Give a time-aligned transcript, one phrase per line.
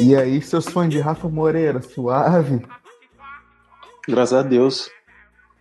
[0.00, 2.60] E aí, seus fãs de Rafa Moreira, suave?
[4.06, 4.90] Graças a Deus.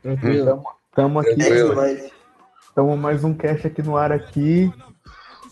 [0.01, 0.63] Tranquilo.
[0.93, 1.35] Tamo aqui.
[2.73, 4.71] Tamo mais um cast aqui no ar aqui.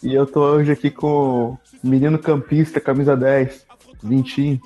[0.01, 3.65] E eu tô hoje aqui com o menino campista, camisa 10,
[4.03, 4.59] Vintinho.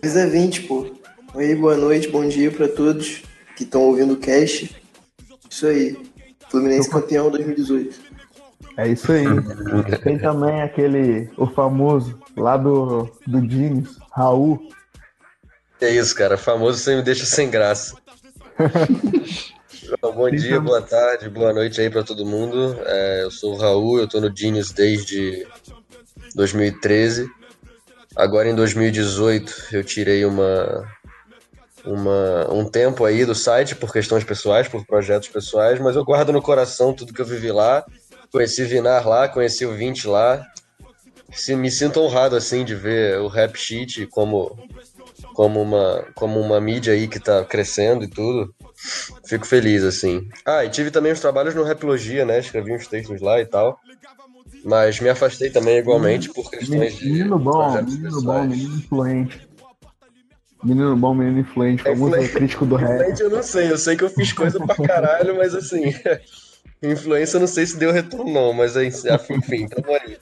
[0.00, 0.86] Camisa 20, pô.
[1.34, 3.22] Oi, boa noite, bom dia pra todos
[3.56, 4.80] que estão ouvindo o cast.
[5.50, 5.98] Isso aí.
[6.48, 8.05] Fluminense campeão 2018.
[8.76, 9.24] É isso aí.
[10.04, 14.68] Tem também aquele, o famoso, lá do, do Jeans, Raul.
[15.80, 16.36] É isso, cara.
[16.36, 17.96] Famoso você me deixa sem graça.
[20.00, 22.76] Bom dia, boa tarde, boa noite aí para todo mundo.
[22.86, 25.46] É, eu sou o Raul, eu tô no Genius desde
[26.34, 27.30] 2013.
[28.16, 30.84] Agora em 2018 eu tirei uma,
[31.84, 36.32] uma, um tempo aí do site por questões pessoais, por projetos pessoais, mas eu guardo
[36.32, 37.84] no coração tudo que eu vivi lá
[38.32, 40.46] Conheci Vinar lá, conheci o Vinte lá.
[41.48, 44.56] Me sinto honrado, assim, de ver o Rap Sheet como,
[45.34, 48.54] como, uma, como uma mídia aí que tá crescendo e tudo.
[49.26, 50.28] Fico feliz, assim.
[50.44, 52.38] Ah, e tive também os trabalhos no Raplogia, né?
[52.38, 53.78] Escrevi uns textos lá e tal.
[54.64, 57.06] Mas me afastei também igualmente por questões de.
[57.06, 58.24] Menino bom, menino pessoais.
[58.24, 59.48] bom, menino influente.
[60.62, 62.94] Menino bom, menino influente, é, crítico do rap.
[62.94, 65.82] Influente eu não sei, eu sei que eu fiz coisa pra caralho, mas assim.
[66.82, 70.18] Influência, não sei se deu retorno, não, mas é, enfim, tamo aí.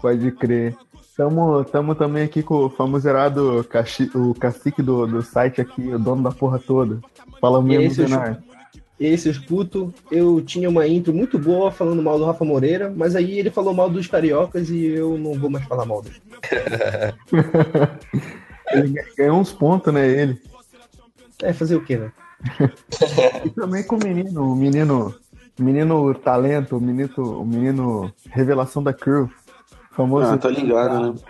[0.00, 0.74] Pode crer.
[1.16, 5.98] Tamo, tamo também aqui com o famigerado caci, o cacique do, do site aqui, o
[5.98, 7.00] dono da porra toda.
[7.40, 8.40] Fala mesmo, Zenar.
[9.00, 12.92] E aí, seus putos, eu tinha uma intro muito boa falando mal do Rafa Moreira,
[12.96, 16.20] mas aí ele falou mal dos cariocas e eu não vou mais falar mal dele.
[18.72, 20.40] ele ganhou uns pontos, né, ele?
[21.42, 22.12] É, fazer o quê, né?
[23.44, 25.14] e também com o menino, o menino
[25.58, 29.30] menino talento, o menino, o menino revelação da Crew.
[29.92, 30.32] Famoso.
[30.32, 31.20] Ah, tá ligado, né?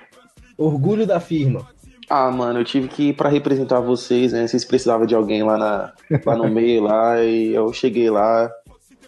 [0.56, 1.66] Orgulho da firma.
[2.10, 4.46] Ah, mano, eu tive que ir pra representar vocês, né?
[4.46, 5.92] Vocês precisavam de alguém lá, na,
[6.24, 8.50] lá no meio lá, e eu cheguei lá.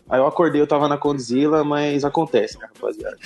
[0.08, 3.16] Aí eu acordei, eu tava na Condzilla, mas acontece, né, rapaziada?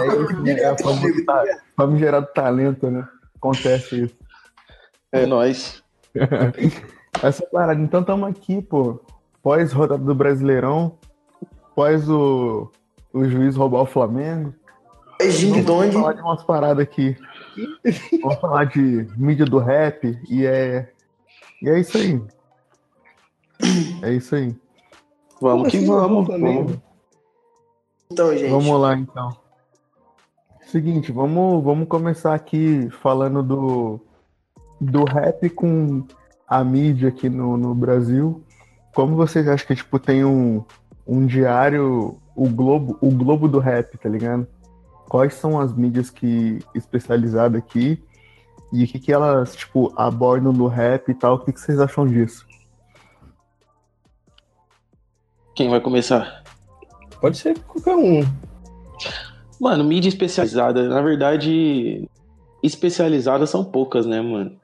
[0.00, 0.52] É isso, né?
[0.52, 3.06] É famigerado talento, né?
[3.36, 4.16] Acontece isso.
[5.12, 5.82] É nóis.
[7.22, 9.00] Essa parada, então tamo aqui, pô.
[9.42, 10.98] Pós-rodada do Brasileirão,
[11.70, 12.70] após o,
[13.12, 14.54] o juiz roubar o Flamengo.
[15.20, 17.16] É Vamos falar de umas paradas aqui.
[18.22, 20.90] Vamos falar de mídia do rap e é.
[21.62, 22.22] E é isso aí.
[24.02, 24.56] É isso aí.
[25.40, 26.78] Vamos que assim, vamos, vamos.
[28.10, 28.50] Então, gente.
[28.50, 29.36] Vamos lá então.
[30.66, 34.00] Seguinte, vamos, vamos começar aqui falando do,
[34.80, 36.06] do rap com
[36.48, 38.42] a mídia aqui no, no Brasil.
[38.94, 40.64] Como vocês acham que tipo, tem um,
[41.10, 44.46] um diário, o Globo, o Globo do Rap, tá ligado?
[45.08, 48.00] Quais são as mídias que especializadas aqui
[48.72, 51.34] e o que, que elas, tipo, abordam no rap e tal?
[51.34, 52.46] O que, que vocês acham disso?
[55.52, 56.44] Quem vai começar?
[57.20, 58.20] Pode ser qualquer um.
[59.60, 62.08] Mano, mídia especializada, na verdade,
[62.62, 64.59] especializadas são poucas, né, mano?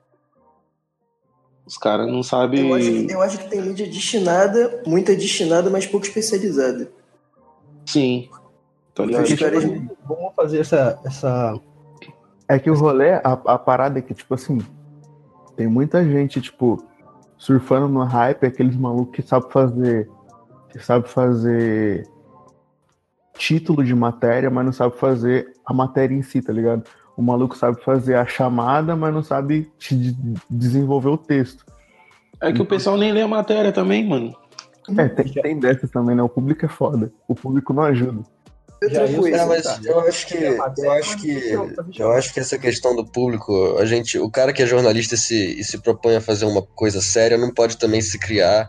[1.66, 2.68] Os caras não sabem.
[2.68, 6.88] Eu acho, que, eu acho que tem mídia destinada, muita destinada, mas pouco especializada.
[7.84, 8.28] Sim.
[8.94, 9.26] Tô ligado.
[9.26, 11.60] Tipo, vamos fazer essa, essa.
[12.48, 14.58] É que o rolê, a, a parada é que, tipo assim,
[15.56, 16.84] tem muita gente, tipo,
[17.36, 20.08] surfando no hype, aqueles malucos que sabem fazer.
[20.70, 22.08] Que sabe fazer
[23.36, 26.84] título de matéria, mas não sabe fazer a matéria em si, tá ligado?
[27.16, 29.70] O maluco sabe fazer a chamada, mas não sabe
[30.50, 31.64] desenvolver o texto.
[32.40, 34.36] É que então, o pessoal nem lê a matéria também, mano.
[34.98, 36.22] É, tem, tem dessa também, né?
[36.22, 37.10] O público é foda.
[37.26, 38.22] O público não ajuda.
[38.82, 43.78] É, mas eu acho que eu acho que eu acho que essa questão do público,
[43.78, 47.00] a gente, o cara que é jornalista se, e se propõe a fazer uma coisa
[47.00, 48.68] séria não pode também se criar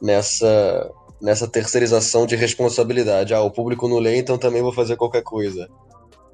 [0.00, 0.88] nessa
[1.20, 3.34] nessa terceirização de responsabilidade.
[3.34, 5.68] Ah, o público não lê, então também vou fazer qualquer coisa.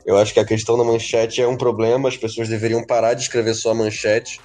[0.06, 3.22] Eu acho que a questão da manchete é um problema, as pessoas deveriam parar de
[3.22, 4.40] escrever só a manchete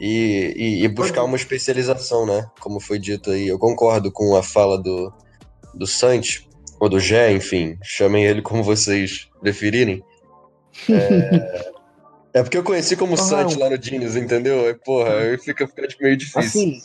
[0.00, 2.46] e, e, e, buscar uma especialização, né?
[2.60, 3.48] Como foi dito aí.
[3.48, 5.12] Eu concordo com a fala do,
[5.74, 6.48] do Santos,
[6.78, 10.04] ou do Gé, enfim, chamem ele como vocês preferirem.
[10.88, 11.72] É,
[12.34, 14.68] é porque eu conheci como oh, Santos lá no Genius, entendeu?
[14.68, 16.40] É, porra, aí fica, fica meio difícil.
[16.40, 16.80] Assim,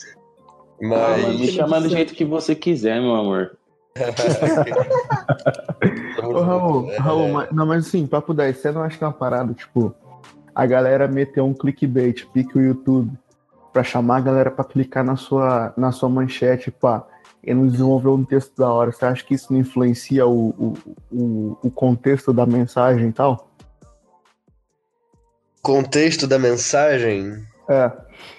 [0.81, 1.25] mas...
[1.25, 3.57] Ah, me chama do jeito que você quiser, meu amor.
[6.23, 6.97] Ô, Raul, é.
[6.97, 9.93] Raul, mas, não, mas assim, papo 10, você não acha que é uma parada, tipo,
[10.53, 13.11] a galera meteu um clickbait, pique o YouTube,
[13.71, 17.05] pra chamar a galera pra clicar na sua, na sua manchete, pá,
[17.43, 18.91] e não desenvolver um texto da hora.
[18.91, 20.73] Você acha que isso não influencia o, o,
[21.11, 23.49] o, o contexto da mensagem e tal?
[25.63, 27.41] contexto da mensagem.
[27.67, 27.89] É.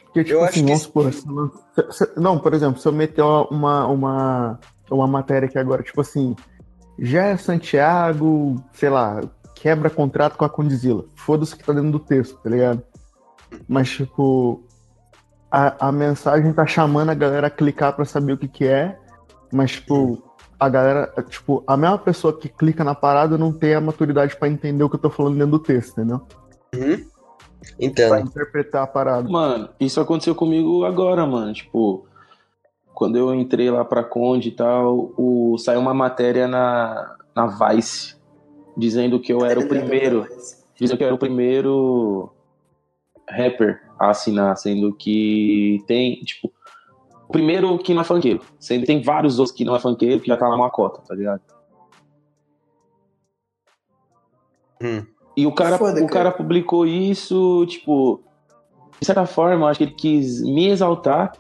[0.05, 0.79] Porque, tipo eu assim, acho que...
[0.79, 1.11] supor,
[2.17, 4.61] não, por exemplo, se eu meter uma, uma,
[4.91, 6.35] uma matéria aqui agora, tipo assim,
[6.99, 9.21] já é Santiago, sei lá,
[9.55, 11.05] quebra contrato com a Condizila.
[11.17, 12.83] Foda-se que tá dentro do texto, tá ligado?
[13.69, 14.63] Mas, tipo,
[15.51, 18.99] a, a mensagem tá chamando a galera a clicar para saber o que que é,
[19.53, 20.23] mas, tipo,
[20.59, 24.49] a galera, tipo, a mesma pessoa que clica na parada não tem a maturidade para
[24.49, 26.23] entender o que eu tô falando dentro do texto, entendeu?
[26.75, 27.05] Uhum.
[27.81, 28.09] Entendo.
[28.11, 29.29] Pra interpretar a parada.
[29.29, 31.53] Mano, isso aconteceu comigo agora, mano.
[31.53, 32.07] Tipo,
[32.95, 38.17] quando eu entrei lá pra Conde e tal, o, saiu uma matéria na, na Vice
[38.77, 40.27] dizendo que eu era o primeiro.
[40.79, 42.31] Dizendo que eu era o primeiro
[43.29, 46.53] rapper a assinar, sendo que tem, tipo,
[47.29, 50.29] o primeiro que não é funkeiro, sendo tem vários outros que não é funkeiro que
[50.29, 51.41] já tá numa cota, tá ligado?
[54.83, 55.07] Hum.
[55.37, 56.09] E o cara, Foda, o cara.
[56.09, 58.21] cara publicou isso, tipo,
[59.01, 61.33] de certa forma, acho que ele quis me exaltar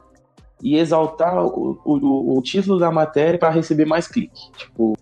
[0.64, 4.50] e exaltar o, o, o título da matéria para receber mais clique.
[4.56, 4.96] Tipo,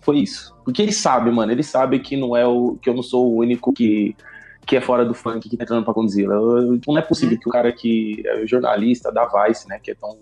[0.00, 0.56] foi isso.
[0.64, 3.38] Porque ele sabe, mano, ele sabe que não é o que eu não sou o
[3.38, 4.16] único que
[4.64, 6.28] que é fora do funk, que tá entrando pra conduzir.
[6.28, 7.40] Não é possível uhum.
[7.40, 10.16] que o cara que é jornalista da Vice, né, que é tão.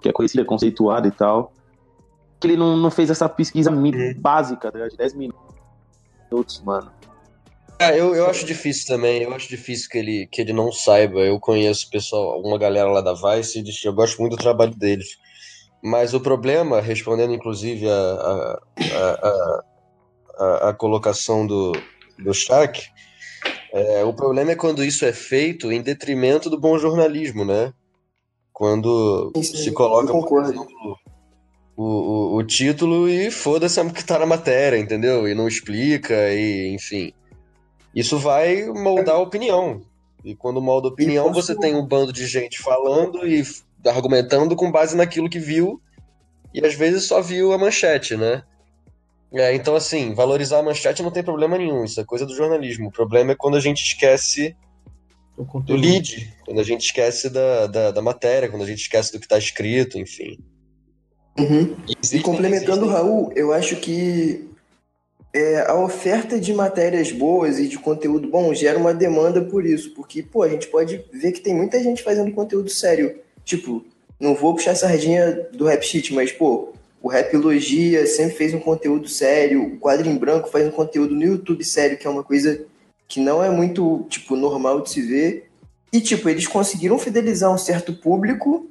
[0.00, 1.52] que é conhecido, é conceituado e tal,
[2.38, 4.14] que ele não, não fez essa pesquisa uhum.
[4.16, 6.92] básica, né, de 10 minutos, mano.
[7.80, 11.20] É, eu, eu acho difícil também, eu acho difícil que ele, que ele não saiba.
[11.20, 15.16] Eu conheço pessoal, uma galera lá da Vice, e eu gosto muito do trabalho deles.
[15.82, 18.60] Mas o problema, respondendo inclusive a, a,
[18.92, 19.64] a,
[20.38, 21.72] a, a colocação do,
[22.18, 22.82] do Shaq,
[23.72, 27.72] é, o problema é quando isso é feito em detrimento do bom jornalismo, né?
[28.52, 30.68] Quando sim, se coloca exemplo,
[31.74, 35.26] o, o, o, título e foda-se o que tá na matéria, entendeu?
[35.26, 37.14] E não explica, e enfim.
[37.94, 39.82] Isso vai moldar a opinião.
[40.24, 43.42] E quando molda a opinião, você tem um bando de gente falando e
[43.86, 45.80] argumentando com base naquilo que viu,
[46.52, 48.42] e às vezes só viu a manchete, né?
[49.32, 52.88] É, então, assim, valorizar a manchete não tem problema nenhum, isso é coisa do jornalismo.
[52.88, 54.56] O problema é quando a gente esquece
[55.64, 59.18] do lead, quando a gente esquece da, da, da, matéria, quando a gente esquece do
[59.18, 60.38] que está escrito, enfim.
[61.38, 61.76] Uhum.
[62.12, 64.49] e complementando o Raul, eu acho que
[65.32, 69.90] é, a oferta de matérias boas e de conteúdo bom gera uma demanda por isso,
[69.94, 73.16] porque, pô, a gente pode ver que tem muita gente fazendo conteúdo sério.
[73.44, 73.84] Tipo,
[74.18, 76.72] não vou puxar a sardinha do rap sheet, mas, pô,
[77.02, 79.62] o Rap Logia sempre fez um conteúdo sério.
[79.62, 82.66] O Quadro em Branco faz um conteúdo no YouTube sério, que é uma coisa
[83.08, 85.48] que não é muito, tipo, normal de se ver.
[85.92, 88.68] E, tipo, eles conseguiram fidelizar um certo público.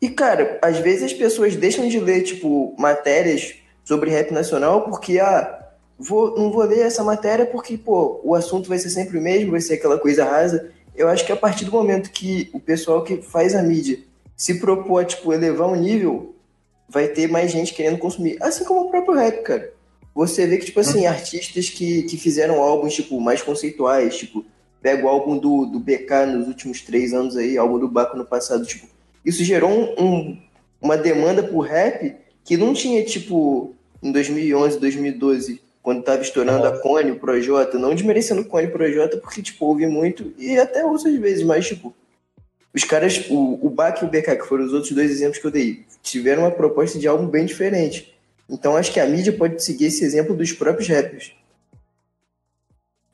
[0.00, 5.18] E, cara, às vezes as pessoas deixam de ler, tipo, matérias sobre rap nacional porque,
[5.18, 5.67] ah,
[5.98, 9.50] vou, não vou ler essa matéria porque, pô, o assunto vai ser sempre o mesmo,
[9.50, 10.70] vai ser aquela coisa rasa.
[10.94, 13.98] Eu acho que a partir do momento que o pessoal que faz a mídia
[14.36, 16.34] se propor, tipo, elevar o nível,
[16.88, 18.36] vai ter mais gente querendo consumir.
[18.40, 19.72] Assim como o próprio rap, cara.
[20.14, 21.08] Você vê que, tipo assim, uhum.
[21.08, 24.44] artistas que, que fizeram álbuns, tipo, mais conceituais, tipo,
[24.80, 28.24] pega o álbum do, do BK nos últimos três anos aí, álbum do Baco no
[28.24, 28.86] passado, tipo,
[29.24, 30.38] isso gerou um, um,
[30.80, 36.78] uma demanda por rap que não tinha, tipo, em 2011, 2012, quando tava estourando a
[36.78, 40.58] Cone, o Projota, não desmerecendo o Cone e o Projota, porque, tipo, ouvi muito, e
[40.58, 41.94] até ouço às vezes, mas, tipo,
[42.74, 45.46] os caras, o, o Bach e o BK, que foram os outros dois exemplos que
[45.46, 48.14] eu dei, tiveram uma proposta de algo bem diferente.
[48.50, 51.32] Então acho que a mídia pode seguir esse exemplo dos próprios rappers.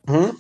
[0.09, 0.35] Hum?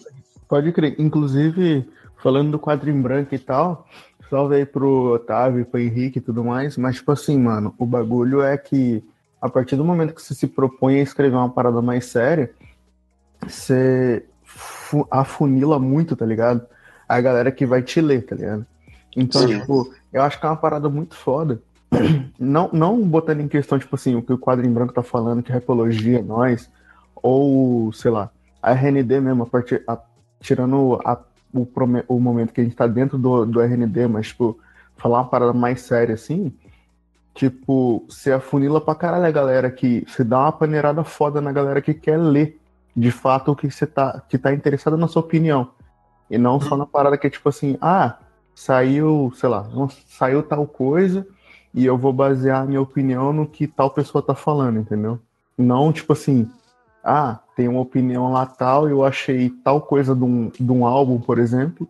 [0.49, 0.97] Pode crer.
[0.99, 1.89] Inclusive,
[2.21, 3.87] falando do quadro em branco e tal,
[4.29, 8.43] salve aí pro Otávio, pro Henrique e tudo mais, mas tipo assim, mano, o bagulho
[8.43, 9.05] é que
[9.45, 12.51] a partir do momento que você se propõe a escrever uma parada mais séria,
[13.47, 14.25] você
[15.11, 16.67] afunila muito, tá ligado?
[17.07, 18.67] A galera que vai te ler, tá ligado?
[19.15, 19.61] Então, Sim.
[19.61, 21.61] tipo, eu acho que é uma parada muito foda.
[22.41, 25.43] Não, não botando em questão, tipo assim, o que o quadro em branco tá falando,
[25.43, 26.69] que é repologia, nós,
[27.15, 28.31] ou, sei lá,
[28.63, 29.99] a RND mesmo, a partir, a,
[30.41, 31.21] tirando a,
[31.53, 31.69] o,
[32.09, 34.59] o momento que a gente tá dentro do, do RND, mas, tipo,
[34.97, 36.53] falar uma parada mais séria assim,
[37.35, 40.05] tipo, você afunila pra caralho a galera que.
[40.07, 42.61] Você dá uma paneirada foda na galera que quer ler
[42.97, 45.71] de fato o que você tá, que tá interessada na sua opinião.
[46.31, 48.19] E não só na parada que é tipo assim, ah,
[48.55, 49.67] saiu, sei lá,
[50.07, 51.27] saiu tal coisa
[51.75, 55.19] e eu vou basear a minha opinião no que tal pessoa tá falando, entendeu?
[55.59, 56.49] Não tipo assim,
[57.03, 61.21] ah, tem uma opinião lá tal, eu achei tal coisa de um, de um álbum,
[61.21, 61.89] por exemplo,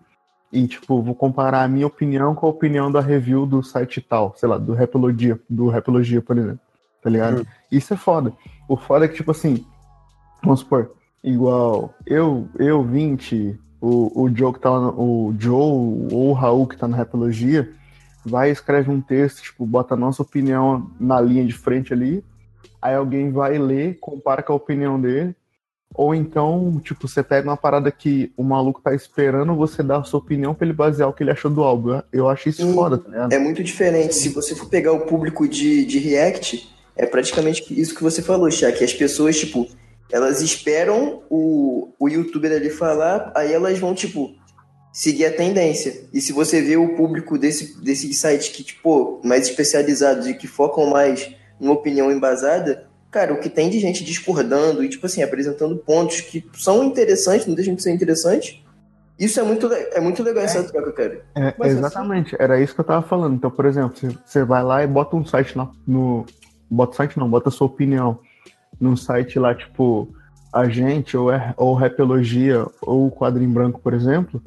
[0.54, 4.34] e tipo, vou comparar a minha opinião com a opinião da review do site tal,
[4.37, 6.61] sei lá, do Rapologia, do Rapologia, por exemplo,
[7.02, 7.38] tá ligado?
[7.38, 7.46] Uhum.
[7.73, 8.32] Isso é foda.
[8.68, 9.66] O foda é que, tipo assim,
[10.42, 10.92] vamos supor,
[11.25, 15.54] Igual, eu, eu 20, o, o Joe que tá no, o Joe
[16.12, 17.73] ou o Raul que tá na Rapologia,
[18.23, 22.23] vai escreve um texto, tipo, bota a nossa opinião na linha de frente ali,
[22.80, 25.34] aí alguém vai ler, compara com a opinião dele,
[25.94, 30.02] ou então, tipo, você pega uma parada que o maluco tá esperando, você dá a
[30.02, 32.02] sua opinião pra ele basear o que ele achou do álbum.
[32.12, 33.32] Eu acho isso Sim, foda, tá ligado?
[33.32, 34.12] É muito diferente.
[34.12, 38.50] Se você for pegar o público de, de React, é praticamente isso que você falou,
[38.50, 39.68] Chá, que as pessoas, tipo,
[40.10, 44.34] elas esperam o, o youtuber ali falar, aí elas vão, tipo,
[44.92, 46.06] seguir a tendência.
[46.12, 50.48] E se você vê o público desse, desse site que, tipo, mais especializados e que
[50.48, 55.23] focam mais numa opinião embasada, cara, o que tem de gente discordando e, tipo assim,
[55.23, 58.61] apresentando pontos que são interessantes, não deixam de ser interessantes,
[59.16, 61.25] isso é muito, é muito legal essa é, troca, cara.
[61.37, 62.42] É, exatamente, assim...
[62.42, 63.37] era isso que eu tava falando.
[63.37, 66.26] Então, por exemplo, você vai lá e bota um site na, no.
[66.68, 68.18] Bota site não, bota sua opinião
[68.80, 70.12] num site lá, tipo,
[70.52, 74.42] a gente, ou, é, ou Rapologia, ou o Quadro em Branco, por exemplo,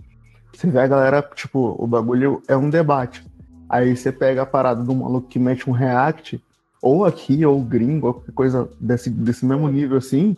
[0.53, 3.25] você vê a galera, tipo, o bagulho é um debate.
[3.69, 6.43] Aí você pega a parada do maluco que mete um react,
[6.81, 10.35] ou aqui, ou gringo, ou qualquer coisa desse, desse mesmo nível assim,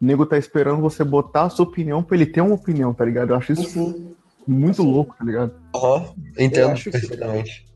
[0.00, 3.04] o nego tá esperando você botar a sua opinião pra ele ter uma opinião, tá
[3.04, 3.30] ligado?
[3.30, 4.14] Eu acho isso uhum.
[4.46, 4.90] muito assim.
[4.90, 5.52] louco, tá ligado?
[5.74, 6.14] Aham, uhum.
[6.38, 7.66] entendo perfeitamente.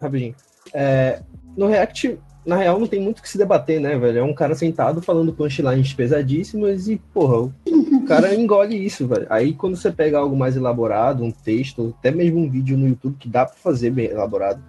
[0.00, 0.34] Rapidinho.
[0.72, 1.22] É,
[1.56, 4.18] no React, na real, não tem muito que se debater, né, velho?
[4.18, 9.26] É um cara sentado falando punchlines pesadíssimas e, porra, o cara engole isso, velho.
[9.28, 13.16] Aí quando você pega algo mais elaborado, um texto, até mesmo um vídeo no YouTube
[13.18, 14.62] que dá pra fazer bem elaborado.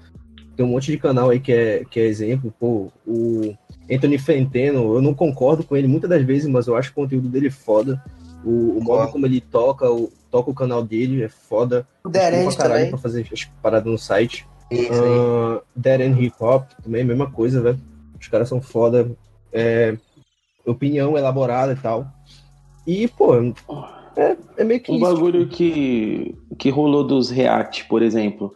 [0.57, 3.55] Tem um monte de canal aí que é, que é exemplo, pô, o
[3.89, 7.29] Anthony Fenteno, eu não concordo com ele muitas das vezes, mas eu acho o conteúdo
[7.29, 8.03] dele foda.
[8.43, 11.87] O, o modo como ele toca, o, toca o canal dele é foda.
[12.03, 12.89] O Derente caralho também.
[12.89, 14.47] pra fazer as paradas no site.
[14.71, 17.79] Uh, Dead End Hip Hop também, mesma coisa, velho.
[18.19, 19.11] Os caras são foda.
[19.53, 19.95] É,
[20.65, 22.07] opinião elaborada e tal.
[22.85, 23.35] E, pô,
[24.15, 24.91] é, é meio que.
[24.91, 25.05] Um isso.
[25.05, 28.55] bagulho que, que rolou dos React, por exemplo.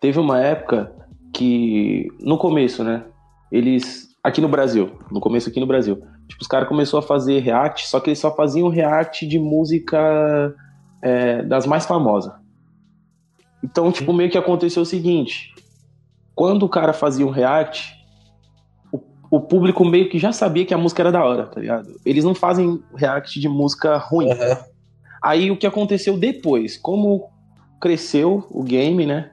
[0.00, 0.92] Teve uma época
[1.32, 3.04] que, no começo, né?
[3.50, 4.06] Eles.
[4.22, 6.02] Aqui no Brasil, no começo aqui no Brasil.
[6.26, 10.52] Tipo, os caras começaram a fazer React, só que eles só faziam React de música
[11.00, 12.32] é, das mais famosas.
[13.62, 15.54] Então, tipo, meio que aconteceu o seguinte:
[16.34, 17.94] quando o cara fazia um react,
[18.92, 21.88] o, o, público meio que já sabia que a música era da hora, tá ligado?
[22.04, 24.28] Eles não fazem react de música ruim.
[24.28, 24.56] Uhum.
[25.22, 26.76] Aí o que aconteceu depois?
[26.76, 27.30] Como
[27.80, 29.30] cresceu o game, né?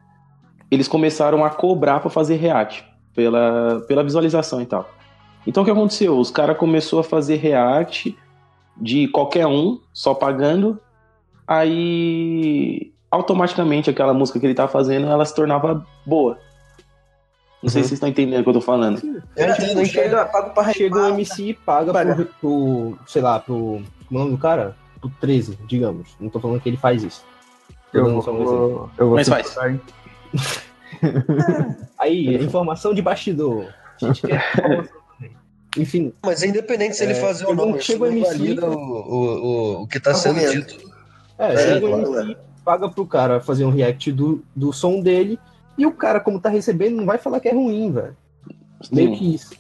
[0.74, 4.90] Eles começaram a cobrar para fazer react pela, pela visualização e tal.
[5.46, 6.18] Então o que aconteceu?
[6.18, 8.18] Os caras começaram a fazer react
[8.76, 10.80] de qualquer um, só pagando.
[11.48, 16.40] Aí automaticamente aquela música que ele tá fazendo, ela se tornava boa.
[17.62, 17.70] Não uhum.
[17.70, 19.00] sei se vocês estão entendendo o que eu tô falando.
[19.36, 23.82] É, tipo, chega, paga chega um MC e paga pro, pro, sei lá, pro.
[24.08, 24.76] Como é o nome do cara?
[25.00, 26.16] Pro 13, digamos.
[26.20, 27.24] Não tô falando que ele faz isso.
[27.94, 29.56] Eu, vou, um eu vou Mas faz.
[32.00, 33.68] Aí, informação de bastidor.
[34.02, 35.32] A gente quer informação também.
[35.78, 36.14] Enfim.
[36.24, 38.60] Mas é independente se ele é, fazer ou não, chega o MC.
[38.60, 39.16] O, o,
[39.80, 40.92] o, o que tá sendo dito.
[41.38, 45.38] É, chega o MC paga pro cara fazer um react do, do som dele,
[45.78, 48.16] e o cara, como tá recebendo, não vai falar que é ruim, velho.
[48.92, 49.56] Meio que isso.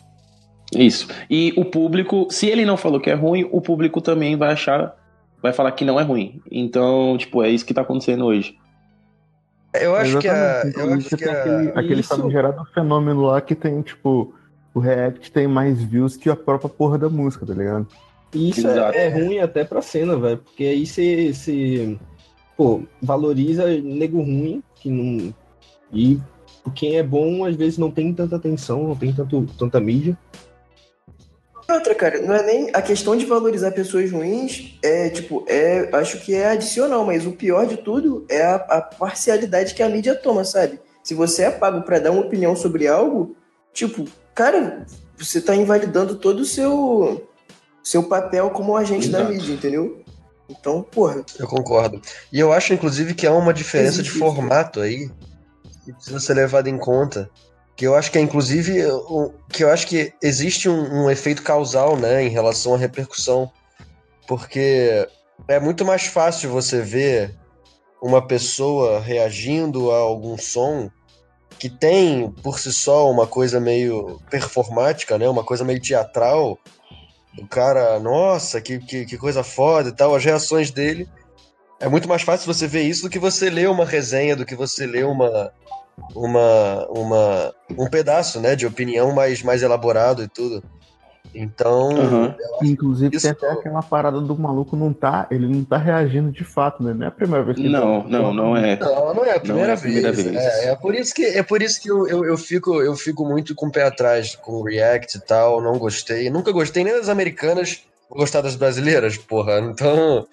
[0.75, 1.07] Isso.
[1.29, 4.95] E o público, se ele não falou que é ruim, o público também vai achar,
[5.41, 6.41] vai falar que não é ruim.
[6.51, 8.57] Então, tipo, é isso que tá acontecendo hoje.
[9.73, 10.63] Eu acho que a.
[10.75, 11.31] Eu acho que a...
[11.31, 14.33] aquele, aquele famigerado fenômeno lá que tem, tipo,
[14.73, 17.87] o React tem mais views que a própria porra da música, tá ligado?
[18.33, 20.37] E isso é, é, ruim até pra cena, velho.
[20.37, 21.97] Porque aí você
[22.57, 25.33] pô, valoriza nego ruim, que não.
[25.91, 26.19] E
[26.73, 30.17] quem é bom, às vezes, não tem tanta atenção, não tem tanto, tanta mídia.
[31.69, 36.19] Outra, cara, não é nem a questão de valorizar pessoas ruins, é tipo, é, acho
[36.19, 40.13] que é adicional, mas o pior de tudo é a, a parcialidade que a mídia
[40.13, 40.79] toma, sabe?
[41.03, 43.35] Se você é pago para dar uma opinião sobre algo,
[43.73, 44.05] tipo,
[44.35, 44.85] cara,
[45.17, 47.27] você tá invalidando todo o seu
[47.83, 49.23] seu papel como agente Exato.
[49.23, 50.01] da mídia, entendeu?
[50.47, 51.23] Então, porra.
[51.37, 52.01] Eu concordo.
[52.31, 55.09] E eu acho, inclusive, que há uma diferença Existe de formato aí
[55.83, 57.29] que precisa ser levada em conta.
[57.75, 58.83] Que eu acho que é, inclusive,
[59.51, 63.51] que eu acho que existe um, um efeito causal, né, em relação à repercussão.
[64.27, 65.07] Porque
[65.47, 67.35] é muito mais fácil você ver
[68.01, 70.89] uma pessoa reagindo a algum som
[71.57, 75.29] que tem por si só uma coisa meio performática, né?
[75.29, 76.59] Uma coisa meio teatral,
[77.39, 81.07] o cara, nossa, que, que, que, coisa foda e tal, as reações dele.
[81.79, 84.55] É muito mais fácil você ver isso do que você ler uma resenha, do que
[84.55, 85.53] você ler uma,
[86.15, 90.63] uma, uma um pedaço, né, de opinião mais, mais elaborado e tudo.
[91.33, 91.89] Então.
[91.89, 92.33] Uhum.
[92.61, 93.23] Inclusive, isso...
[93.23, 95.27] tem até aquela parada do maluco não tá.
[95.31, 96.93] Ele não tá reagindo de fato, né?
[96.93, 98.09] Não é a primeira vez que Não, tá...
[98.09, 98.77] não, não é.
[98.77, 100.27] Não, não é a primeira, é a primeira vez.
[100.27, 100.37] vez.
[100.37, 103.25] É, é, por isso que, é por isso que eu, eu, eu, fico, eu fico
[103.25, 105.61] muito com o pé atrás com o React e tal.
[105.61, 106.29] Não gostei.
[106.29, 107.83] Nunca gostei nem das americanas.
[108.09, 109.59] Vou gostar das brasileiras, porra.
[109.59, 110.27] Então.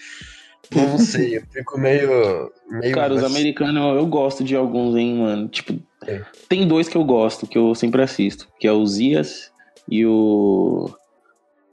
[0.74, 2.52] Não sei, eu fico meio.
[2.68, 5.48] meio Cara, os americanos eu gosto de alguns, hein, mano.
[5.48, 6.22] Tipo, é.
[6.48, 9.50] tem dois que eu gosto, que eu sempre assisto, que é o Zias
[9.88, 10.90] e o.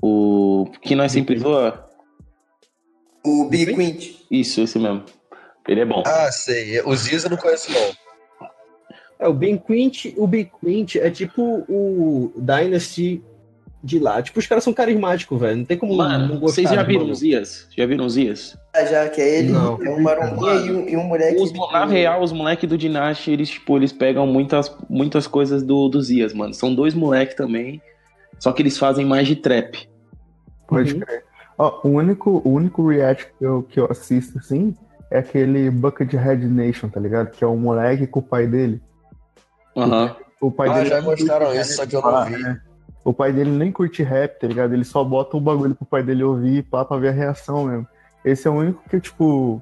[0.02, 0.66] O.
[0.82, 1.88] Que nós sempre zoa.
[3.24, 4.16] O Big Quint.
[4.32, 5.04] Isso, esse mesmo.
[5.68, 6.02] Ele é bom.
[6.06, 6.82] Ah, sei.
[6.82, 8.08] O Zias eu não conheço, não.
[9.20, 13.22] É, o Ben Quint, o Big Quint é tipo o Dynasty
[13.88, 14.22] de lá.
[14.22, 15.58] Tipo, os caras são carismáticos, velho.
[15.58, 16.62] Não tem como mano, não gostar.
[16.62, 17.68] Vocês já viram os Ias?
[17.76, 18.58] Já viram os Ias?
[18.76, 19.82] Ah, já, que é ele, não.
[19.82, 21.42] é um marombinha e um, e um moleque.
[21.42, 25.88] Os, na real, os moleques do Dynasty, eles, tipo, eles pegam muitas, muitas coisas do,
[25.88, 26.54] dos Ias, mano.
[26.54, 27.82] São dois moleques também,
[28.38, 29.90] só que eles fazem mais de trap.
[30.68, 31.00] Pode uhum.
[31.00, 31.24] crer.
[31.58, 34.76] Ó, o único, o único react que eu, que eu assisto, assim,
[35.10, 37.32] é aquele Buckethead Nation, tá ligado?
[37.32, 38.82] Que é um moleque com o pai dele.
[39.76, 40.04] Aham.
[40.04, 40.28] Uhum.
[40.40, 42.46] O pai ah, dele já mostraram isso, só que eu não vi.
[42.46, 42.67] É.
[43.08, 44.74] O pai dele nem curte rap, tá ligado?
[44.74, 47.88] Ele só bota o bagulho pro pai dele ouvir pá, pra ver a reação mesmo.
[48.26, 49.62] Esse é o único que, tipo,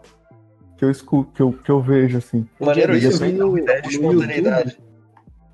[0.75, 2.47] que eu escuto, que eu, que eu vejo, assim.
[2.59, 4.77] Maneiro isso, eu vi no, no YouTube,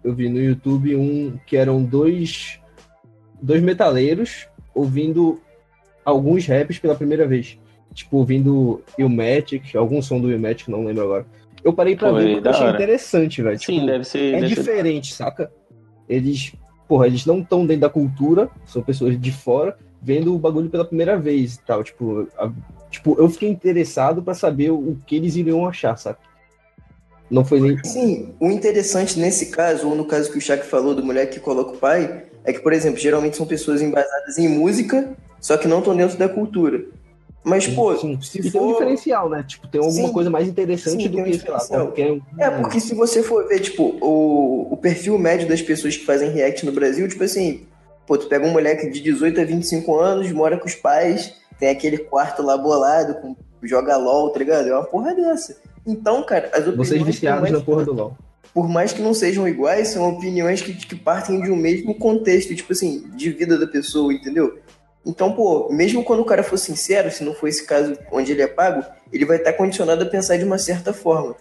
[0.05, 2.61] eu vi no YouTube um que eram dois,
[3.41, 5.41] dois metaleiros ouvindo
[6.05, 7.59] alguns raps pela primeira vez.
[7.93, 11.25] Tipo, ouvindo Ilmatic, algum som do Ilmatic, não lembro agora.
[11.61, 13.59] Eu parei pra Foi ver porque eu achei interessante, velho.
[13.59, 14.33] Sim, tipo, deve ser.
[14.35, 15.17] É deve diferente, ser...
[15.17, 15.51] saca?
[16.07, 16.53] Eles
[16.91, 20.83] porra, eles não estão dentro da cultura, são pessoas de fora, vendo o bagulho pela
[20.83, 21.85] primeira vez e tal.
[21.85, 22.51] Tipo, a,
[22.89, 26.17] tipo eu fiquei interessado para saber o que eles iriam achar, sabe?
[27.29, 27.81] Não foi nem.
[27.85, 31.39] Sim, o interessante nesse caso, ou no caso que o Shaq falou do moleque que
[31.39, 35.69] coloca o pai, é que, por exemplo, geralmente são pessoas embasadas em música, só que
[35.69, 36.83] não estão dentro da cultura.
[37.43, 38.19] Mas, pô, sim.
[38.21, 38.51] se e for...
[38.51, 39.43] tem um diferencial, né?
[39.47, 40.13] Tipo, tem alguma sim.
[40.13, 42.19] coisa mais interessante sim, do que, sei lá, qualquer...
[42.37, 46.29] É, porque se você for ver, tipo, o, o perfil médio das pessoas que fazem
[46.29, 47.65] react no Brasil, tipo assim,
[48.05, 51.69] pô, tu pega um moleque de 18 a 25 anos, mora com os pais, tem
[51.69, 54.67] aquele quarto lá bolado, com, joga LOL, tá ligado?
[54.67, 55.57] É uma porra dessa.
[55.85, 56.89] Então, cara, as opiniões...
[56.89, 58.17] Vocês viciados na porra do LOL.
[58.53, 62.53] Por mais que não sejam iguais, são opiniões que, que partem de um mesmo contexto,
[62.53, 64.59] tipo assim, de vida da pessoa, entendeu?
[65.05, 68.41] Então, pô, mesmo quando o cara for sincero, se não for esse caso onde ele
[68.41, 71.35] é pago, ele vai estar condicionado a pensar de uma certa forma.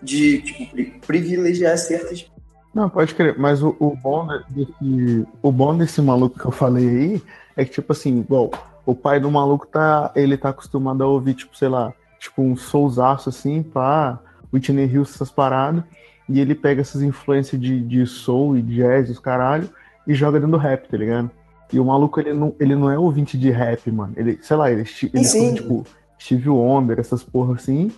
[0.00, 2.30] De, tipo, privilegiar certas.
[2.72, 6.88] Não, pode crer, mas o, o, bom desse, o bom desse maluco que eu falei
[6.88, 7.22] aí
[7.56, 8.50] é que, tipo assim, igual,
[8.86, 10.12] o pai do maluco tá.
[10.14, 14.20] Ele tá acostumado a ouvir, tipo, sei lá, tipo, um soulzaço assim, pá,
[14.52, 15.82] Whitney Houston, essas paradas,
[16.28, 19.68] e ele pega essas influências de, de soul e jazz, os caralho,
[20.06, 21.30] e joga dentro do rap, tá ligado?
[21.72, 24.12] E o maluco, ele não, ele não é ouvinte de rap, mano.
[24.16, 25.86] Ele, sei lá, ele, ele é tipo
[26.20, 27.90] Steve Wonder, essas porra assim.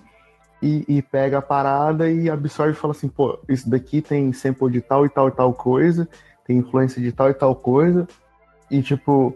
[0.63, 4.71] E, e, pega a parada e absorve e fala assim, pô, isso daqui tem sample
[4.71, 6.09] de tal e tal e tal coisa,
[6.45, 8.07] tem influência de tal e tal coisa.
[8.71, 9.35] E tipo.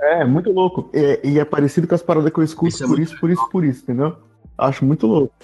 [0.00, 0.88] É, muito louco.
[0.92, 3.30] E, e é parecido com as paradas que eu escuto isso é por isso, por
[3.30, 4.16] isso, por isso, entendeu?
[4.56, 5.34] Acho muito louco.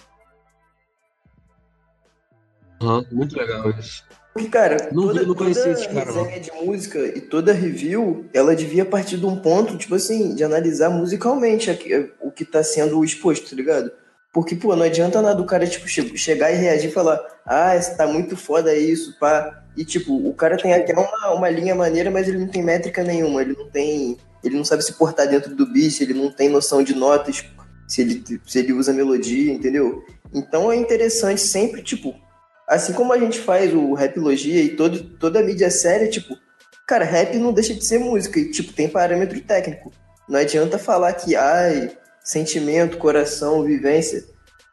[2.81, 4.05] Uhum, muito legal isso.
[4.33, 8.57] Porque, cara, não, toda, não toda esse cara, resenha de música e toda review, ela
[8.57, 11.71] devia partir de um ponto, tipo assim, de analisar musicalmente
[12.21, 13.93] o que tá sendo exposto, tá ligado?
[14.33, 18.07] Porque, pô, não adianta nada o cara, tipo, chegar e reagir e falar, ah, tá
[18.07, 19.63] muito foda isso, pá.
[19.77, 23.05] E, tipo, o cara tem até uma, uma linha maneira, mas ele não tem métrica
[23.05, 24.17] nenhuma, ele não tem.
[24.43, 27.45] Ele não sabe se portar dentro do beat, ele não tem noção de notas,
[27.87, 30.03] se ele, se ele usa melodia, entendeu?
[30.33, 32.15] Então é interessante sempre, tipo,
[32.73, 36.39] Assim como a gente faz o Rapologia e todo, toda a mídia séria, tipo,
[36.87, 39.93] cara, rap não deixa de ser música e, tipo, tem parâmetro técnico.
[40.27, 41.93] Não adianta falar que, ai,
[42.25, 44.25] sentimento, coração, vivência.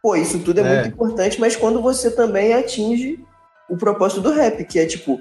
[0.01, 0.75] Pô, isso tudo é, é.
[0.75, 3.19] muito importante, mas quando você também atinge
[3.69, 5.19] o propósito do rap, que é, tipo,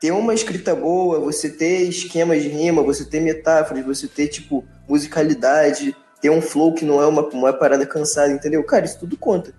[0.00, 4.64] ter uma escrita boa, você ter esquemas de rima, você ter metáforas, você ter, tipo,
[4.88, 8.64] musicalidade, ter um flow que não é uma, uma parada cansada, entendeu?
[8.64, 9.52] Cara, isso tudo conta.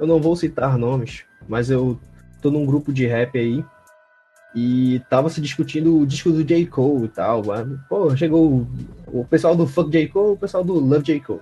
[0.00, 1.98] Eu não vou citar nomes, mas eu
[2.40, 3.64] tô num grupo de rap aí
[4.54, 6.66] e tava se discutindo o disco do J.
[6.66, 7.44] Cole e tal.
[7.44, 7.80] Mano.
[7.88, 8.66] Pô, chegou
[9.06, 10.08] o, pessoal do Fuck J.
[10.08, 11.20] Cole, o pessoal do Love J.
[11.20, 11.40] Cole.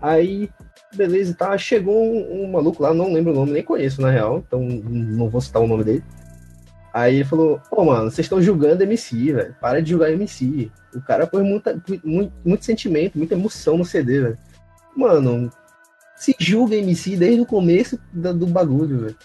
[0.00, 0.50] Aí,
[0.94, 4.42] beleza, tá, chegou um, um, maluco lá, não lembro o nome, nem conheço na real,
[4.44, 6.04] então não vou citar o nome dele.
[6.92, 9.56] Aí ele falou, pô, mano, vocês estão julgando MC, velho.
[9.60, 10.70] Para de julgar MC.
[10.94, 14.38] O cara pôs muita, muito, muito sentimento, muita emoção no CD, velho.
[14.94, 15.50] Mano,
[16.16, 19.16] se julga MC desde o começo do, do bagulho, velho.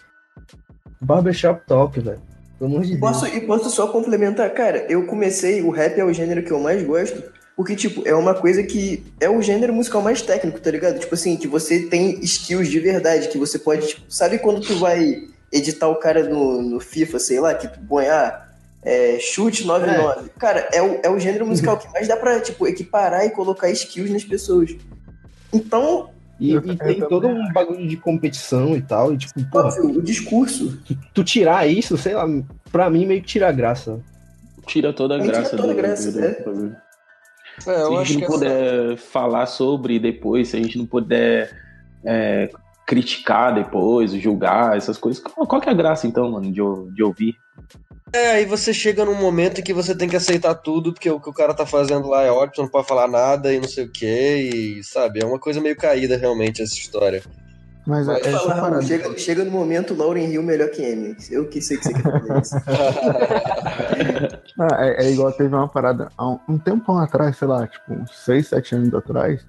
[1.02, 2.22] Barbershop Talk, velho.
[2.58, 3.36] Pelo amor de e posso, Deus.
[3.36, 4.50] E posso só complementar?
[4.52, 7.24] Cara, eu comecei, o rap é o gênero que eu mais gosto,
[7.56, 11.00] porque, tipo, é uma coisa que é o gênero musical mais técnico, tá ligado?
[11.00, 14.78] Tipo assim, que você tem skills de verdade, que você pode, tipo, sabe quando tu
[14.78, 18.48] vai editar o cara no, no FIFA, sei lá, que tu põe, ah,
[18.84, 20.26] é, chute 99.
[20.26, 20.40] É.
[20.40, 23.70] Cara, é o, é o gênero musical que mais dá pra, tipo, equiparar e colocar
[23.70, 24.76] skills nas pessoas.
[25.54, 29.14] Então, e, e tem todo um bagulho de competição e tal.
[29.14, 30.78] E tipo, porra, o discurso.
[30.86, 32.26] Tu, tu, tirar isso, sei lá,
[32.72, 34.00] pra mim meio que tira a graça.
[34.66, 35.50] Tira toda a, a graça.
[35.50, 36.32] Tira toda do, a graça, do, é.
[36.44, 36.76] do,
[37.58, 38.98] é, se a gente não puder essa...
[38.98, 41.52] falar sobre depois, se a gente não puder
[42.06, 42.50] é,
[42.86, 46.62] criticar depois, julgar, essas coisas, qual que é a graça então, mano, de,
[46.94, 47.36] de ouvir?
[48.14, 51.20] É, aí você chega num momento em que você tem que aceitar tudo, porque o
[51.20, 53.86] que o cara tá fazendo lá é ótimo, não pode falar nada e não sei
[53.86, 57.22] o que, e sabe, é uma coisa meio caída realmente essa história.
[57.86, 61.16] Mas, Mas é, falar, chega, chega no momento Lauren Hill melhor que Emily.
[61.32, 62.56] Eu que sei que você quer fazer isso.
[64.60, 67.94] ah, é, é, igual teve uma parada há um, um tempão atrás, sei lá, tipo,
[67.94, 69.48] uns 6, 7 anos atrás.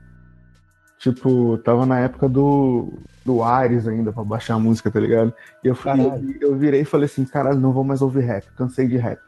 [1.01, 2.93] Tipo, tava na época do,
[3.29, 5.35] do Ares ainda pra baixar a música, tá ligado?
[5.63, 8.47] E eu, fui, eu, eu virei e falei assim, caralho, não vou mais ouvir rap,
[8.57, 9.21] cansei de rap.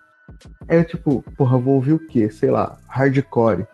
[0.66, 2.30] Eu, tipo, porra, vou ouvir o quê?
[2.30, 3.66] Sei lá, hardcore.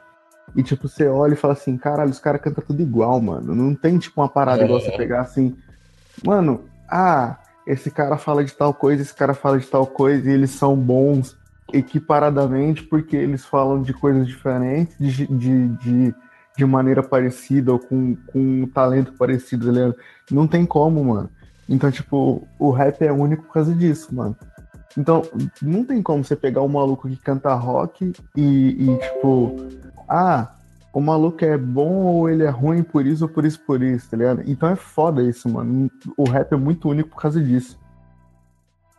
[0.56, 3.54] E, tipo, você olha e fala assim, caralho, os caras cantam tudo igual, mano.
[3.54, 4.64] Não tem, tipo, uma parada é.
[4.64, 5.56] igual você pegar assim.
[6.24, 7.36] Mano, ah,
[7.66, 10.74] esse cara fala de tal coisa, esse cara fala de tal coisa, e eles são
[10.74, 11.36] bons
[11.72, 16.14] equiparadamente porque eles falam de coisas diferentes, de, de, de,
[16.56, 19.98] de maneira parecida, ou com, com um talento parecido, tá
[20.30, 21.30] Não tem como, mano.
[21.68, 24.36] Então, tipo, o rap é único por causa disso, mano.
[24.96, 25.22] Então,
[25.60, 29.56] não tem como você pegar um maluco que canta rock e, e tipo,
[30.08, 30.54] ah,
[30.92, 34.08] o maluco é bom ou ele é ruim por isso ou por isso por isso,
[34.08, 34.42] tá ligado?
[34.46, 35.90] Então é foda isso, mano.
[36.16, 37.78] O rap é muito único por causa disso.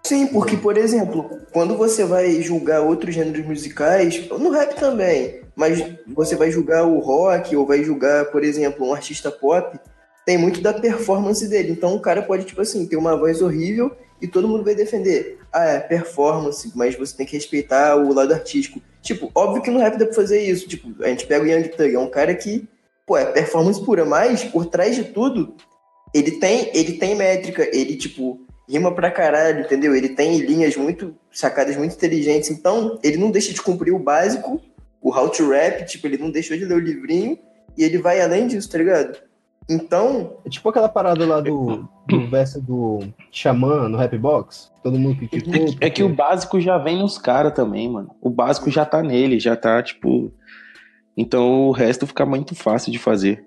[0.08, 5.84] Sim, porque, por exemplo, quando você vai julgar outros gêneros musicais, no rap também, mas
[6.08, 9.78] você vai julgar o rock ou vai julgar, por exemplo, um artista pop,
[10.26, 11.74] tem muito da performance dele.
[11.74, 13.92] Então o cara pode, tipo assim, ter uma voz horrível
[14.22, 15.40] e todo mundo vai defender.
[15.52, 18.82] Ah, é performance, mas você tem que respeitar o lado artístico.
[19.02, 20.70] Tipo, óbvio que no rap dá pra fazer isso.
[20.70, 22.66] Tipo, a gente pega o Young Thug, é um cara que,
[23.06, 25.54] pô, é performance pura, mas por trás de tudo,
[26.14, 29.96] ele tem, ele tem métrica, ele, tipo, rima pra caralho, entendeu?
[29.96, 32.50] Ele tem linhas muito, sacadas muito inteligentes.
[32.50, 34.62] Então, ele não deixa de cumprir o básico,
[35.02, 37.38] o how to rap, tipo, ele não deixou de ler o livrinho,
[37.78, 39.18] e ele vai além disso, tá ligado?
[39.70, 40.38] Então.
[40.46, 43.00] É tipo aquela parada lá do, do verso do
[43.32, 44.72] Xamã no Rap Box.
[44.82, 45.54] Todo mundo criticou.
[45.54, 45.86] É, porque...
[45.86, 48.16] é que o básico já vem nos caras também, mano.
[48.22, 50.32] O básico já tá nele, já tá, tipo.
[51.16, 53.46] Então o resto fica muito fácil de fazer.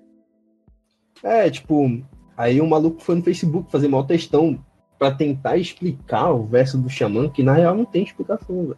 [1.23, 2.01] É, tipo.
[2.37, 4.63] Aí o um maluco foi no Facebook fazer mal textão
[5.01, 8.77] pra tentar explicar o verso do Xamã, que na real não tem explicação, velho.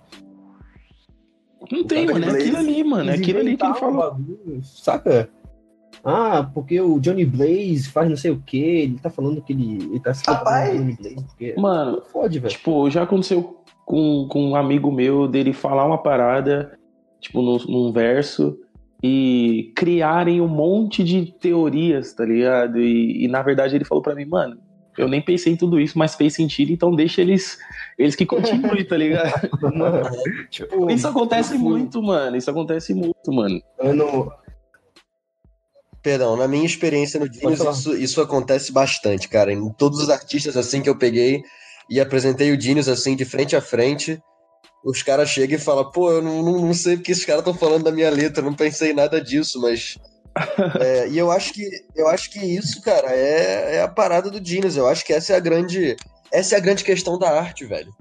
[1.69, 2.23] Não tem, mano.
[2.23, 3.09] É aquilo ali, mano.
[3.09, 4.11] É aquilo ali que ele falou.
[4.13, 5.29] Bagulho, saca?
[6.01, 9.83] Ah, porque o Johnny Blaze faz não sei o que, ele tá falando que ele,
[9.83, 11.25] ele tá se Rapaz, Johnny Blaze.
[11.25, 11.55] Porque...
[11.57, 12.53] Mano, fode, velho.
[12.53, 16.79] Tipo, já aconteceu com, com um amigo meu dele falar uma parada,
[17.19, 18.57] tipo, num, num verso,
[19.03, 22.79] e criarem um monte de teorias, tá ligado?
[22.79, 24.57] E, e na verdade ele falou para mim, mano,
[24.97, 27.57] eu nem pensei em tudo isso, mas fez sentido, então deixa eles
[27.97, 29.49] eles que continuem, tá ligado?
[29.75, 30.09] Mano,
[30.49, 32.35] tipo, isso acontece muito, mano.
[32.35, 33.61] Isso acontece muito, mano.
[33.79, 34.31] Ano,
[36.03, 39.53] Perdão, na minha experiência no Genius, isso, isso acontece bastante, cara.
[39.53, 41.41] Em todos os artistas assim que eu peguei
[41.89, 44.21] e apresentei o Genius assim de frente a frente,
[44.83, 47.53] os caras chegam e falam, pô, eu não, não, não sei porque esses caras estão
[47.53, 49.97] falando da minha letra, não pensei em nada disso, mas.
[50.81, 54.43] É, e eu acho que eu acho que isso, cara, é, é a parada do
[54.43, 54.75] Genius.
[54.75, 55.95] Eu acho que essa é a grande.
[56.31, 57.91] Essa é a grande questão da arte, velho.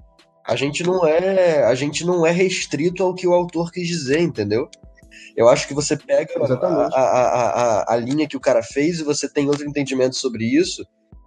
[0.45, 1.63] A gente não é.
[1.63, 4.67] A gente não é restrito ao que o autor quis dizer, entendeu?
[5.37, 7.49] Eu acho que você pega a, a,
[7.81, 10.85] a, a, linha que o cara fez e você tem outro entendimento sobre isso.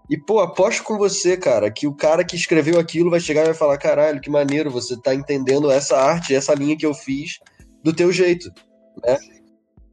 [0.09, 3.47] E, pô, aposto com você, cara, que o cara que escreveu aquilo vai chegar e
[3.47, 7.39] vai falar: caralho, que maneiro, você tá entendendo essa arte, essa linha que eu fiz
[7.83, 8.51] do teu jeito,
[9.05, 9.17] né?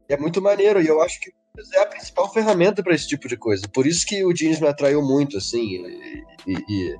[0.08, 1.32] É muito maneiro, e eu acho que
[1.74, 3.68] é a principal ferramenta para esse tipo de coisa.
[3.72, 6.96] Por isso que o jeans me atraiu muito, assim, e, e, e,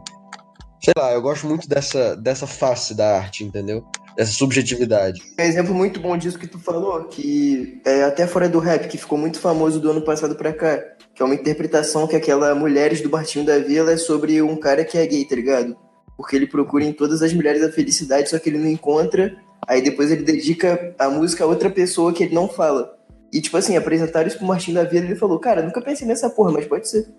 [0.83, 3.85] sei lá, eu gosto muito dessa, dessa face da arte, entendeu?
[4.17, 5.21] essa subjetividade.
[5.37, 8.89] É um exemplo muito bom disso que tu falou, que é até fora do rap,
[8.89, 10.79] que ficou muito famoso do ano passado pra cá,
[11.15, 14.85] que é uma interpretação que aquela Mulheres do Martinho da Vila é sobre um cara
[14.85, 15.77] que é gay, tá ligado?
[16.17, 19.83] Porque ele procura em todas as mulheres a felicidade, só que ele não encontra, aí
[19.83, 22.97] depois ele dedica a música a outra pessoa que ele não fala.
[23.33, 26.07] E, tipo assim, apresentaram isso pro Martinho da Vila e ele falou, cara, nunca pensei
[26.07, 27.13] nessa porra, mas pode ser.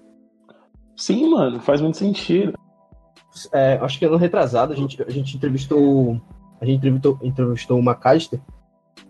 [0.95, 2.53] Sim, mano, faz muito sentido.
[3.51, 6.21] é, acho que ano retrasado, a gente, a gente entrevistou.
[6.62, 8.39] A gente entrevistou, entrevistou uma Caster.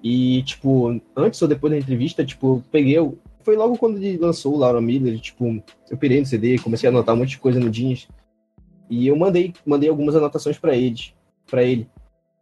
[0.04, 2.98] E, tipo, antes ou depois da entrevista, tipo, eu peguei.
[3.44, 6.92] Foi logo quando ele lançou o Laura Miller, tipo, eu pirei no CD, comecei a
[6.92, 8.08] anotar um monte de coisa no Jeans.
[8.90, 11.00] E eu mandei, mandei algumas anotações para ele,
[11.46, 11.88] para ele.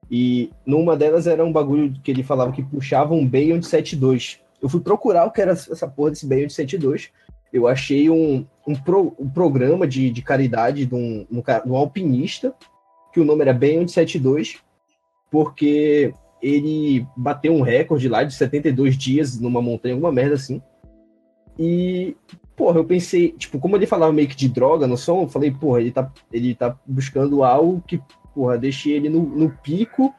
[0.10, 4.40] E numa delas era um bagulho que ele falava que puxava um Beyond 72.
[4.62, 7.12] Eu fui procurar o que era essa porra desse Beyond 72
[7.54, 12.54] eu achei um, um, pro, um programa de, de caridade de um, um, um, alpinista,
[13.14, 14.58] que o nome era Ben 172,
[15.30, 16.12] porque
[16.42, 20.60] ele bateu um recorde lá de 72 dias numa montanha, alguma merda assim.
[21.58, 22.18] E,
[22.56, 25.52] porra, eu pensei, tipo, como ele falava meio que de droga no som, eu falei,
[25.52, 28.02] porra, ele tá, ele tá buscando algo que,
[28.34, 30.14] porra, deixe ele no, no pico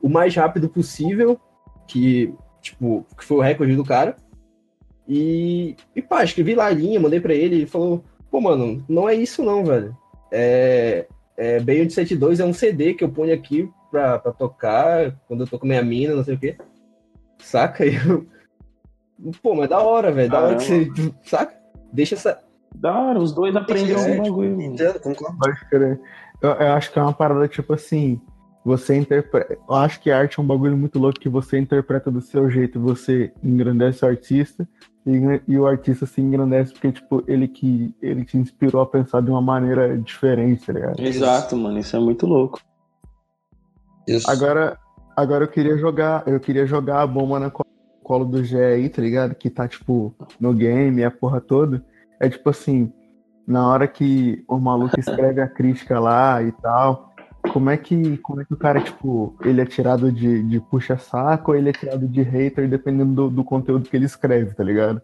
[0.00, 1.40] o mais rápido possível,
[1.86, 4.16] que, tipo, que foi o recorde do cara.
[5.08, 9.08] E, e pá, escrevi lá a linha, mandei pra ele, ele falou, pô, mano, não
[9.08, 9.96] é isso não, velho.
[10.30, 15.42] É, é Beyond 72 é um CD que eu ponho aqui pra, pra tocar quando
[15.42, 16.56] eu tô com minha mina, não sei o quê.
[17.38, 17.84] Saca?
[17.86, 18.26] Eu,
[19.40, 21.54] pô, mas da hora, velho, da hora que você, saca?
[21.92, 22.42] Deixa essa...
[22.74, 24.60] Da hora, os dois aprenderam um bagulho.
[24.60, 25.38] Entendo, concordo.
[26.44, 28.20] Eu, eu acho que é uma parada, tipo assim,
[28.62, 29.56] você interpreta.
[29.66, 32.78] Eu acho que arte é um bagulho muito louco que você interpreta do seu jeito,
[32.78, 34.68] você engrandece o artista
[35.06, 39.22] e, e, o artista se engrandece porque, tipo, ele que ele te inspirou a pensar
[39.22, 41.00] de uma maneira diferente, tá ligado?
[41.00, 42.60] Exato, mano, isso é muito louco.
[44.06, 44.30] Isso.
[44.30, 44.78] Agora,
[45.16, 49.00] agora eu queria jogar, eu queria jogar a bomba na colo do Gé aí, tá
[49.00, 49.34] ligado?
[49.34, 51.82] Que tá, tipo, no game, a porra toda.
[52.20, 52.92] É tipo assim,
[53.46, 57.14] na hora que o maluco escreve a crítica lá e tal,
[57.52, 61.50] como é que, como é que o cara, tipo, ele é tirado de, de puxa-saco
[61.50, 65.02] ou ele é tirado de hater, dependendo do, do conteúdo que ele escreve, tá ligado?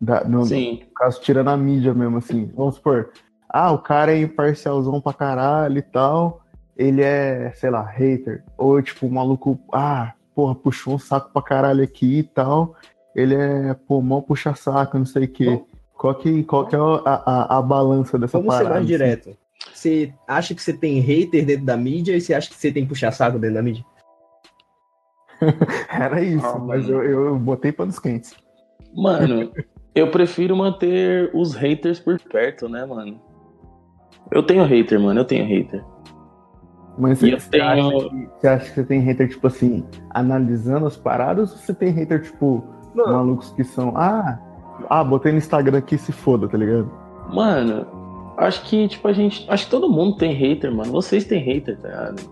[0.00, 0.82] Da, no, Sim.
[0.86, 2.50] No caso, tirando a mídia mesmo, assim.
[2.54, 3.10] Vamos supor,
[3.48, 6.42] ah, o cara é imparcialzão pra caralho e tal,
[6.76, 8.44] ele é, sei lá, hater.
[8.56, 12.76] Ou, tipo, o maluco, ah, porra, puxou um saco pra caralho aqui e tal,
[13.14, 15.64] ele é, pô, mal puxa-saco, não sei o quê.
[16.04, 18.74] Qual que, qual que é a, a, a balança dessa Vamos parada?
[18.74, 19.22] Vamos ser mais assim?
[19.22, 22.72] direto você acha que você tem hater dentro da mídia e você acha que você
[22.72, 23.84] tem puxa-saco dentro da mídia?
[25.90, 28.34] Era isso, ah, mas eu, eu botei panos quentes.
[28.94, 29.52] Mano,
[29.94, 33.20] eu prefiro manter os haters por perto, né, mano?
[34.30, 35.84] Eu tenho hater, mano, eu tenho hater.
[36.96, 37.64] Mas você, você, tenho...
[37.64, 41.74] acha que, você, acha que, você tem hater, tipo assim, analisando as paradas ou você
[41.74, 42.64] tem hater, tipo,
[42.94, 43.06] Não.
[43.06, 44.38] malucos que são, ah,
[44.88, 46.90] ah, botei no Instagram aqui se foda, tá ligado?
[47.32, 47.86] Mano,
[48.36, 49.44] acho que, tipo, a gente.
[49.48, 50.92] Acho que todo mundo tem hater, mano.
[50.92, 52.22] Vocês têm hater, tá ligado?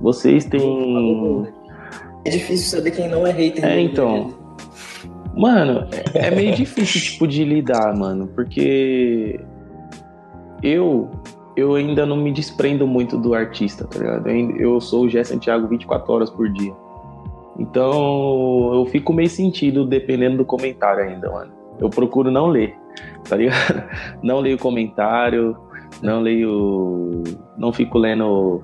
[0.00, 1.46] Vocês têm.
[2.24, 3.64] É difícil saber quem não é hater.
[3.64, 4.34] É, então.
[5.34, 8.28] Mano, é, é meio difícil, tipo, de lidar, mano.
[8.28, 9.40] Porque.
[10.62, 11.10] Eu.
[11.54, 14.30] Eu ainda não me desprendo muito do artista, tá ligado?
[14.30, 16.72] Eu sou o Gé Santiago 24 horas por dia.
[17.58, 21.52] Então, eu fico meio sentido dependendo do comentário ainda, mano.
[21.82, 22.76] Eu procuro não ler
[23.28, 23.82] tá ligado?
[24.22, 25.56] Não leio comentário,
[26.02, 27.22] não leio.
[27.56, 28.62] Não fico lendo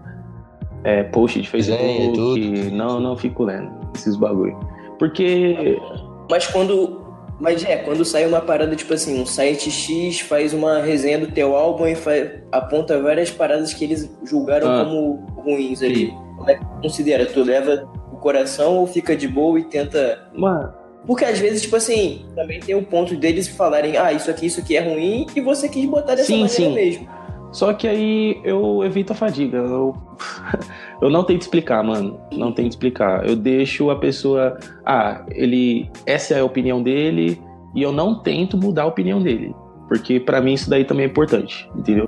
[0.85, 2.71] é, post de Facebook.
[2.71, 4.59] não, não fico lendo esses bagulho.
[4.99, 5.79] Porque.
[6.31, 7.07] Mas quando.
[7.41, 11.29] Mas é, quando sai uma parada, tipo assim, um site X faz uma resenha do
[11.29, 16.07] teu álbum e faz, aponta várias paradas que eles julgaram ah, como ruins ali.
[16.07, 16.17] Sim.
[16.37, 17.27] Como é que considera?
[17.27, 20.29] Tu leva o coração ou fica de boa e tenta.
[20.35, 20.73] Mano,
[21.09, 24.61] porque às vezes, tipo assim, também tem o ponto deles falarem, ah, isso aqui, isso
[24.61, 26.75] aqui é ruim, e você quis botar dessa sim, maneira sim.
[26.75, 27.09] mesmo.
[27.51, 29.57] Só que aí eu evito a fadiga.
[29.57, 29.97] Eu,
[31.01, 32.21] eu não tento explicar, mano.
[32.31, 33.27] Não tento explicar.
[33.27, 34.59] Eu deixo a pessoa.
[34.85, 35.91] Ah, ele.
[36.05, 37.41] Essa é a opinião dele.
[37.75, 39.55] E eu não tento mudar a opinião dele.
[39.89, 42.07] Porque para mim isso daí também é importante, entendeu?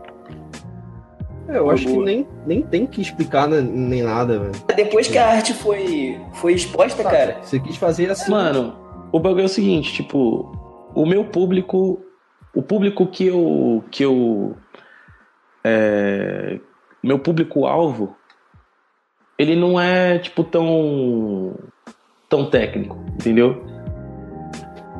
[1.49, 4.53] É, eu acho que nem, nem tem que explicar né, nem nada, velho.
[4.77, 7.39] Depois que a arte foi, foi exposta, tá, cara.
[7.43, 8.31] Você quis fazer assim.
[8.31, 8.80] Mano,
[9.12, 10.53] o bagulho é o seguinte, tipo,
[10.94, 12.01] o meu público,
[12.55, 14.57] o público que eu, que eu,
[15.64, 16.61] é,
[17.03, 18.14] meu público-alvo,
[19.38, 21.55] ele não é, tipo, tão,
[22.29, 23.64] tão técnico, entendeu?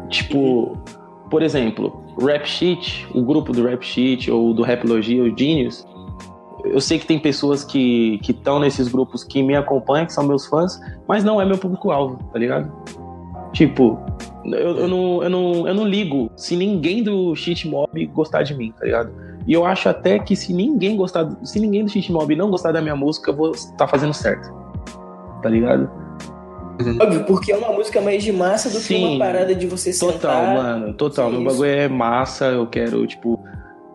[0.09, 0.83] Tipo,
[1.31, 5.87] por exemplo, Rap Sheet, o grupo do Rap Sheet ou do Rapologia, o Genius,
[6.64, 10.46] eu sei que tem pessoas que estão nesses grupos que me acompanham, que são meus
[10.46, 12.70] fãs, mas não é meu público-alvo, tá ligado?
[13.53, 13.99] Tipo,
[14.45, 18.55] eu, eu, não, eu, não, eu não ligo se ninguém do Cheat Mob gostar de
[18.55, 19.13] mim, tá ligado?
[19.47, 22.73] E eu acho até que se ninguém gostar, se ninguém do Cheat Mob não gostar
[22.73, 24.53] da minha música, eu vou estar tá fazendo certo.
[25.43, 25.91] Tá ligado?
[27.01, 29.93] Óbvio, porque é uma música mais de massa do Sim, que uma parada de você
[29.93, 30.15] sentar.
[30.15, 31.31] Total, mano, total.
[31.31, 33.43] Meu bagulho é massa, eu quero, tipo,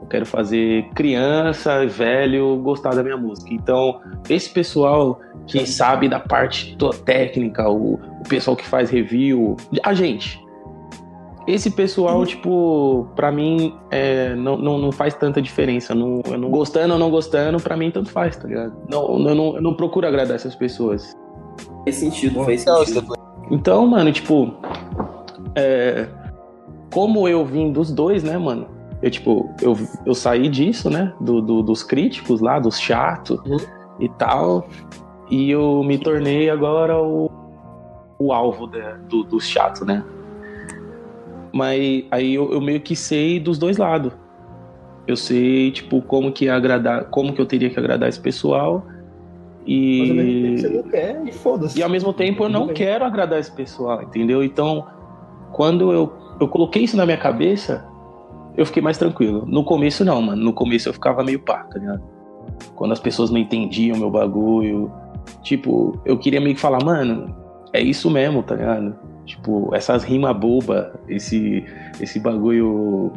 [0.06, 3.52] Eu quero fazer criança, velho, gostar da minha música.
[3.52, 9.96] Então, esse pessoal que sabe da parte técnica, o, o pessoal que faz review, a
[9.96, 10.39] gente.
[11.48, 12.26] Esse pessoal, uhum.
[12.26, 15.96] tipo, pra mim, é, não, não, não faz tanta diferença.
[15.96, 18.76] Não, eu não gostando ou não gostando, pra mim tanto faz, tá ligado?
[18.88, 21.15] Não, eu, não, eu não procuro agradar essas pessoas.
[21.84, 23.15] Faz sentido, faz sentido.
[23.50, 24.54] Então, mano, tipo.
[25.56, 26.08] É,
[26.94, 28.75] como eu vim dos dois, né, mano?
[29.06, 31.13] Eu, tipo, eu, eu saí disso, né?
[31.22, 33.58] Do, do dos críticos lá, dos chatos uhum.
[34.00, 34.68] e tal.
[35.30, 37.30] E eu me tornei agora o,
[38.18, 40.04] o alvo de, do, dos chatos, né?
[41.54, 44.12] Mas aí eu, eu, meio que sei dos dois lados.
[45.06, 48.88] Eu sei, tipo, como que agradar, como que eu teria que agradar esse pessoal.
[49.68, 50.00] E...
[50.00, 51.80] Mas ao mesmo tempo você não quer e foda-se.
[51.80, 54.44] E ao mesmo tempo eu não quero agradar esse pessoal, entendeu?
[54.44, 54.88] Então,
[55.52, 57.94] quando eu, eu coloquei isso na minha cabeça,
[58.58, 59.46] eu fiquei mais tranquilo.
[59.46, 60.41] No começo não, mano.
[60.44, 62.02] No começo eu ficava meio pá, tá ligado?
[62.76, 64.91] Quando as pessoas não entendiam meu bagulho.
[65.41, 67.36] Tipo, eu queria meio que falar, mano,
[67.74, 68.96] é isso mesmo, tá ligado?
[69.26, 71.65] Tipo, essas rimas boba, esse,
[72.00, 73.12] esse bagulho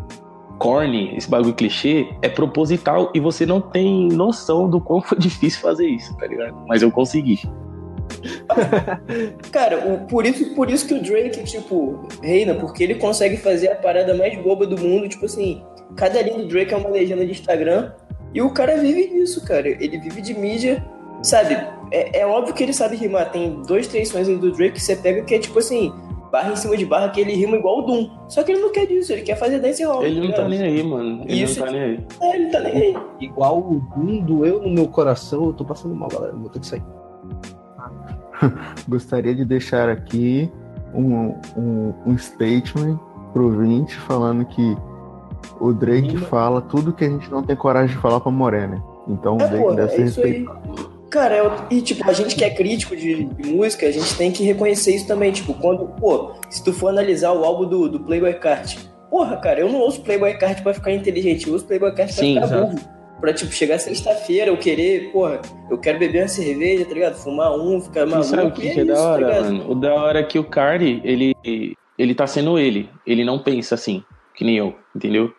[0.58, 5.60] corny, esse bagulho clichê, é proposital e você não tem noção do quão foi difícil
[5.60, 6.56] fazer isso, tá ligado?
[6.66, 7.40] Mas eu consegui.
[9.50, 13.68] Cara, o, por, isso, por isso que o Drake, tipo, reina, porque ele consegue fazer
[13.68, 15.62] a parada mais boba do mundo, tipo assim,
[15.96, 17.92] cada linha do Drake é uma legenda de Instagram
[18.34, 19.68] e o cara vive disso, cara.
[19.68, 20.84] Ele vive de mídia,
[21.22, 21.54] sabe?
[21.90, 23.30] É, é óbvio que ele sabe rimar.
[23.30, 25.92] Tem dois, três sons do Drake que você pega que é tipo assim,
[26.30, 28.10] barra em cima de barra, que ele rima igual o Doom.
[28.28, 30.04] Só que ele não quer disso, ele quer fazer dance hall.
[30.04, 31.24] Ele não tá nem aí, mano.
[31.26, 32.06] Ele Isso, não tá nem aí.
[32.20, 32.96] É, ele tá nem aí.
[33.20, 36.34] Igual o Doom doeu no meu coração, eu tô passando mal, galera.
[36.34, 36.82] Vou ter que sair.
[38.88, 40.50] Gostaria de deixar aqui
[40.94, 42.98] um, um, um statement
[43.32, 44.76] pro 20 falando que
[45.60, 48.82] o Drake fala tudo que a gente não tem coragem de falar pra Morena.
[49.06, 50.98] Então é, pô, deve é ser respeitado.
[51.10, 54.30] Cara, eu, e tipo, a gente que é crítico de, de, música, a gente tem
[54.30, 55.32] que reconhecer isso também.
[55.32, 58.76] Tipo, quando, pô, se tu for analisar o álbum do, do Playboy Cart,
[59.10, 62.22] porra, cara, eu não ouço Playboy Cart pra ficar inteligente, eu uso Playboy Cart pra
[62.22, 62.78] Sim, ficar burro.
[63.20, 67.14] Pra, tipo, chegar sexta-feira, eu querer, porra, eu quero beber uma cerveja, tá ligado?
[67.16, 68.28] Fumar um, ficar maluco.
[68.28, 69.70] Sabe o que, que é, é da tá hora, tá mano?
[69.70, 71.34] O da hora é que o Cardi, ele,
[71.98, 72.88] ele tá sendo ele.
[73.04, 74.04] Ele não pensa assim,
[74.34, 75.32] que nem eu, entendeu?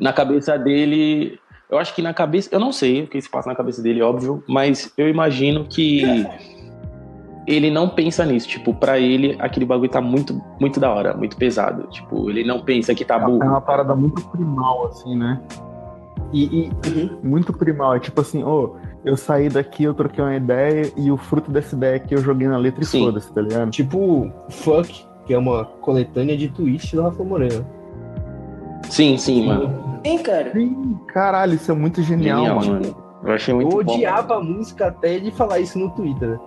[0.00, 1.38] Na cabeça dele,
[1.70, 2.48] eu acho que na cabeça.
[2.52, 6.02] Eu não sei o que se passa na cabeça dele, óbvio, mas eu imagino que
[7.46, 8.48] ele não pensa nisso.
[8.48, 11.88] Tipo, pra ele, aquele bagulho tá muito, muito da hora, muito pesado.
[11.88, 13.42] Tipo, ele não pensa que tá é burro.
[13.42, 15.40] É uma parada muito primal, assim, né?
[16.32, 17.18] E, e uhum.
[17.22, 17.96] muito primal.
[17.96, 21.50] É tipo assim, ô, oh, eu saí daqui, eu troquei uma ideia e o fruto
[21.50, 23.70] dessa ideia que eu joguei na letra e foda-se, tá ligado?
[23.70, 27.64] Tipo, Fuck, que é uma coletânea de twist do Rafa Moreira.
[28.88, 30.00] Sim, sim, mano.
[30.04, 30.52] Sim, cara.
[30.52, 32.72] Sim, caralho, isso é muito genial, genial mano.
[32.72, 33.08] mano.
[33.24, 34.52] Eu achei muito Eu bom, odiava mano.
[34.52, 36.38] a música até de falar isso no Twitter.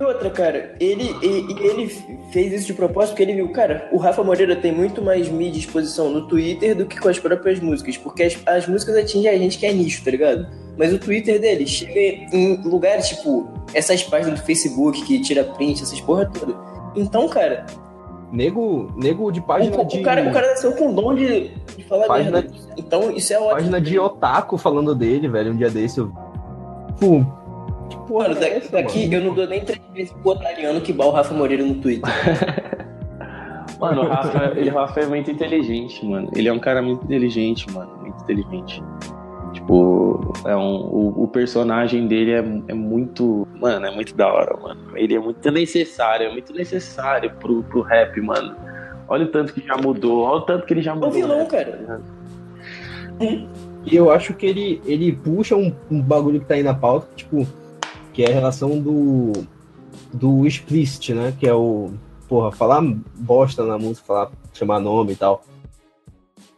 [0.00, 1.88] Outra, cara, ele, ele, ele
[2.30, 5.58] fez isso de propósito porque ele viu, cara, o Rafa Moreira tem muito mais mídia
[5.58, 9.38] exposição no Twitter do que com as próprias músicas, porque as, as músicas atingem a
[9.38, 10.46] gente que é nicho, tá ligado?
[10.76, 15.82] Mas o Twitter dele chega em lugares tipo essas páginas do Facebook que tira print,
[15.82, 16.54] essas porra toda.
[16.94, 17.66] Então, cara,
[18.32, 20.00] Nego, nego de página o, de.
[20.00, 22.54] O cara, o cara nasceu com dom de, de falar página, merda.
[22.76, 23.54] Então isso é ótimo.
[23.54, 25.52] Página de otaku falando dele, velho.
[25.52, 26.10] Um dia desse eu.
[26.98, 27.24] Pô.
[27.88, 29.14] Que porra mano, é essa, daqui mano?
[29.14, 32.10] eu não dou nem três vezes pro otariano que o Rafa Moreira no Twitter.
[33.78, 36.30] mano, o Rafa, ele, o Rafa é muito inteligente, mano.
[36.34, 37.90] Ele é um cara muito inteligente, mano.
[38.00, 38.82] Muito inteligente.
[39.52, 43.46] Tipo, é um, o, o personagem dele é, é, muito.
[43.54, 44.96] Mano, é muito da hora, mano.
[44.96, 48.54] Ele é muito necessário, é muito necessário pro, pro rap, mano.
[49.08, 51.08] Olha o tanto que já mudou, olha o tanto que ele já mudou.
[51.08, 52.00] É o vilão, cara.
[53.84, 57.06] E eu acho que ele, ele puxa um, um bagulho que tá aí na pauta,
[57.14, 57.46] tipo,
[58.16, 59.30] que é a relação do,
[60.10, 61.34] do explicit, né?
[61.38, 61.90] Que é o,
[62.26, 62.82] porra, falar
[63.14, 65.44] bosta na música, falar, chamar nome e tal.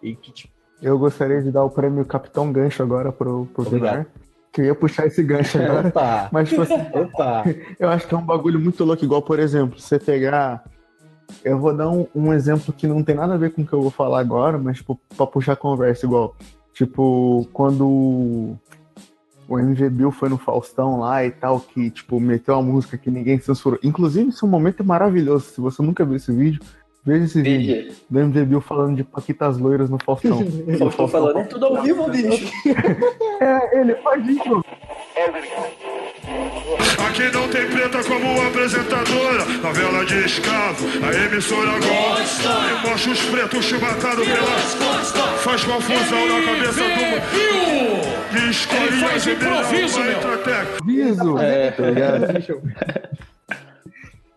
[0.01, 4.06] E que, tipo, eu gostaria de dar o prêmio Capitão Gancho agora pro, pro Obrigado.
[4.52, 5.88] Que eu ia puxar esse gancho agora.
[5.88, 6.29] Opa.
[6.31, 7.42] Mas, tipo assim, Opa.
[7.77, 10.63] eu acho que é um bagulho muito louco, igual, por exemplo, você pegar.
[11.44, 13.73] Eu vou dar um, um, exemplo que não tem nada a ver com o que
[13.73, 16.37] eu vou falar agora, mas, tipo, pra puxar a conversa igual.
[16.73, 18.56] Tipo, quando
[19.49, 23.11] o MV Bill foi no Faustão lá e tal, que, tipo, meteu a música que
[23.11, 23.79] ninguém censurou.
[23.83, 25.46] Inclusive, esse é um momento maravilhoso.
[25.46, 26.61] Se você nunca viu esse vídeo,
[27.05, 30.44] Veja esse vídeo do MV Bill falando de Paquitas loiras no Faustão.
[30.79, 32.53] Faustão falando, é tudo ao vivo, bicho.
[33.40, 34.63] é, ele faz isso.
[37.06, 39.44] Aqui não tem preta como apresentadora.
[39.62, 42.48] Novela de escravo, a emissora gosta.
[42.48, 45.38] E mostra os pretos chibatados pela.
[45.38, 48.19] Faz confusão na cabeça do mundo.
[48.31, 52.27] De escolinha de improviso, Improviso, é, tá ligado?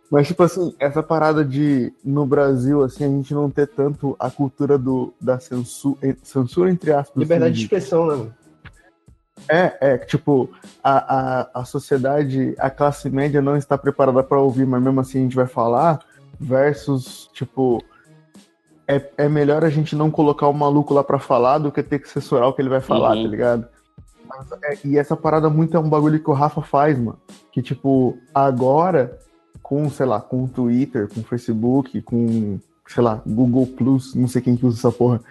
[0.10, 4.30] Mas, tipo assim, essa parada de, no Brasil, assim, a gente não ter tanto a
[4.30, 7.16] cultura do, da censura, censura entre aspas.
[7.16, 8.28] Liberdade assim, de expressão, né?
[9.50, 10.50] É, é, tipo,
[10.84, 15.20] a, a, a sociedade, a classe média não está preparada para ouvir, mas mesmo assim
[15.20, 16.00] a gente vai falar,
[16.40, 17.84] versus, tipo,
[18.88, 22.00] é, é melhor a gente não colocar o maluco lá para falar do que ter
[22.00, 23.24] que censurar o que ele vai falar, uhum.
[23.24, 23.68] tá ligado?
[24.28, 27.20] Mas, é, e essa parada muito é um bagulho que o Rafa faz, mano.
[27.52, 29.18] Que, tipo, agora,
[29.62, 32.60] com, sei lá, com o Twitter, com o Facebook, com
[32.94, 35.22] sei lá, Google Plus, não sei quem que usa essa porra.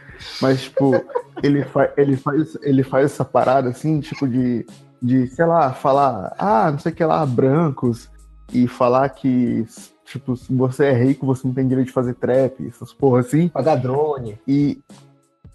[0.40, 0.92] Mas, tipo,
[1.42, 4.66] ele, fa ele, faz, ele faz essa parada assim, tipo, de,
[5.00, 8.08] de, sei lá, falar, ah, não sei o que lá, brancos,
[8.52, 9.66] e falar que,
[10.04, 13.48] tipo, se você é rico, você não tem direito de fazer trap, essas porra assim.
[13.48, 14.38] Pagar drone.
[14.46, 14.80] E.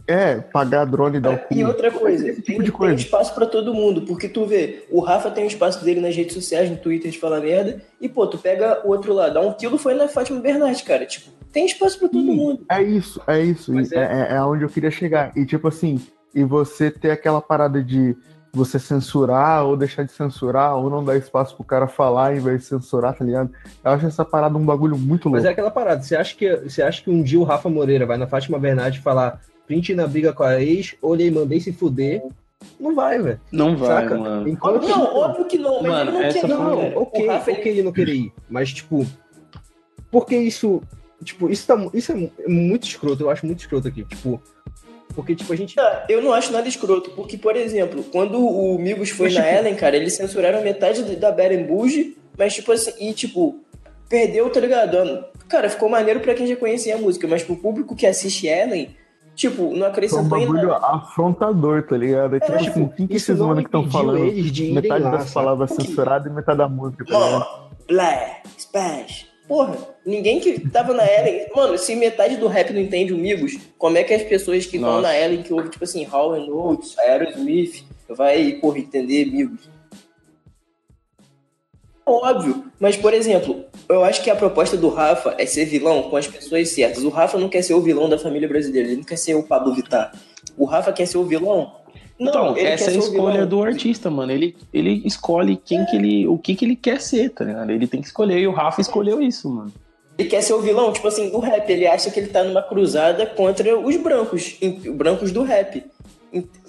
[0.07, 2.95] É, pagar drone da E outra coisa, tipo tem, coisa.
[2.95, 6.15] tem espaço para todo mundo, porque tu vê, o Rafa tem um espaço dele nas
[6.15, 9.41] redes sociais, no Twitter de falar merda, e pô, tu pega o outro lado, dá
[9.41, 12.65] um quilo foi na Fátima Bernardes, cara, tipo, tem espaço para todo Sim, mundo.
[12.69, 13.73] É isso, é isso.
[13.77, 15.31] É, é, é aonde eu queria chegar.
[15.37, 16.01] E tipo assim,
[16.35, 18.13] e você ter aquela parada de
[18.55, 22.61] você censurar ou deixar de censurar ou não dar espaço pro cara falar em vez
[22.61, 23.51] de censurar, tá ligado?
[23.83, 25.37] Eu acho essa parada um bagulho muito louco.
[25.37, 28.05] Mas é aquela parada, você acha que, você acha que um dia o Rafa Moreira
[28.05, 32.23] vai na Fátima Bernardes falar print na briga com a ex, olhei, mandei se fuder?
[32.79, 33.39] Não vai, velho.
[33.51, 34.17] Não vai, Saca?
[34.17, 34.47] mano.
[34.47, 34.87] Enquanto...
[34.87, 36.97] Não, óbvio que não, mas mano, ele não quer, não.
[36.97, 37.83] Ok, Rafa, ok ele...
[37.83, 39.05] não querer ir, mas tipo,
[40.09, 40.81] porque isso
[41.23, 44.03] Tipo, isso, tá, isso é muito escroto, eu acho muito escroto aqui.
[44.03, 44.41] Tipo,
[45.13, 45.75] porque, tipo, a gente.
[45.75, 49.43] Não, eu não acho nada escroto, porque, por exemplo, quando o Migos foi mas, na
[49.43, 49.55] tipo...
[49.55, 51.67] Ellen, cara, eles censuraram metade da Beren
[52.37, 53.59] mas, tipo assim, e, tipo,
[54.09, 55.25] perdeu, tá ligado?
[55.47, 58.95] Cara, ficou maneiro pra quem já conhecia a música, mas pro público que assiste Ellen,
[59.35, 60.77] tipo, não acrescentou em nada.
[60.77, 62.35] afrontador, tá ligado?
[62.35, 64.31] É, tipo, é, tipo, assim, quem que esses mano que estão falando?
[64.73, 67.69] metade lá, das palavras censuradas e metade da música, tá ligado?
[67.87, 69.27] Black, Splash.
[69.47, 71.47] Porra, ninguém que tava na Ellen.
[71.55, 74.77] Mano, se metade do rap não entende o Migos, como é que as pessoas que
[74.77, 79.69] estão na Ellen, que ouvem, tipo assim, and Oates, Aerosmith, vai, porra, entender Migos?
[82.05, 86.17] Óbvio, mas por exemplo, eu acho que a proposta do Rafa é ser vilão com
[86.17, 87.03] as pessoas certas.
[87.03, 89.43] O Rafa não quer ser o vilão da família brasileira, ele não quer ser o
[89.43, 90.11] Pablo Vittar.
[90.57, 91.71] O Rafa quer ser o vilão
[92.17, 94.31] não, então, essa é a escolha do artista, mano.
[94.31, 95.85] Ele, ele escolhe quem é.
[95.85, 97.69] que ele, o que que ele quer ser, tá ligado?
[97.69, 99.71] Ele tem que escolher e o Rafa escolheu isso, mano.
[100.17, 101.69] Ele quer ser o vilão, tipo assim, do rap.
[101.69, 105.83] Ele acha que ele tá numa cruzada contra os brancos, os brancos do rap.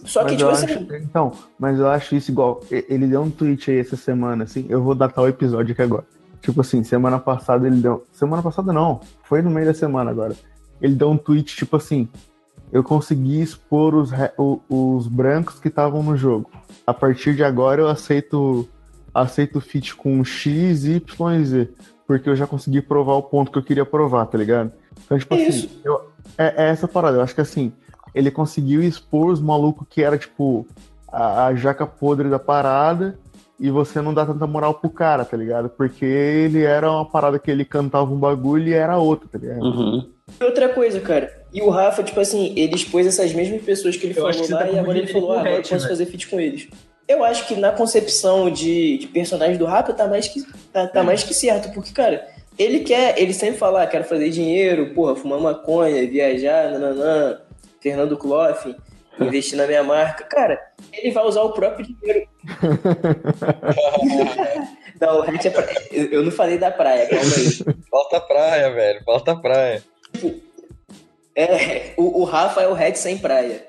[0.05, 0.65] Só que, mas tipo assim.
[0.65, 2.61] Acho, então, mas eu acho isso igual.
[2.71, 4.67] Ele deu um tweet aí essa semana, assim.
[4.69, 6.05] Eu vou datar o episódio aqui agora.
[6.47, 8.07] Tipo assim, semana passada ele deu.
[8.13, 10.35] Semana passada não, foi no meio da semana agora.
[10.81, 12.09] Ele deu um tweet, tipo assim
[12.73, 14.11] eu consegui expor os,
[14.69, 16.51] os brancos que estavam no jogo.
[16.87, 18.69] A partir de agora eu aceito
[19.15, 21.69] aceito fit com X, Y e Z.
[22.07, 24.73] Porque eu já consegui provar o ponto que eu queria provar, tá ligado?
[25.05, 27.19] Então, tipo é assim, eu, é, é, essa parada.
[27.19, 27.73] Eu acho que assim,
[28.15, 30.67] ele conseguiu expor os malucos que era, tipo,
[31.09, 33.19] a, a, jaca podre da parada
[33.59, 35.69] e você não dá tanta moral pro cara, tá ligado?
[35.71, 39.63] Porque ele era uma parada que ele cantava um bagulho e era outra, tá ligado?
[39.63, 40.11] Uhum.
[40.41, 44.19] Outra coisa, cara, e o Rafa, tipo assim, ele expôs essas mesmas pessoas que ele
[44.19, 45.89] eu falou lá tá e agora ele falou, ah, agora eu posso né?
[45.89, 46.69] fazer feat com eles.
[47.09, 50.43] Eu acho que na concepção de, de personagem do Rafa tá mais que,
[50.73, 52.27] tá, tá mais que certo, porque, cara,
[52.59, 57.39] ele quer, ele sempre fala, ah, quero fazer dinheiro, porra, fumar maconha, viajar, nananã,
[57.81, 58.75] Fernando Cloff,
[59.21, 60.25] investir na minha marca.
[60.25, 60.61] Cara,
[60.93, 62.29] ele vai usar o próprio dinheiro.
[65.01, 65.67] não, é pra...
[65.91, 67.75] Eu não falei da praia, calma aí.
[67.91, 69.83] Falta praia, velho, falta praia.
[70.13, 70.35] Tipo,
[71.35, 73.67] é, o, o Rafa é o Red sem praia.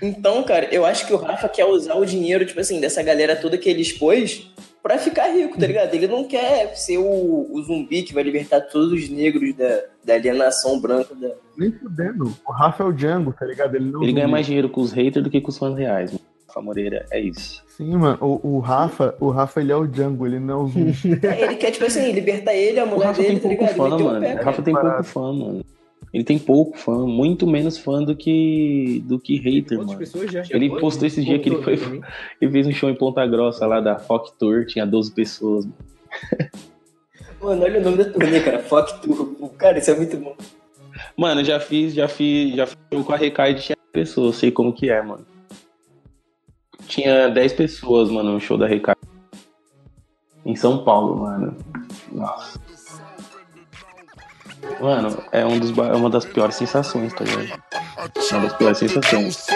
[0.00, 3.34] então, cara, eu acho que o Rafa quer usar o dinheiro, tipo assim, dessa galera
[3.34, 4.48] toda que ele expôs
[4.86, 5.92] pra ficar rico, tá ligado?
[5.92, 10.14] Ele não quer ser o, o zumbi que vai libertar todos os negros da, da
[10.14, 11.12] alienação branca.
[11.12, 11.32] Da...
[11.58, 12.32] Nem fudendo.
[12.46, 13.74] O Rafa é o Django, tá ligado?
[13.74, 16.12] Ele, não ele ganha mais dinheiro com os haters do que com os fãs reais.
[16.12, 16.24] Mano.
[16.46, 17.64] Rafa Moreira, é isso.
[17.76, 18.16] Sim, mano.
[18.20, 21.20] O, o, Rafa, o Rafa, ele é o Django, ele não é o zumbi.
[21.26, 23.74] é, ele quer, tipo assim, libertar ele, a mulher o Rafa dele, tem tá pouco
[23.74, 24.26] Fã, mano.
[24.26, 25.64] o Rafa tem pouco fã, mano.
[26.12, 29.98] Ele tem pouco fã, muito menos fã do que do que hater, mano.
[30.50, 31.74] ele postou esse dia que ele foi.
[32.40, 35.68] Ele fez um show em Ponta Grossa lá da Fock Tour, tinha 12 pessoas.
[37.40, 38.60] Mano, olha o nome da turnê, cara.
[38.60, 39.50] Fock Tour.
[39.58, 40.34] Cara, isso é muito bom.
[41.16, 44.90] Mano, já fiz, já fiz, já fiz com a Recaide tinha pessoas, sei como que
[44.90, 45.26] é, mano.
[46.86, 49.00] Tinha 10 pessoas, mano, no show da Recaide.
[50.44, 51.56] em São Paulo, mano.
[52.12, 52.65] Nossa.
[54.80, 57.62] Mano, é, um dos, é uma das piores sensações, tá ligado?
[58.30, 59.46] Uma das piores sensações.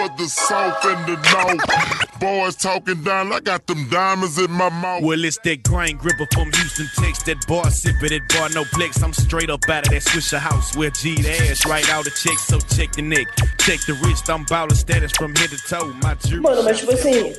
[2.19, 5.03] Boys talking down, I got them diamonds in my mouth.
[5.03, 8.63] Well, it's that grind gripper from Houston, takes that bar, sip it at bar, no.
[9.03, 12.15] I'm straight up out of that Swisher house where G the ass right out of
[12.15, 13.27] check, so check the neck.
[13.59, 15.93] Check the wrist, I'm baller status from head to toe.
[16.03, 17.33] My Mano, mas tipo assim,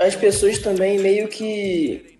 [0.00, 2.18] as pessoas também meio que.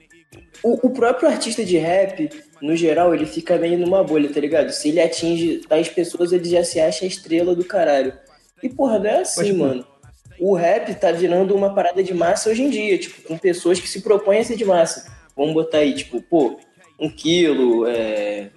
[0.62, 2.28] O, o próprio artista de rap
[2.60, 4.70] no geral, ele fica meio numa bolha, tá ligado?
[4.70, 8.12] Se ele atinge tais pessoas, ele já se acha a estrela do caralho.
[8.62, 9.86] E, porra, não é assim, mano.
[10.38, 13.88] O rap tá virando uma parada de massa hoje em dia, tipo, com pessoas que
[13.88, 15.10] se propõem a ser de massa.
[15.36, 16.58] Vamos botar aí, tipo, pô,
[16.98, 18.50] um quilo, é...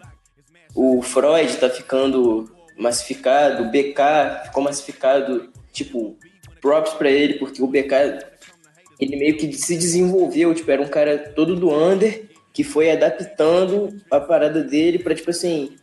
[0.76, 6.18] o Freud tá ficando massificado, o BK ficou massificado, tipo,
[6.62, 8.20] props pra ele, porque o BK,
[9.00, 13.90] ele meio que se desenvolveu, tipo, era um cara todo do under, que foi adaptando
[14.10, 15.76] a parada dele para tipo assim,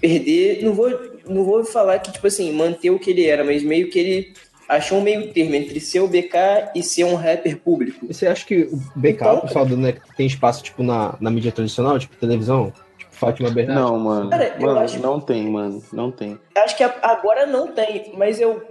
[0.00, 0.90] perder, não vou
[1.26, 4.34] não vou falar que tipo assim, manter o que ele era, mas meio que ele
[4.68, 8.06] achou um meio termo entre ser o BK e ser um rapper público.
[8.06, 11.30] Você acha que o BK, então, o pessoal do NEC, tem espaço tipo na, na
[11.30, 12.72] mídia tradicional, tipo televisão?
[12.96, 13.84] Tipo Fátima Bernardes?
[13.84, 14.30] Não, mano.
[14.30, 14.98] Cara, mano, acho...
[15.00, 15.82] não tem, mano.
[15.92, 16.38] Não tem.
[16.56, 18.62] Acho que agora não tem, mas eu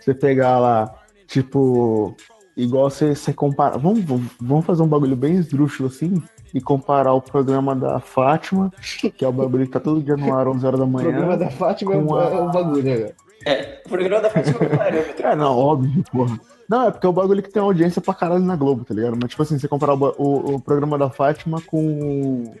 [0.00, 0.94] você pegar lá,
[1.26, 2.16] tipo,
[2.62, 3.78] igual você, você compara.
[3.78, 4.04] Vamos,
[4.40, 8.72] vamos fazer um bagulho bem esdrúxulo assim e comparar o programa da Fátima,
[9.16, 11.08] que é o bagulho que tá todo dia no ar 11 horas da manhã.
[11.08, 12.24] O programa da Fátima é um, a...
[12.24, 13.12] é um bagulho, né,
[13.46, 15.26] É, o programa da Fátima é um parâmetro.
[15.26, 16.40] É, não, óbvio, porra.
[16.68, 19.16] Não, é porque é o bagulho que tem audiência pra caralho na Globo, tá ligado?
[19.20, 22.54] Mas, tipo assim, você comparar o, o, o programa da Fátima com,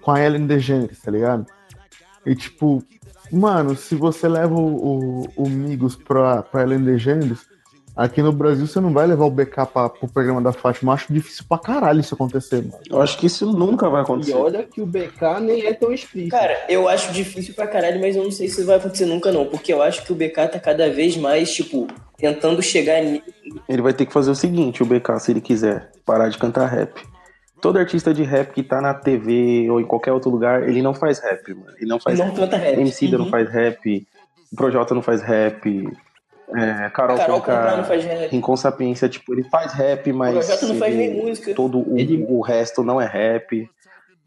[0.00, 1.46] com a Ellen DeGeneres, tá ligado?
[2.24, 2.82] E, tipo,
[3.30, 7.46] mano, se você leva o, o, o Migos pra, pra Ellen DeGeneres,
[7.94, 10.94] Aqui no Brasil você não vai levar o BK pra, pro programa da Fátima.
[10.94, 12.78] Acho difícil pra caralho isso acontecer, mano.
[12.88, 14.30] Eu acho que isso nunca vai acontecer.
[14.30, 16.30] E olha que o BK nem é tão explícito.
[16.30, 19.44] Cara, eu acho difícil pra caralho, mas eu não sei se vai acontecer nunca, não.
[19.44, 21.86] Porque eu acho que o BK tá cada vez mais, tipo,
[22.16, 23.24] tentando chegar nisso.
[23.68, 26.66] Ele vai ter que fazer o seguinte, o BK, se ele quiser parar de cantar
[26.66, 26.98] rap.
[27.60, 30.94] Todo artista de rap que tá na TV ou em qualquer outro lugar, ele não
[30.94, 31.72] faz rap, mano.
[31.76, 32.80] Ele não faz não canta rap.
[32.80, 33.18] MC uhum.
[33.18, 34.06] não faz rap,
[34.50, 35.88] o Projota não faz rap,
[36.50, 38.30] é, Carol, Carol Conká, não faz rap.
[38.30, 40.30] Rincon Sapiência, tipo, ele faz rap, mas.
[40.30, 41.54] O projeto não faz nem música.
[41.54, 42.26] Todo o, ele...
[42.28, 43.68] o resto não é rap.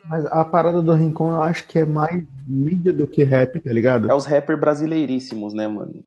[0.07, 3.73] Mas a parada do Rincon eu acho que é mais mídia do que rap, tá
[3.73, 4.09] ligado?
[4.09, 6.03] É os rappers brasileiríssimos, né, mano?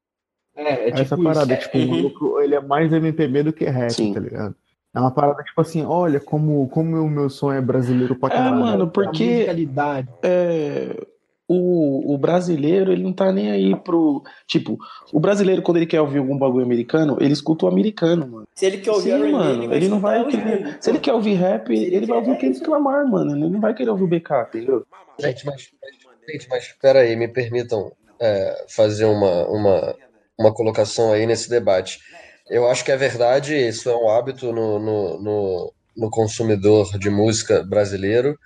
[0.54, 1.68] É, é tipo Essa parada, isso.
[1.70, 1.78] tipo,
[2.26, 2.40] uhum.
[2.40, 4.14] ele é mais MPB do que rap, Sim.
[4.14, 4.54] tá ligado?
[4.94, 8.32] É uma parada tipo assim, olha como, como o meu sonho é brasileiro pra é,
[8.32, 8.56] caralho.
[8.56, 9.46] É, mano, porque.
[10.22, 11.06] É,
[11.48, 14.22] o, o brasileiro, ele não tá nem aí pro.
[14.46, 14.76] Tipo,
[15.10, 18.48] o brasileiro, quando ele quer ouvir algum bagulho americano, ele escuta o americano, mano.
[18.54, 20.76] Se ele quer ouvir Sim, mano, ele, ele não vai querer.
[20.78, 23.32] Se ele quer ouvir rap, ele, ele vai ouvir o Kendrick Lamar, mano.
[23.32, 24.86] Ele não vai querer ouvir o BK, entendeu?
[25.18, 25.70] Gente, mas,
[26.28, 27.90] gente, mas espera aí, me permitam
[28.20, 29.96] é, fazer uma, uma,
[30.38, 31.98] uma colocação aí nesse debate.
[32.50, 37.08] Eu acho que é verdade, isso é um hábito no, no, no, no consumidor de
[37.08, 38.38] música brasileiro,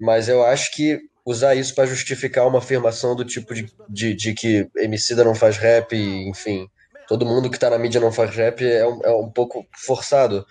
[0.00, 4.34] mas eu acho que usar isso para justificar uma afirmação do tipo de, de, de
[4.34, 6.68] que Emicida não faz rap, enfim,
[7.08, 10.46] todo mundo que tá na mídia não faz rap é um, é um pouco forçado.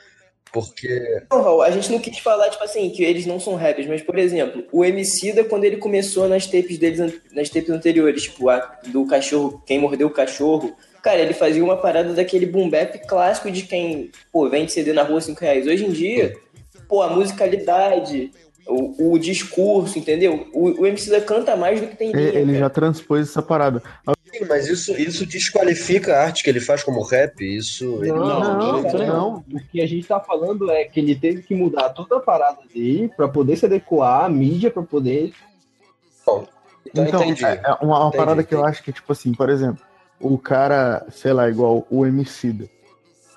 [0.52, 1.26] Porque.
[1.32, 4.04] Não, Raul, a gente não quis falar, tipo assim, que eles não são rappers, mas,
[4.04, 7.00] por exemplo, o Emicida, quando ele começou nas tapes deles,
[7.34, 11.76] nas tapes anteriores, tipo, a, do cachorro, quem mordeu o cachorro, cara, ele fazia uma
[11.76, 15.66] parada daquele boom bap clássico de quem, pô, vende CD na rua 5 reais.
[15.66, 16.36] Hoje em dia,
[16.88, 18.32] pô, a musicalidade,
[18.68, 20.48] o, o discurso, entendeu?
[20.54, 22.60] O, o MC canta mais do que tem linha, Ele cara.
[22.60, 23.82] já transpôs essa parada.
[24.32, 27.40] Sim, mas isso, isso desqualifica a arte que ele faz como rap?
[27.42, 28.00] Isso.
[28.00, 29.36] Não, não, não, não, não.
[29.36, 32.60] O que a gente tá falando é que ele teve que mudar toda a parada
[32.74, 35.34] dele para poder se adequar à mídia, para poder.
[36.26, 36.48] Bom,
[36.88, 37.46] então, então entendi.
[37.46, 39.84] É, é uma, uma entendi, parada que eu acho que, tipo assim, por exemplo,
[40.20, 42.68] o cara, sei lá, igual o Emicida.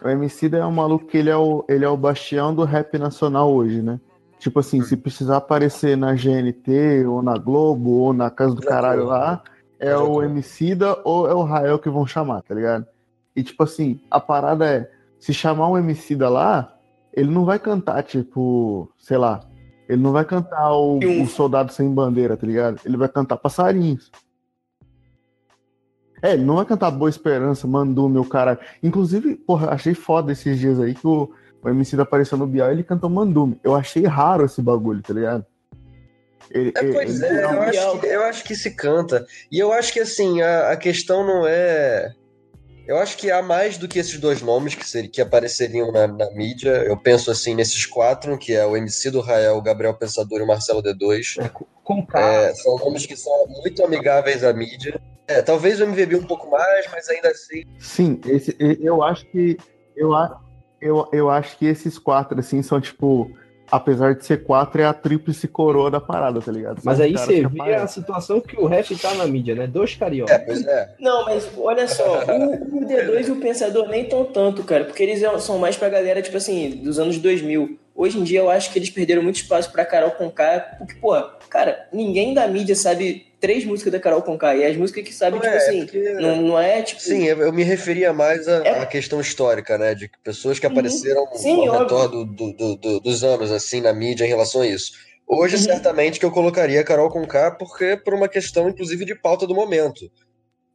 [0.03, 2.97] O Emicida é um maluco que ele é o, ele é o bastião do rap
[2.99, 3.99] nacional hoje, né?
[4.39, 9.05] Tipo assim, se precisar aparecer na GNT, ou na Globo, ou na Casa do Caralho
[9.05, 9.43] lá,
[9.79, 12.87] é o Emicida ou é o Rael que vão chamar, tá ligado?
[13.35, 16.75] E tipo assim, a parada é, se chamar um Emicida lá,
[17.13, 19.41] ele não vai cantar, tipo, sei lá,
[19.89, 22.81] ele não vai cantar o, o Soldado Sem Bandeira, tá ligado?
[22.85, 24.11] Ele vai cantar Passarinhos.
[26.23, 28.59] É, ele não vai cantar Boa Esperança, Mandou Meu Cara.
[28.83, 31.31] Inclusive, porra, achei foda esses dias aí que o
[31.63, 33.59] o MC apareceu no Bial e ele cantou Mandume.
[33.63, 35.45] Eu achei raro esse bagulho, tá ligado?
[36.51, 39.27] Ele, é, pois ele, é, eu, acho que, eu acho que se canta.
[39.51, 42.13] E eu acho que assim, a, a questão não é.
[42.87, 46.07] Eu acho que há mais do que esses dois nomes que, ser, que apareceriam na,
[46.07, 46.71] na, mídia.
[46.85, 50.43] Eu penso assim nesses quatro, que é o MC do Rael, o Gabriel Pensador e
[50.45, 51.45] o Marcelo D2.
[51.45, 51.49] É,
[51.83, 55.01] com é, são nomes que são muito amigáveis à mídia.
[55.27, 57.65] É, talvez o MVB um pouco mais, mas ainda assim.
[57.81, 59.57] Sim, esse, eu acho que.
[59.97, 60.13] Eu,
[60.81, 63.31] eu, eu acho que esses quatro, assim, são tipo
[63.71, 66.81] apesar de ser quatro, é a tríplice coroa da parada, tá ligado?
[66.85, 69.67] Mas aí você vê a situação que o rap tá na mídia, né?
[69.67, 70.35] Dois cariocas.
[70.35, 70.95] É, pois é.
[71.01, 75.03] Não, mas olha só, o, o D2 e o Pensador nem tão tanto, cara, porque
[75.03, 77.79] eles são mais pra galera, tipo assim, dos anos 2000.
[77.95, 81.15] Hoje em dia eu acho que eles perderam muito espaço pra Carol Conká, porque, pô,
[81.49, 85.39] cara, ninguém da mídia sabe três músicas da Carol Conká, e as músicas que sabe,
[85.39, 86.15] tipo é, assim, porque...
[86.15, 87.01] não, não é tipo...
[87.01, 88.87] Sim, eu me referia mais à, é...
[88.87, 90.73] questão histórica, né, de pessoas que uhum.
[90.73, 94.67] apareceram Sim, ao redor do, do, do, dos anos, assim, na mídia em relação a
[94.67, 94.95] isso.
[95.29, 95.63] Hoje, uhum.
[95.63, 99.55] certamente, que eu colocaria a Carol Conká, porque por uma questão, inclusive, de pauta do
[99.55, 100.11] momento.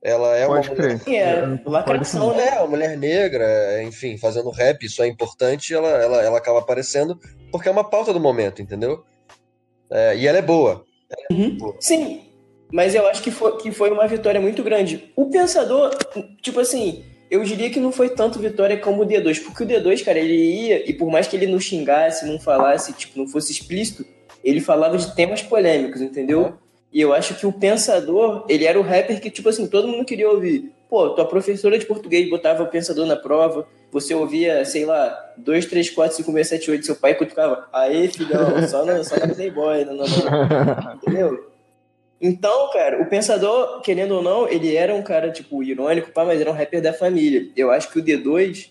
[0.01, 1.01] Ela é Pode uma crer.
[1.05, 2.47] mulher, é, lacração, né?
[2.55, 7.19] É, uma mulher negra, enfim, fazendo rap, isso é importante, ela, ela, ela acaba aparecendo
[7.51, 9.03] porque é uma pauta do momento, entendeu?
[9.91, 10.85] É, e ela é boa.
[11.09, 11.57] Ela é uhum.
[11.57, 11.75] boa.
[11.81, 12.30] Sim,
[12.71, 15.11] mas eu acho que foi, que foi uma vitória muito grande.
[15.15, 15.95] O Pensador,
[16.41, 20.03] tipo assim, eu diria que não foi tanto vitória como o D2, porque o D2,
[20.03, 23.51] cara, ele ia, e por mais que ele não xingasse, não falasse, tipo, não fosse
[23.51, 24.05] explícito,
[24.43, 26.41] ele falava de temas polêmicos, entendeu?
[26.41, 26.53] Uhum.
[26.91, 30.03] E eu acho que o Pensador, ele era o rapper que, tipo assim, todo mundo
[30.03, 30.73] queria ouvir.
[30.89, 35.65] Pô, tua professora de português botava o Pensador na prova, você ouvia, sei lá, 2,
[35.67, 39.33] 3, 4, 5, 6, 7, 8, seu pai cutucava, aê, filhão, só no, só no
[39.33, 40.93] Playboy, não, não, não.
[41.01, 41.50] entendeu?
[42.21, 46.39] Então, cara, o Pensador, querendo ou não, ele era um cara, tipo, irônico, pá, mas
[46.39, 47.49] era um rapper da família.
[47.57, 48.69] Eu acho que o D2,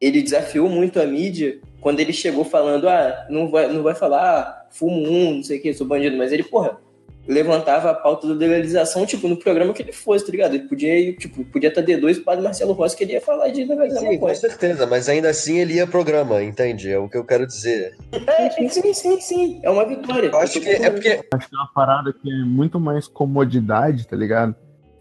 [0.00, 4.40] ele desafiou muito a mídia quando ele chegou falando, ah, não vai, não vai falar,
[4.40, 6.80] ah, fumo um, não sei o que, sou bandido, mas ele, porra,
[7.26, 10.54] levantava a pauta da legalização, tipo, no programa que ele fosse, tá ligado?
[10.54, 13.48] Ele podia, tipo, podia estar D2 e o padre Marcelo Rossi que ele ia falar
[13.48, 16.90] de legalizar Sim, com certeza, mas ainda assim ele ia programa, entende?
[16.90, 17.96] É o que eu quero dizer.
[18.12, 20.28] É, sim, sim, sim, é uma vitória.
[20.28, 21.20] Eu acho que é porque...
[21.34, 24.54] Acho que é uma parada que é muito mais comodidade, tá ligado?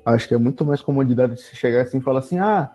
[0.04, 2.72] Acho que é muito mais comodidade de você chegar assim e falar assim, ah,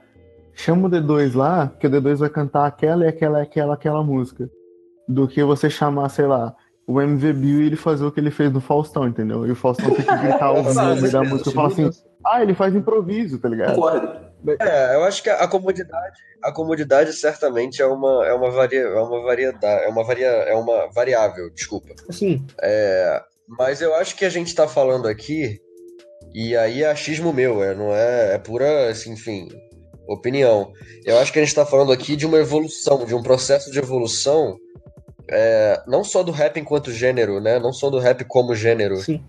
[0.55, 4.03] chama o D2 lá, que o D2 vai cantar aquela e aquela e aquela, aquela
[4.03, 4.49] música.
[5.09, 6.55] Do que você chamar, sei lá,
[6.91, 9.47] o MV Bill ele fazer o que ele fez no Faustão, entendeu?
[9.47, 11.88] E o Faustão tem que gritar o nome da música e falar assim,
[12.26, 13.80] ah, ele faz improviso, tá ligado?
[14.59, 19.01] É, eu acho que a comodidade, a comodidade certamente é uma é uma varia, é
[19.01, 21.95] uma variedade, é uma varia, é uma variável, desculpa.
[22.11, 22.45] Sim.
[22.61, 25.61] É, mas eu acho que a gente está falando aqui
[26.34, 29.49] e aí é achismo meu, é, não é, é pura, assim, enfim,
[30.09, 30.72] opinião.
[31.05, 33.78] Eu acho que a gente está falando aqui de uma evolução, de um processo de
[33.78, 34.57] evolução
[35.31, 37.59] é, não só do rap enquanto gênero, né?
[37.59, 38.97] Não só do rap como gênero.
[38.97, 39.22] Sim.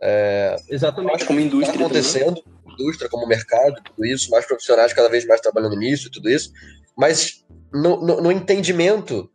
[0.00, 1.24] É, Exatamente.
[1.24, 1.78] Como indústria.
[1.78, 6.28] Tá acontecendo, indústria como mercado, tudo isso, mais profissionais cada vez mais trabalhando nisso, tudo
[6.28, 6.52] isso.
[6.94, 9.30] Mas no, no, no entendimento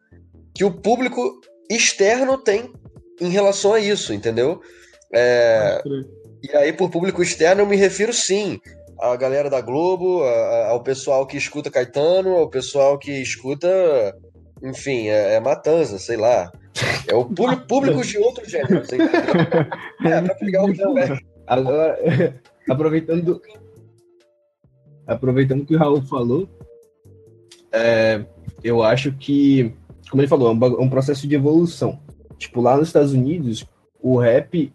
[0.54, 2.72] que o público externo tem
[3.20, 4.62] em relação a isso, entendeu?
[5.14, 5.82] É,
[6.44, 8.60] e aí, por público externo, eu me refiro sim
[9.00, 13.70] à galera da Globo, a, ao pessoal que escuta Caetano, ao pessoal que escuta
[14.64, 16.52] enfim, é, é matança, sei lá.
[17.08, 18.86] É o público, público de outro gênero.
[18.86, 19.00] Sei
[20.06, 21.20] é, pra pegar o também.
[21.48, 22.00] Agora,
[22.70, 23.42] aproveitando,
[25.08, 26.48] aproveitando que o Raul falou,
[27.72, 28.24] é,
[28.64, 29.74] eu acho que,
[30.10, 32.00] como ele falou, é um, é um processo de evolução.
[32.38, 33.66] Tipo, lá nos Estados Unidos,
[34.00, 34.74] o rap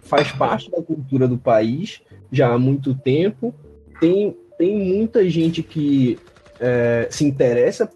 [0.00, 2.00] faz parte da cultura do país
[2.30, 3.54] já há muito tempo.
[4.00, 6.18] Tem, tem muita gente que
[6.60, 7.90] é, se interessa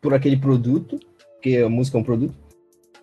[0.00, 0.98] por aquele produto,
[1.34, 2.34] porque a música é um produto,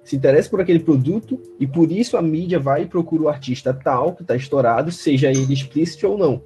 [0.04, 3.74] se interessa por aquele produto e por isso a mídia vai e procura o artista
[3.74, 6.42] tal, que está estourado, seja ele explícito ou não.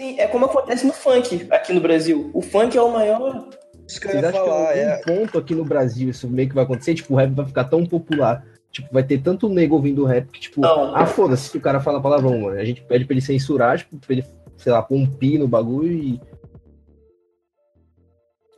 [0.00, 2.30] Sim, é como acontece no funk aqui no Brasil.
[2.34, 3.48] O funk é o maior.
[3.86, 4.96] Isso que eu ia falar, que é.
[4.96, 6.94] ponto aqui no Brasil isso meio que vai acontecer?
[6.94, 8.44] Tipo, o rap vai ficar tão popular.
[8.72, 10.96] Tipo, vai ter tanto nego ouvindo rap que, tipo, não.
[10.96, 12.58] ah, foda-se se o cara fala palavrão, mano.
[12.58, 14.24] A gente pede pra ele censurar, tipo, pra ele,
[14.56, 16.20] sei lá, pôr um pi no bagulho e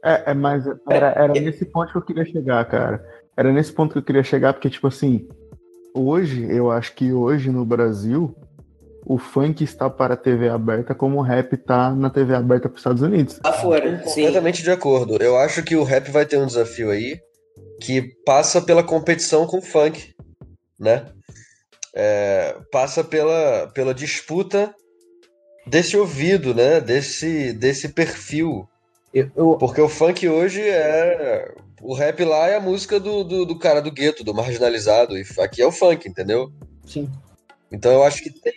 [0.06, 3.04] é, é mas era, era nesse ponto que eu queria chegar, cara.
[3.36, 5.28] Era nesse ponto que eu queria chegar, porque, tipo assim,
[5.94, 8.34] hoje, eu acho que hoje no Brasil,
[9.04, 12.74] o funk está para a TV aberta como o rap está na TV aberta para
[12.74, 13.40] os Estados Unidos.
[13.44, 14.22] Afora, sim.
[14.22, 15.16] Completamente de acordo.
[15.22, 17.18] Eu acho que o rap vai ter um desafio aí
[17.80, 20.14] que passa pela competição com o funk,
[20.78, 21.06] né?
[21.94, 24.74] É, passa pela, pela disputa
[25.66, 26.80] desse ouvido, né?
[26.80, 28.68] Desse, desse perfil
[29.16, 29.56] eu, eu...
[29.56, 31.54] Porque o funk hoje é.
[31.80, 35.16] O rap lá é a música do, do, do, cara do gueto, do marginalizado.
[35.16, 36.50] E aqui é o funk, entendeu?
[36.84, 37.08] Sim.
[37.70, 38.54] Então eu acho que tem.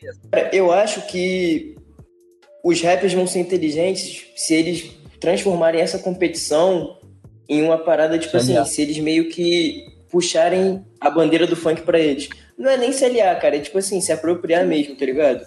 [0.51, 1.76] Eu acho que
[2.64, 6.97] os rappers vão ser inteligentes se eles transformarem essa competição
[7.47, 11.99] em uma parada, tipo assim, se eles meio que puxarem a bandeira do funk para
[11.99, 12.30] eles.
[12.57, 15.43] Não é nem se aliar, cara, é tipo assim, se apropriar mesmo, tá ligado?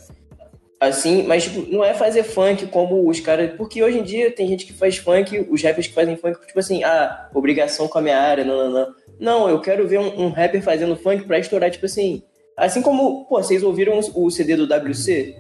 [0.83, 3.53] Assim, mas tipo, não é fazer funk como os caras.
[3.57, 6.59] Porque hoje em dia tem gente que faz funk, os rappers que fazem funk, tipo
[6.59, 8.95] assim, ah, obrigação com a minha área, não, não, não.
[9.21, 12.25] Não, eu quero ver um, um rapper fazendo funk pra estourar, tipo assim.
[12.57, 15.37] Assim como, pô, vocês ouviram o CD do WC?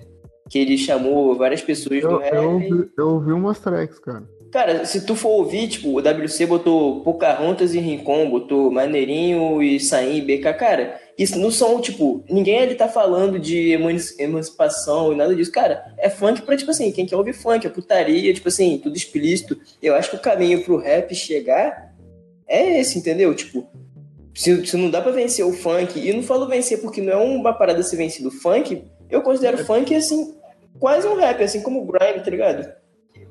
[0.49, 2.35] Que ele chamou várias pessoas eu, do rap.
[2.37, 4.23] Eu ouvi, eu ouvi umas tracks, cara.
[4.53, 9.81] Cara, se tu for ouvir, tipo, o WC botou Pocahontas e Rincon, botou Maneirinho e
[9.81, 13.73] Saim, BK, cara, isso não são, tipo, ninguém ali tá falando de
[14.19, 15.53] emancipação e nada disso.
[15.53, 18.97] Cara, é funk pra, tipo assim, quem quer ouvir funk, é putaria, tipo assim, tudo
[18.97, 19.59] explícito.
[19.83, 21.95] Eu acho que o caminho pro rap chegar
[22.49, 23.35] é esse, entendeu?
[23.35, 23.69] Tipo,
[24.35, 27.17] se, se não dá pra vencer o funk, e não falo vencer porque não é
[27.17, 28.31] uma parada ser vencido.
[28.31, 29.65] Funk, eu considero é.
[29.65, 30.35] funk, assim,
[30.79, 32.73] quase um rap, assim como o grime, tá ligado?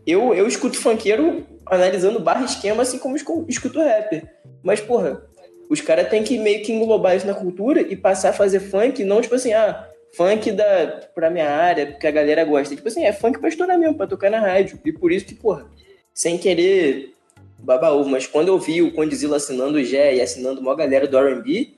[0.05, 4.23] Eu, eu escuto funkeiro analisando barra esquema, assim como escuto rap.
[4.63, 5.23] Mas, porra,
[5.71, 9.05] os caras têm que meio que englobar isso na cultura e passar a fazer funk,
[9.05, 12.75] não tipo assim, ah, funk da, pra minha área, porque a galera gosta.
[12.75, 14.77] Tipo assim, é funk pra estourar mesmo, pra tocar na rádio.
[14.83, 15.65] E por isso que, porra,
[16.13, 17.13] sem querer
[17.57, 21.17] babaú, mas quando eu vi o Condizila assinando o Gé e assinando uma galera do
[21.17, 21.69] R&B,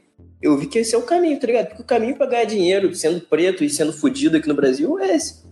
[0.41, 1.67] eu vi que esse é o caminho, tá ligado?
[1.67, 5.15] Porque o caminho pra ganhar dinheiro, sendo preto e sendo fudido aqui no Brasil, é
[5.15, 5.43] esse.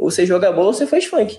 [0.00, 1.38] Ou você joga bola ou você faz funk.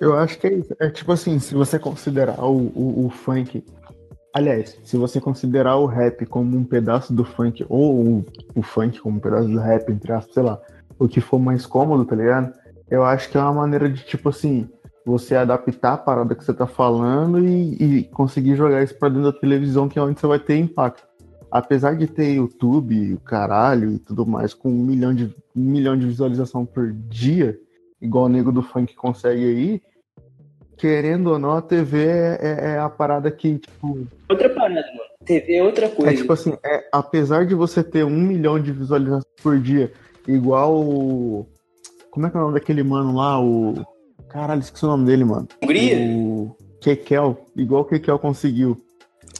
[0.00, 0.60] Eu acho que é.
[0.80, 3.62] É tipo assim, se você considerar o, o, o funk
[4.38, 8.24] Aliás, se você considerar o rap como um pedaço do funk, ou o,
[8.54, 10.60] o funk como um pedaço do rap, entre aspas, sei lá,
[10.96, 12.52] o que for mais cômodo, tá ligado?
[12.88, 14.68] Eu acho que é uma maneira de, tipo assim,
[15.04, 19.24] você adaptar a parada que você tá falando e, e conseguir jogar isso pra dentro
[19.24, 21.02] da televisão, que é onde você vai ter impacto.
[21.50, 26.06] Apesar de ter YouTube, caralho e tudo mais, com um milhão de, um milhão de
[26.06, 27.58] visualização por dia,
[28.00, 29.82] igual o nego do funk consegue aí,
[30.78, 34.06] querendo ou não, a TV é, é, é, a parada que, tipo.
[34.28, 35.08] Outra parada, mano.
[35.24, 36.12] TV é outra coisa.
[36.12, 39.92] É tipo assim, é, apesar de você ter um milhão de visualizações por dia,
[40.26, 41.46] igual o.
[42.10, 43.40] Como é que é o nome daquele mano lá?
[43.40, 43.74] O.
[44.28, 45.48] Caralho, esqueci o nome dele, mano.
[45.62, 45.98] Hungria?
[45.98, 48.76] O Kekel, igual o Kekel conseguiu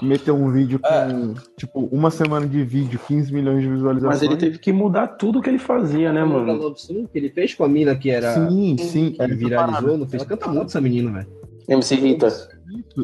[0.02, 1.34] meter um vídeo com, é.
[1.56, 4.20] tipo, uma semana de vídeo, 15 milhões de visualizações.
[4.20, 6.74] Mas ele teve que mudar tudo que ele fazia, né, mano?
[6.74, 8.34] Que ele fez com a mina que era.
[8.34, 9.12] Sim, sim.
[9.12, 10.22] Que viralizou, não fez.
[10.22, 11.38] Ela canta muito essa menina, velho.
[11.68, 12.28] MC Rita.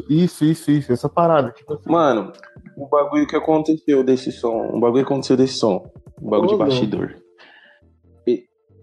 [0.09, 1.51] Isso, isso, isso, essa parada.
[1.51, 1.89] Tipo assim.
[1.89, 2.31] Mano,
[2.77, 5.91] o bagulho que aconteceu desse som, o bagulho que aconteceu desse som,
[6.21, 7.15] o bagulho oh, de bastidor.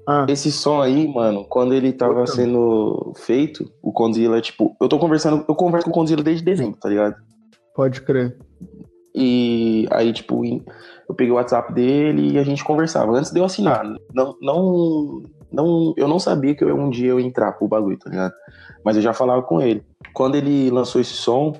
[0.07, 0.27] Ah.
[0.29, 5.45] Esse som aí, mano, quando ele tava sendo feito, o Condzilla, tipo, eu tô conversando,
[5.49, 7.15] eu converso com o Condzilla desde dezembro, tá ligado?
[7.75, 8.37] Pode crer.
[9.15, 13.13] E aí, tipo, eu peguei o WhatsApp dele e a gente conversava.
[13.13, 13.85] Antes de eu assinar.
[14.15, 17.99] Não, não, não, eu não sabia que eu, um dia eu ia entrar pro bagulho,
[17.99, 18.33] tá ligado?
[18.85, 19.85] Mas eu já falava com ele.
[20.15, 21.53] Quando ele lançou esse som.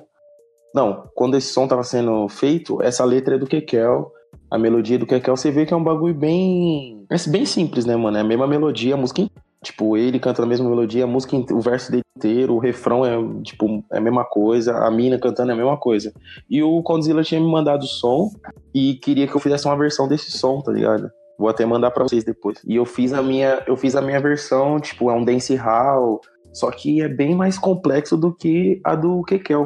[0.73, 4.11] Não, quando esse som tava sendo feito, essa letra é do Kekel.
[4.49, 7.05] A melodia do Kekel, você vê que é um bagulho bem.
[7.11, 8.17] É bem simples, né, mano?
[8.17, 9.21] É a mesma melodia, a música
[9.63, 13.17] Tipo, ele cantando a mesma melodia, a música, o verso dele inteiro, o refrão é,
[13.43, 16.13] tipo, é a mesma coisa, a mina cantando é a mesma coisa.
[16.49, 18.29] E o Condzilla tinha me mandado o som
[18.75, 21.09] e queria que eu fizesse uma versão desse som, tá ligado?
[21.39, 22.59] Vou até mandar para vocês depois.
[22.67, 26.19] E eu fiz a minha, eu fiz a minha versão, tipo, é um dance hall,
[26.51, 29.65] só que é bem mais complexo do que a do Kekel.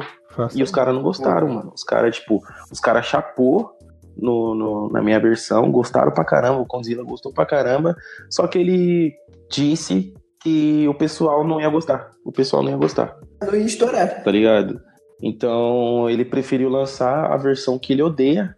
[0.54, 1.72] E os caras não gostaram, mano.
[1.74, 2.40] Os caras, tipo,
[2.70, 3.72] os caras chapou
[4.18, 7.96] no, no, na minha versão, gostaram pra caramba, o Condzilla gostou pra caramba,
[8.30, 9.14] só que ele
[9.50, 10.12] disse
[10.42, 12.10] que o pessoal não ia gostar.
[12.24, 13.16] O pessoal não ia gostar.
[13.42, 14.22] Não ia estourar.
[14.22, 14.80] Tá ligado?
[15.22, 18.54] Então ele preferiu lançar a versão que ele odeia.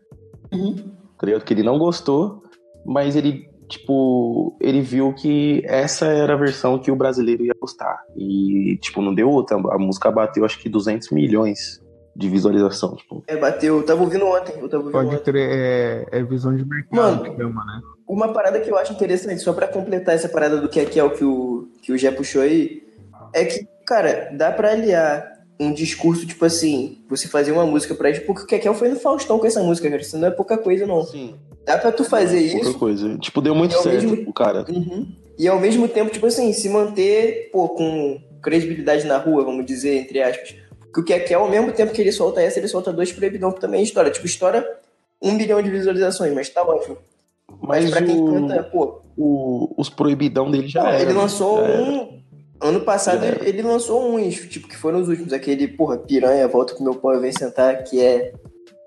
[0.53, 0.77] Uhum.
[1.19, 1.45] Tá ligado?
[1.45, 2.43] Que ele não gostou,
[2.85, 7.99] mas ele, tipo, ele viu que essa era a versão que o brasileiro ia gostar.
[8.17, 9.57] E, tipo, não deu outra.
[9.57, 11.81] A música bateu acho que 200 milhões
[12.21, 12.95] de visualização.
[12.95, 13.25] Tipo.
[13.27, 13.79] É, bateu.
[13.79, 14.55] Eu tava ouvindo ontem.
[14.61, 15.25] Eu tava ouvindo Pode ontem.
[15.25, 17.81] crer, é, é visão de mercado Mano, que chama, né?
[18.07, 21.11] Uma parada que eu acho interessante, só para completar essa parada do que é o
[21.11, 22.83] que o, que o Jé puxou aí,
[23.33, 28.13] é que, cara, dá pra aliar um discurso, tipo assim, você fazer uma música pra
[28.13, 30.03] gente, porque o Kekel foi no Faustão com essa música, cara.
[30.03, 31.05] Isso não é pouca coisa, não.
[31.05, 31.37] Sim.
[31.65, 32.65] Dá pra tu fazer é, isso.
[32.65, 33.17] Pouca coisa.
[33.19, 34.29] Tipo, deu muito certo mesmo...
[34.29, 34.67] o cara.
[34.69, 35.07] Uhum.
[35.39, 39.97] E ao mesmo tempo, tipo assim, se manter, pô, com credibilidade na rua, vamos dizer,
[39.97, 40.55] entre aspas.
[40.93, 43.61] Porque o Kekel, ao mesmo tempo que ele solta essa, ele solta dois proibidão que
[43.61, 44.11] também é história.
[44.11, 44.67] Tipo, história
[45.23, 46.97] um bilhão de visualizações, mas tá ótimo.
[47.63, 49.01] Mas, mas pra quem o, canta, pô.
[49.17, 52.21] O, os proibidão dele já era, Ele lançou um.
[52.63, 55.33] Ano passado ele, ele lançou uns, tipo, que foram os últimos.
[55.33, 58.35] Aquele, porra, piranha, volta com meu pau e vem sentar, que é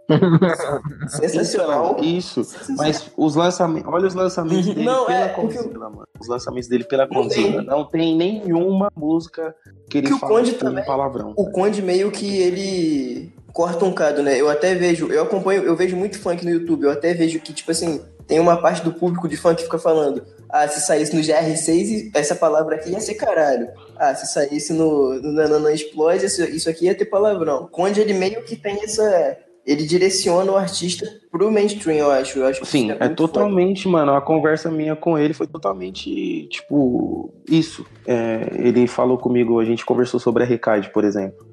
[1.08, 1.97] Sensacional.
[2.01, 2.41] Isso.
[2.78, 3.91] Mas os lançamentos.
[3.91, 6.08] Olha os lançamentos dele Não, pela é, Condzilla, mano.
[6.20, 7.62] Os lançamentos dele pela Condzilla.
[7.64, 9.56] Não tem nenhuma música
[9.89, 11.34] que ele Que o fala Conde tipo, um também- palavrão.
[11.36, 14.39] O Conde meio que ele corta um cado, né?
[14.39, 17.54] Eu até vejo, eu acompanho, eu vejo muito funk no YouTube, eu até vejo que,
[17.54, 21.16] tipo assim, tem uma parte do público de funk que fica falando, ah, se saísse
[21.16, 23.68] no GR6, essa palavra aqui ia ser caralho.
[23.95, 27.66] Ah, se saísse no, no Nanana Explode, isso, isso aqui ia ter palavrão.
[27.66, 29.38] O Conde, ele meio que tem essa...
[29.66, 32.39] Ele direciona o artista pro mainstream, eu acho.
[32.39, 34.14] Eu acho Sim, é muito totalmente, mano.
[34.14, 37.86] A conversa minha com ele foi totalmente, tipo, isso.
[38.05, 41.47] É, ele falou comigo, a gente conversou sobre a Recade, por exemplo.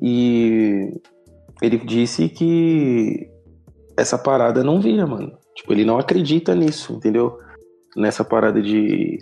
[0.00, 0.92] E
[1.62, 3.28] ele disse que
[3.96, 5.36] essa parada não vira, mano.
[5.56, 7.38] Tipo, ele não acredita nisso, entendeu?
[7.96, 9.18] Nessa parada de,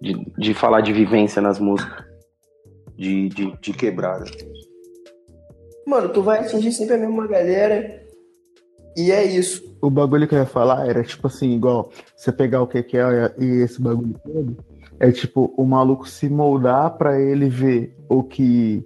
[0.00, 2.06] de, de falar de vivência nas músicas.
[2.96, 4.24] De, de, de quebrada.
[5.88, 8.02] Mano, tu vai atingir sempre a mesma galera.
[8.94, 9.74] E é isso.
[9.80, 12.98] O bagulho que eu ia falar era tipo assim, igual você pegar o que que
[12.98, 14.58] é e esse bagulho todo,
[15.00, 18.84] é tipo o maluco se moldar pra ele ver o que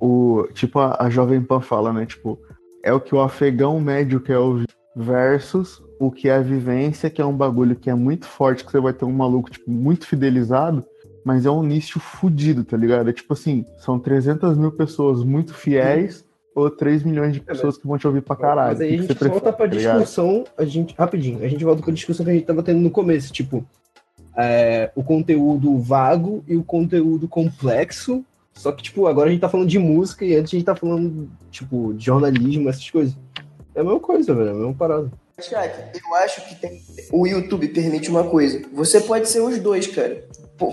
[0.00, 2.06] o tipo a, a Jovem Pan fala, né?
[2.06, 2.38] Tipo,
[2.82, 7.20] é o que o afegão médio quer ouvir versus o que é a vivência, que
[7.20, 10.06] é um bagulho que é muito forte, que você vai ter um maluco tipo muito
[10.06, 10.82] fidelizado,
[11.24, 13.08] mas é um nicho fudido, tá ligado?
[13.08, 17.86] É tipo assim, são 300 mil pessoas muito fiéis ou 3 milhões de pessoas que
[17.86, 18.72] vão te ouvir pra caralho.
[18.72, 21.42] Mas aí a O que gente você prefere, volta pra tá discussão, a gente, rapidinho,
[21.42, 23.66] a gente volta pra discussão que a gente tava tendo no começo, tipo,
[24.36, 29.48] é, o conteúdo vago e o conteúdo complexo, só que, tipo, agora a gente tá
[29.48, 33.16] falando de música e antes a gente tá falando, tipo, de jornalismo, essas coisas.
[33.74, 35.10] É a mesma coisa, velho, é a mesma parada.
[35.40, 36.80] Shaq, eu acho que tem...
[37.10, 38.62] o YouTube permite uma coisa.
[38.72, 40.24] Você pode ser os dois, cara.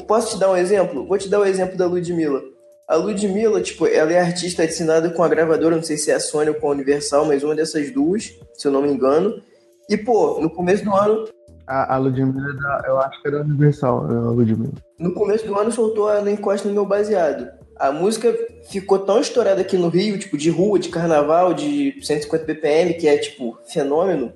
[0.08, 1.06] Posso te dar um exemplo?
[1.08, 2.42] Vou te dar o exemplo da Ludmilla.
[2.88, 6.20] A Ludmilla, tipo, ela é artista assinada com a gravadora, não sei se é a
[6.20, 9.42] Sony ou com a Universal, mas uma dessas duas, se eu não me engano.
[9.90, 11.26] E, pô, no começo do ano,
[11.66, 14.74] A, a Ludmilla, é da- eu acho que é da Universal, a Ludmilla.
[15.00, 17.50] no começo do ano soltou a Não Encosta no Meu Baseado.
[17.78, 18.32] A música
[18.70, 23.08] ficou tão estourada aqui no Rio, tipo, de rua, de carnaval, de 150 BPM, que
[23.08, 24.34] é, tipo, fenômeno,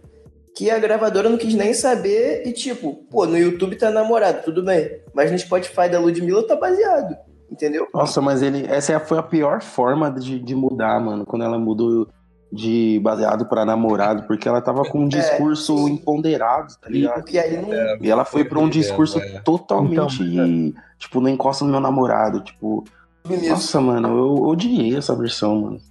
[0.56, 4.64] que a gravadora não quis nem saber e, tipo, pô, no YouTube tá namorado, tudo
[4.64, 5.01] bem.
[5.14, 7.16] Mas no Spotify da Ludmilla tá baseado,
[7.51, 7.88] entendeu?
[7.93, 8.66] Nossa, mas ele.
[8.66, 11.26] Essa foi a pior forma de, de mudar, mano.
[11.26, 12.08] Quando ela mudou
[12.51, 15.93] de baseado pra namorado, porque ela tava com um discurso sim.
[15.93, 17.26] empoderado, tá ligado?
[17.28, 17.97] Aí não.
[18.01, 19.39] E ela foi pra um discurso É.
[19.39, 20.24] totalmente.
[20.24, 22.39] Então, Tipo, não encosta no meu namorado.
[22.39, 22.86] Tipo,
[23.28, 23.49] nisso.
[23.49, 25.82] nossa, mano, eu odiei essa versão, mano.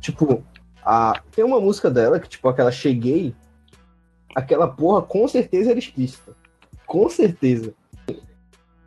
[0.00, 0.42] Tipo,
[0.84, 1.20] a...
[1.34, 3.34] tem uma música dela que, tipo, aquela Cheguei,
[4.34, 6.32] aquela porra com certeza era explícita.
[6.86, 7.72] Com certeza.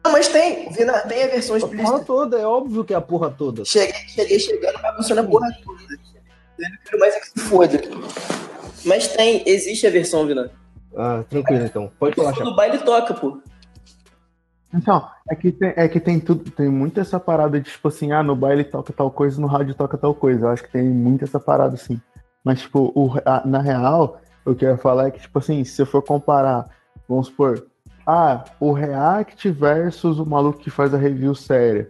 [0.04, 2.06] Não, mas tem, Vina, tem a versão A porra explícita.
[2.06, 3.66] toda, é óbvio que é a porra toda.
[3.66, 5.80] Cheguei, cheguei chegando, bagunçando a porra toda.
[6.86, 7.82] Quero mais é que se foda.
[8.86, 10.52] Mas tem, existe a versão, Vina.
[10.96, 11.91] Ah, tranquilo então.
[12.00, 12.46] Pode falar, Chaco.
[12.50, 13.41] No baile toca, pô.
[14.74, 18.12] Então, é que tem, é que tem tudo, tem muito essa parada de tipo assim,
[18.12, 20.46] ah, no baile toca tal coisa, no rádio toca tal coisa.
[20.46, 22.00] Eu acho que tem muito essa parada assim.
[22.43, 25.86] Mas, tipo, o, a- na real, eu ia falar é que, tipo assim, se eu
[25.86, 26.70] for comparar,
[27.08, 27.66] vamos supor,
[28.06, 31.89] ah, o React versus o maluco que faz a review séria.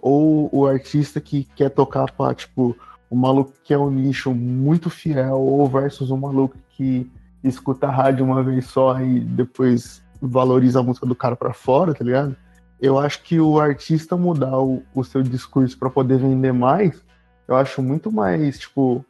[0.00, 2.76] Ou o artista que quer tocar pra, tipo,
[3.08, 7.10] o maluco que é um nicho muito fiel, ou versus o maluco que
[7.42, 11.94] escuta a rádio uma vez só e depois valoriza a música do cara pra fora,
[11.94, 12.36] tá ligado?
[12.80, 17.02] Eu acho que o artista mudar o, o seu discurso pra poder vender mais,
[17.46, 19.04] eu acho muito mais, tipo,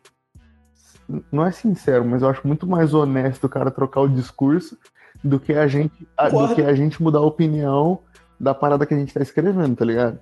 [1.31, 4.77] não é sincero, mas eu acho muito mais honesto o cara trocar o discurso
[5.23, 7.99] do que a gente, a- do que a gente mudar a opinião
[8.39, 10.19] da parada que a gente tá escrevendo, tá ligado?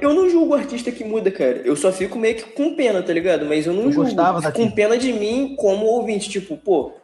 [0.00, 1.58] Eu não julgo o artista que muda, cara.
[1.58, 3.46] Eu só fico meio que com pena, tá ligado?
[3.46, 4.08] Mas eu não Eu julgo.
[4.52, 6.28] com pena de mim como ouvinte.
[6.28, 6.94] Tipo, pô,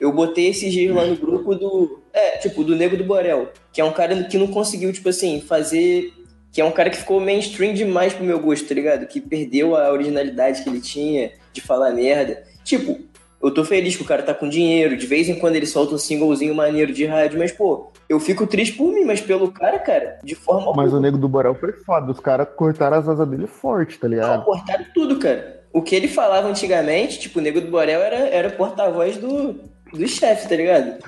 [0.00, 2.00] eu botei esses dias lá no grupo do.
[2.12, 3.50] É, tipo, do Nego do Borel.
[3.70, 6.10] Que é um cara que não conseguiu, tipo assim, fazer.
[6.54, 9.08] Que é um cara que ficou mainstream demais pro meu gosto, tá ligado?
[9.08, 12.44] Que perdeu a originalidade que ele tinha de falar merda.
[12.62, 13.00] Tipo,
[13.42, 14.96] eu tô feliz que o cara tá com dinheiro.
[14.96, 18.46] De vez em quando ele solta um singlezinho maneiro de rádio, mas, pô, eu fico
[18.46, 21.72] triste por mim, mas pelo cara, cara, de forma Mas o Nego do Borel foi
[21.72, 24.44] foda, os caras cortaram as asas dele forte, tá Não, ligado?
[24.44, 25.64] cortaram tudo, cara.
[25.72, 29.58] O que ele falava antigamente, tipo, o Nego do Borel era, era porta-voz do,
[29.98, 30.98] do chefe, tá ligado?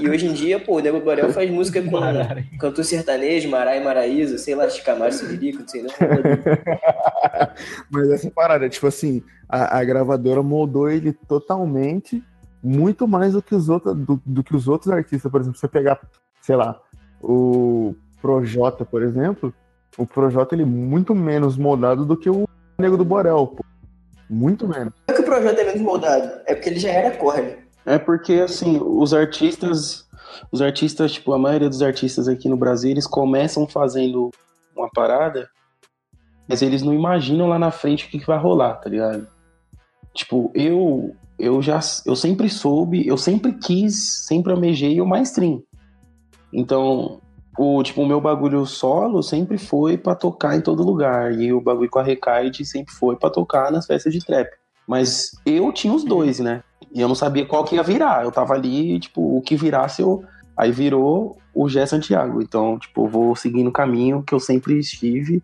[0.00, 2.44] E hoje em dia, pô, o Nego do Borel faz música com Marara.
[2.58, 5.90] cantor sertanejo, Marai Maraíza, sei lá, Chicamar, Sibirico, não sei não.
[7.90, 12.22] Mas essa parada, tipo assim, a, a gravadora moldou ele totalmente,
[12.62, 15.30] muito mais do que os outros, do, do que os outros artistas.
[15.30, 16.00] Por exemplo, se você pegar,
[16.40, 16.80] sei lá,
[17.22, 19.52] o Projota, por exemplo,
[19.96, 23.64] o Projota ele é muito menos moldado do que o Nego do Borel, pô.
[24.32, 24.94] Muito menos.
[25.08, 27.54] é que o projeto é menos moldado, é porque ele já era corne.
[27.84, 30.08] É porque, assim, os artistas,
[30.50, 34.30] os artistas, tipo, a maioria dos artistas aqui no Brasil, eles começam fazendo
[34.76, 35.48] uma parada,
[36.48, 39.26] mas eles não imaginam lá na frente o que, que vai rolar, tá ligado?
[40.14, 45.62] Tipo, eu, eu já, eu sempre soube, eu sempre quis, sempre almejei o mainstream.
[46.52, 47.20] Então,
[47.58, 51.32] o tipo, o meu bagulho solo sempre foi para tocar em todo lugar.
[51.32, 54.48] E o bagulho com a Recaide sempre foi para tocar nas festas de trap.
[54.86, 56.62] Mas eu tinha os dois, né?
[56.92, 58.24] E eu não sabia qual que ia virar.
[58.24, 60.24] Eu tava ali, tipo, o que virasse eu.
[60.56, 62.42] Aí virou o Gé Santiago.
[62.42, 65.42] Então, tipo, vou seguindo o caminho que eu sempre estive.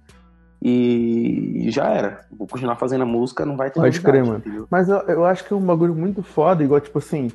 [0.60, 2.20] E já era.
[2.36, 4.38] Vou continuar fazendo a música, não vai ter Pode crer, mano.
[4.38, 4.66] Entendeu?
[4.68, 7.30] Mas eu, eu acho que é um bagulho muito foda, igual, tipo assim,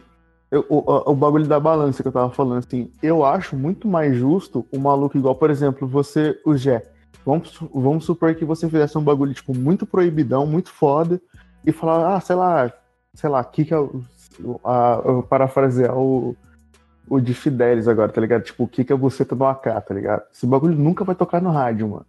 [0.51, 4.15] eu, o, o, bagulho da balança que eu tava falando, assim, eu acho muito mais
[4.15, 6.83] justo um maluco igual, por exemplo, você, o Jé.
[7.25, 11.21] Vamos, vamos supor que você fizesse um bagulho, tipo, muito proibidão, muito foda,
[11.65, 12.73] e falar, ah, sei lá,
[13.13, 14.03] sei lá, que que é o.
[14.63, 16.35] A, eu parafrasear o,
[17.07, 18.43] o de Fidelis agora, tá ligado?
[18.43, 20.23] Tipo, o que que é você do AK, tá ligado?
[20.33, 22.05] Esse bagulho nunca vai tocar no rádio, mano.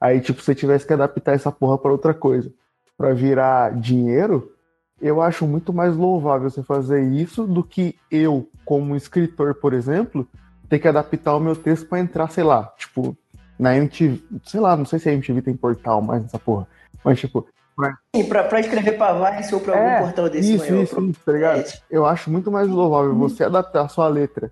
[0.00, 2.50] Aí, tipo, se você tivesse que adaptar essa porra pra outra coisa,
[2.96, 4.52] pra virar dinheiro,
[5.00, 10.26] eu acho muito mais louvável você fazer isso do que eu, como escritor, por exemplo,
[10.68, 13.16] ter que adaptar o meu texto para entrar, sei lá, tipo,
[13.58, 16.66] na MTV, sei lá, não sei se a MTV tem portal mais nessa porra,
[17.04, 17.46] mas tipo.
[17.76, 17.98] Pra...
[18.14, 21.00] Sim, pra, pra escrever pra Vice ou pra é, algum portal desse Isso, maior, isso,
[21.02, 21.58] isso, tá ligado?
[21.60, 21.66] É.
[21.90, 23.18] Eu acho muito mais louvável uhum.
[23.18, 24.50] você adaptar a sua letra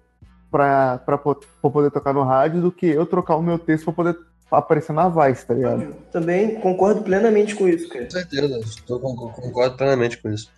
[0.50, 1.18] pra
[1.62, 4.16] poder tocar no rádio do que eu trocar o meu texto pra poder
[4.50, 5.96] aparecer na Vice, tá ligado?
[6.12, 8.04] Também concordo plenamente com isso, cara.
[8.04, 10.48] Com certeza, concordo plenamente com isso.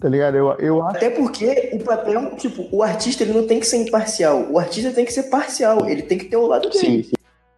[0.00, 0.36] Tá ligado?
[0.36, 0.96] Eu, eu acho...
[0.96, 4.50] Até porque o papel, tipo, o artista ele não tem que ser imparcial.
[4.50, 5.88] O artista tem que ser parcial.
[5.88, 6.78] Ele tem que ter o lado dele.
[6.78, 7.12] Sim, sim.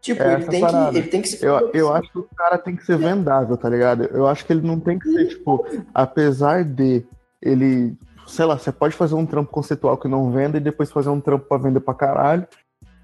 [0.04, 1.46] Tipo, é ele, tem que, ele tem que ser.
[1.46, 4.04] Eu, eu acho que o cara tem que ser vendável, tá ligado?
[4.04, 7.02] Eu acho que ele não tem que ser, tipo, apesar de
[7.40, 7.96] ele.
[8.26, 11.22] Sei lá, você pode fazer um trampo conceitual que não venda e depois fazer um
[11.22, 12.46] trampo pra vender pra caralho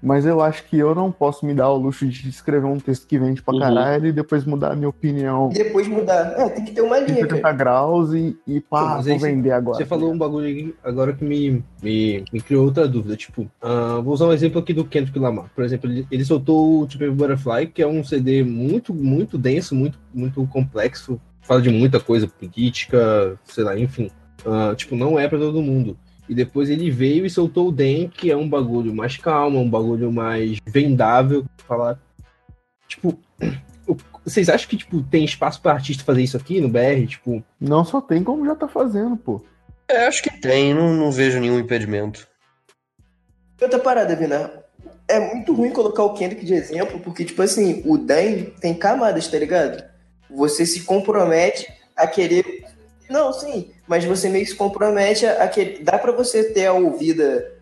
[0.01, 3.05] mas eu acho que eu não posso me dar o luxo de escrever um texto
[3.05, 3.59] que vende pra uhum.
[3.59, 5.49] caralho e depois mudar a minha opinião.
[5.51, 6.33] E depois mudar.
[6.37, 7.21] É, tem que ter uma linha.
[7.21, 9.77] 50 graus e, e pá, vou vender agora.
[9.77, 13.15] Você falou um bagulho agora que me, me, me criou outra dúvida.
[13.15, 15.49] Tipo, uh, vou usar um exemplo aqui do Kendrick Lamar.
[15.53, 19.75] Por exemplo, ele, ele soltou o Tipo Butterfly, que é um CD muito, muito denso,
[19.75, 21.21] muito, muito complexo.
[21.41, 24.09] Fala de muita coisa, política, sei lá, enfim.
[24.45, 25.97] Uh, tipo, não é para todo mundo.
[26.31, 29.69] E depois ele veio e soltou o Den, que é um bagulho mais calmo, um
[29.69, 31.43] bagulho mais vendável.
[31.67, 31.99] Falar.
[32.87, 33.19] Tipo,
[34.23, 37.05] vocês acham que tipo, tem espaço para artista fazer isso aqui no BR?
[37.05, 37.43] Tipo...
[37.59, 39.43] Não só tem, como já tá fazendo, pô.
[39.89, 42.25] É, acho que tem, não, não vejo nenhum impedimento.
[43.61, 44.53] Outra parada, Vina.
[45.09, 49.27] É muito ruim colocar o Kendrick de exemplo, porque, tipo assim, o Dan tem camadas,
[49.27, 49.83] tá ligado?
[50.29, 52.63] Você se compromete a querer
[53.11, 56.73] não, sim, mas você meio que se compromete a, que dá para você ter a
[56.73, 57.59] ouvida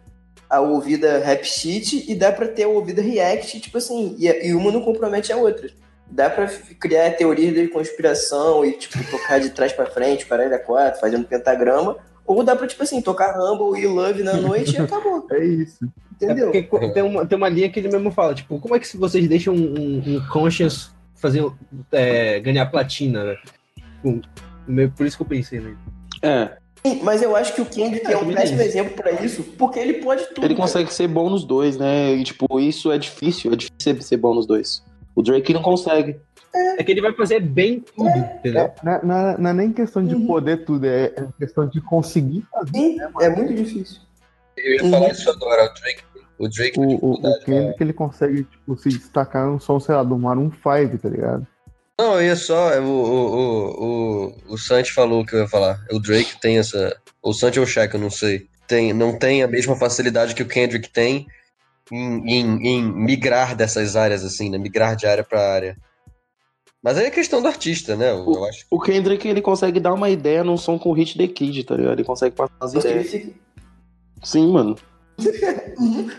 [0.50, 4.54] a ouvida rap sheet e dá para ter a ouvida react, tipo assim, e, e
[4.54, 5.70] uma não compromete a outra.
[6.10, 6.47] Dá para
[6.80, 11.28] criar teorias de conspiração e tipo tocar de trás para frente, para a quatro, fazendo
[11.28, 15.28] pentagrama, ou dá para tipo assim, tocar Rumble e Love na noite e acabou.
[15.32, 15.88] É isso.
[16.14, 16.52] Entendeu?
[16.54, 18.97] É porque tem uma, tem uma linha que ele mesmo fala, tipo, como é que
[18.97, 21.43] vocês deixam um, um, conscious fazer
[21.91, 23.38] é, ganhar platina, né?
[24.70, 25.78] Tipo, por isso que eu pensei nele.
[26.22, 26.57] É.
[26.86, 29.80] Sim, mas eu acho que o Kendrick é, é um péssimo exemplo para isso, porque
[29.80, 30.45] ele pode tudo.
[30.45, 32.13] Ele consegue ser bom nos dois, né?
[32.13, 34.84] E, tipo, isso é difícil, é difícil ser bom nos dois.
[35.13, 36.17] O Drake não consegue.
[36.55, 38.36] É, é que ele vai fazer bem tudo, é.
[38.39, 38.61] entendeu?
[38.61, 40.26] É, não, não, é, não, é nem questão de uhum.
[40.26, 42.72] poder tudo, é, é, questão de conseguir fazer.
[42.72, 44.01] Sim, né, é muito difícil.
[44.55, 44.91] Eu ia uhum.
[44.91, 46.03] falar isso agora, o Drake.
[46.38, 50.03] O Drake o, o, o Kendrick, ele consegue, tipo, se destacar no som, sei lá,
[50.03, 51.45] do Maroon 5, tá ligado?
[52.00, 52.80] Não, eu ia só.
[52.80, 53.84] O, o,
[54.47, 55.86] o, o Santi falou o que eu ia falar.
[55.91, 56.95] O Drake tem essa.
[57.22, 58.47] O Santi ou o Shaq, eu não sei.
[58.66, 61.28] Tem, não tem a mesma facilidade que o Kendrick tem
[61.91, 64.58] em, em, em migrar dessas áreas, assim, né?
[64.58, 65.78] Migrar de área para área.
[66.82, 68.12] Mas aí é questão do artista, né?
[68.12, 68.66] Eu, o, eu acho.
[68.72, 71.95] O Kendrick, ele consegue dar uma ideia num som com hit The Kid, tá ligado?
[71.95, 73.28] Ele consegue passar as ideias.
[74.24, 74.78] Sim, mano.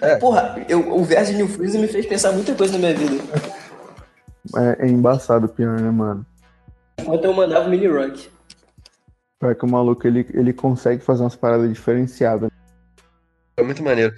[0.02, 0.16] é.
[0.20, 3.24] Porra, eu, o verso de New Freeze me fez pensar muita coisa na minha vida.
[4.56, 6.24] É, é embaçado o pior, né, mano?
[6.98, 8.28] Enquanto eu mandava o mini rock.
[9.42, 12.50] É que o maluco ele, ele consegue fazer umas paradas diferenciadas.
[13.56, 14.14] É muito maneiro.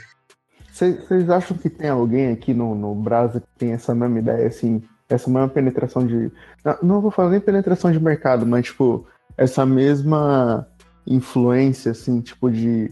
[0.72, 4.82] Vocês acham que tem alguém aqui no, no Brasil que tem essa mesma ideia, assim,
[5.08, 6.32] essa mesma penetração de.
[6.64, 9.06] Não, não vou falar nem penetração de mercado, mas, tipo,
[9.36, 10.66] essa mesma
[11.06, 12.90] influência, assim, tipo, de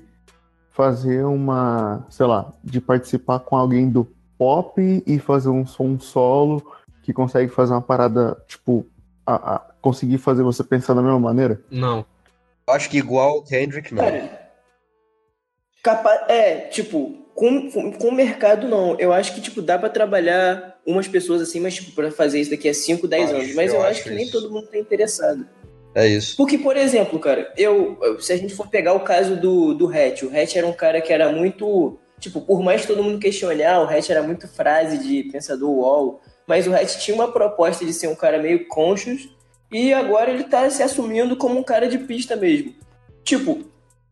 [0.70, 2.07] fazer uma.
[2.11, 4.07] sei lá, de participar com alguém do
[4.39, 6.62] pop e fazer um som solo
[7.11, 8.86] que consegue fazer uma parada, tipo,
[9.26, 11.61] a, a, conseguir fazer você pensar da mesma maneira?
[11.70, 12.04] Não.
[12.68, 14.04] Acho que igual o Kendrick, não.
[14.04, 14.50] Cara,
[15.82, 18.98] capa é, tipo, com, com o mercado não.
[18.98, 22.50] Eu acho que, tipo, dá pra trabalhar umas pessoas assim, mas, tipo, pra fazer isso
[22.50, 23.54] daqui a 5, 10 anos.
[23.54, 24.16] Mas eu, eu acho, acho que isso.
[24.16, 25.46] nem todo mundo tá interessado.
[25.94, 26.36] É isso.
[26.36, 27.98] Porque, por exemplo, cara, eu.
[28.20, 31.00] Se a gente for pegar o caso do, do Hatch, o Hatch era um cara
[31.00, 31.98] que era muito.
[32.18, 35.70] Tipo, por mais que todo mundo questione, ah, o Hatch era muito frase de pensador
[35.70, 36.20] wall,
[36.51, 39.28] mas o Hatch tinha uma proposta de ser um cara meio conscious
[39.70, 42.74] e agora ele tá se assumindo como um cara de pista mesmo.
[43.22, 43.61] Tipo,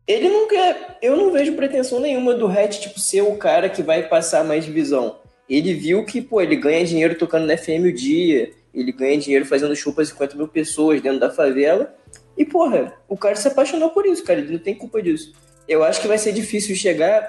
[0.07, 0.97] ele não quer.
[1.01, 4.65] Eu não vejo pretensão nenhuma do Hatch, tipo, ser o cara que vai passar mais
[4.65, 5.17] visão.
[5.49, 9.45] Ele viu que, pô, ele ganha dinheiro tocando na FM o dia, ele ganha dinheiro
[9.45, 11.93] fazendo show pra 50 mil pessoas dentro da favela.
[12.37, 14.39] E, porra, o cara se apaixonou por isso, cara.
[14.39, 15.33] Ele não tem culpa disso.
[15.67, 17.19] Eu acho que vai ser difícil chegar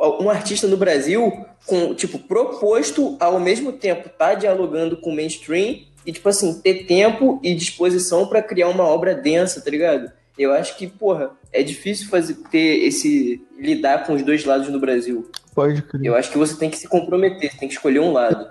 [0.00, 5.80] um artista no Brasil com, tipo, proposto ao mesmo tempo tá dialogando com o mainstream
[6.06, 10.10] e, tipo assim, ter tempo e disposição para criar uma obra densa, tá ligado?
[10.38, 13.44] Eu acho que, porra, é difícil fazer, ter esse.
[13.58, 15.30] lidar com os dois lados no Brasil.
[15.54, 16.06] Pode crer.
[16.06, 18.48] Eu acho que você tem que se comprometer, você tem que escolher um lado.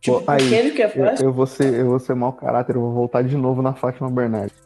[0.00, 1.24] Tipo, Pô, aí, que é fácil.
[1.24, 3.72] Eu, eu, vou ser, eu vou ser mau caráter, eu vou voltar de novo na
[3.72, 4.56] Fátima Bernardes.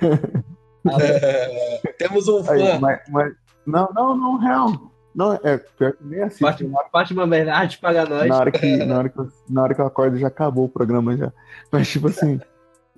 [1.98, 2.52] Temos um fã.
[2.52, 3.32] Aí, mas, mas,
[3.66, 4.87] não, não, não, real.
[5.18, 6.44] Não, é pior que nem assim.
[6.44, 8.28] Fátima, Fátima Bernardes paga nós.
[8.28, 10.68] Na hora, que, na, hora que, eu, na hora que eu acordo já acabou o
[10.68, 11.32] programa já.
[11.72, 12.40] Mas, tipo assim,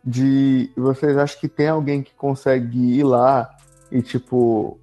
[0.05, 0.71] de.
[0.77, 3.49] Vocês acham que tem alguém que consegue ir lá
[3.91, 4.79] e, tipo,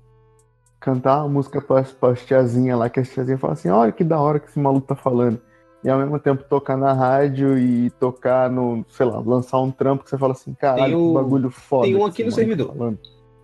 [0.80, 4.20] cantar uma música pra, pra tiazinha lá, que a tiazinha fala assim, olha que da
[4.20, 5.40] hora que esse maluco tá falando
[5.84, 10.04] e ao mesmo tempo tocar na rádio e tocar no, sei lá, lançar um trampo
[10.04, 11.08] que você fala assim, caralho, o...
[11.10, 11.84] que bagulho foda.
[11.84, 12.76] Tem um aqui no servidor.
[12.76, 12.98] Falando,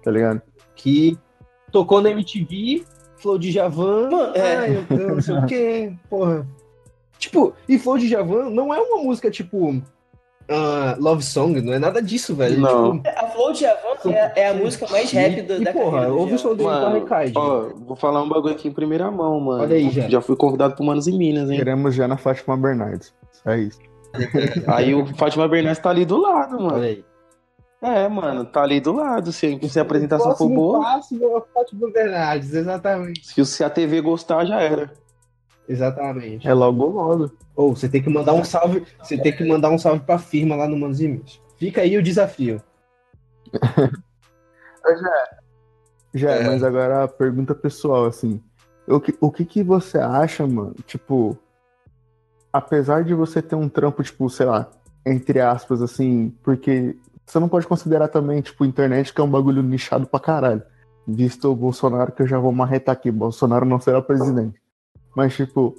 [0.04, 0.42] tá ligado?
[0.76, 1.16] Que
[1.72, 2.84] tocou na MTV,
[3.24, 4.56] Flow de Javan, é.
[4.58, 6.46] ai, eu não sei o quê, porra.
[7.18, 11.80] Tipo, e Flow de Javan não é uma música, tipo, uh, love song, não é
[11.80, 12.60] nada disso, velho.
[12.60, 12.98] Não.
[12.98, 15.92] Tipo, a Flow de Avan é, é, a música mais rap da, e, da porra,
[15.92, 16.14] carreira.
[16.14, 16.70] Ouve o som dele
[17.00, 19.64] com Ó, vou falar um bagulho aqui em primeira mão, mano.
[19.64, 20.10] Olha aí, já.
[20.10, 21.58] Já fui convidado pro Manos em Minas, hein?
[21.58, 23.14] Queremos já na Fátima Bernardes.
[23.46, 23.80] É isso.
[24.68, 26.76] aí o Fátima Bernardes tá ali do lado, mano.
[26.76, 27.06] Olha aí.
[27.84, 29.34] É, mano, tá ali do lado.
[29.34, 30.80] Se, se a apresentação for boa.
[30.80, 33.28] Próximo é o Fátima Bernardes, exatamente.
[33.28, 34.90] Se, se a TV gostar, já era.
[35.68, 36.48] Exatamente.
[36.48, 37.32] É logo logo.
[37.54, 40.56] Ou você tem que mandar um salve, você tem que mandar um salve pra firma
[40.56, 41.22] lá no Manos e.
[41.58, 42.64] Fica aí o desafio.
[44.86, 45.30] já,
[46.14, 46.44] já é.
[46.46, 48.42] mas agora a pergunta pessoal, assim.
[48.88, 50.76] O que, o que que você acha, mano?
[50.88, 51.38] Tipo,
[52.52, 54.72] apesar de você ter um trampo, tipo, sei lá,
[55.06, 59.64] entre aspas, assim, porque você não pode considerar também, tipo, internet que é um bagulho
[59.64, 60.64] nichado pra caralho.
[61.08, 64.62] Visto o Bolsonaro, que eu já vou marretar aqui, Bolsonaro não será presidente.
[65.16, 65.76] Mas, tipo,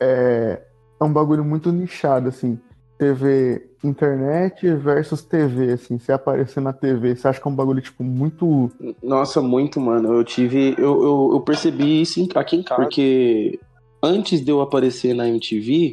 [0.00, 0.62] é,
[1.00, 2.58] é um bagulho muito nichado, assim.
[2.98, 7.80] TV, internet versus TV, assim, se aparecer na TV, você acha que é um bagulho,
[7.80, 8.70] tipo, muito.
[9.02, 10.12] Nossa, muito, mano.
[10.12, 10.74] Eu tive.
[10.78, 12.82] Eu, eu, eu percebi isso aqui em casa.
[12.82, 13.58] Porque
[14.02, 15.92] antes de eu aparecer na MTV,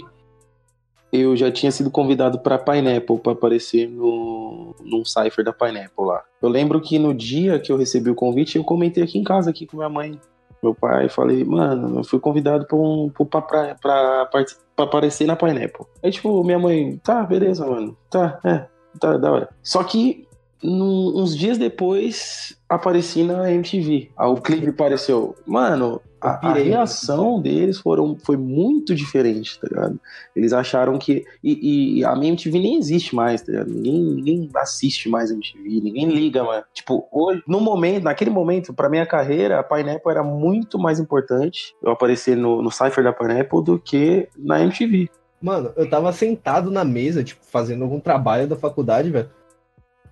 [1.12, 4.49] eu já tinha sido convidado para Pineapple para aparecer no
[4.84, 6.24] num cipher da Pineapple lá.
[6.42, 9.50] Eu lembro que no dia que eu recebi o convite, eu comentei aqui em casa
[9.50, 10.20] aqui com minha mãe
[10.62, 14.46] meu pai, falei, mano, eu fui convidado pra, um, pra, pra, pra, pra
[14.86, 15.86] aparecer na Pineapple.
[16.04, 18.66] Aí, tipo, minha mãe, tá, beleza, mano, tá, é,
[19.00, 19.50] tá, da hora.
[19.64, 20.28] Só que,
[20.62, 24.12] num, uns dias depois, apareci na MTV.
[24.18, 25.36] O clipe apareceu.
[25.46, 30.00] Mano, a, a, reação deles foram, foi muito diferente, tá ligado?
[30.36, 31.26] Eles acharam que.
[31.44, 33.72] E, e a minha MTV nem existe mais, tá ligado?
[33.72, 36.64] Ninguém, ninguém assiste mais a MTV, ninguém liga, mano.
[36.74, 41.76] Tipo, hoje, no momento, naquele momento, pra minha carreira, a Pineapple era muito mais importante
[41.82, 45.10] eu aparecer no, no Cypher da Pineapple do que na MTV.
[45.42, 49.30] Mano, eu tava sentado na mesa, tipo, fazendo algum trabalho da faculdade, velho.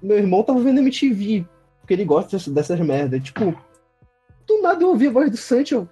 [0.02, 1.46] Meu irmão tava vendo MTV,
[1.82, 3.22] porque ele gosta dessas merdas.
[3.22, 3.54] Tipo,
[4.48, 5.88] do nada eu ouvi a voz do Sancho?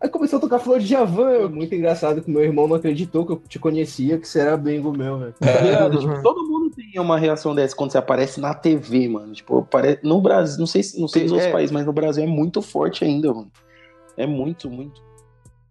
[0.00, 1.48] Aí começou a tocar Flor de Javan.
[1.48, 4.92] Muito engraçado que meu irmão não acreditou que eu te conhecia, que você era bingo
[4.92, 5.34] meu, velho.
[5.40, 5.98] É.
[5.98, 9.32] tipo, todo mundo tem uma reação dessa quando você aparece na TV, mano.
[9.32, 9.98] Tipo, apare...
[10.02, 11.52] no Brasil, não sei, não sei nos outros é.
[11.52, 13.50] países, mas no Brasil é muito forte ainda, mano.
[14.16, 15.02] É muito, muito.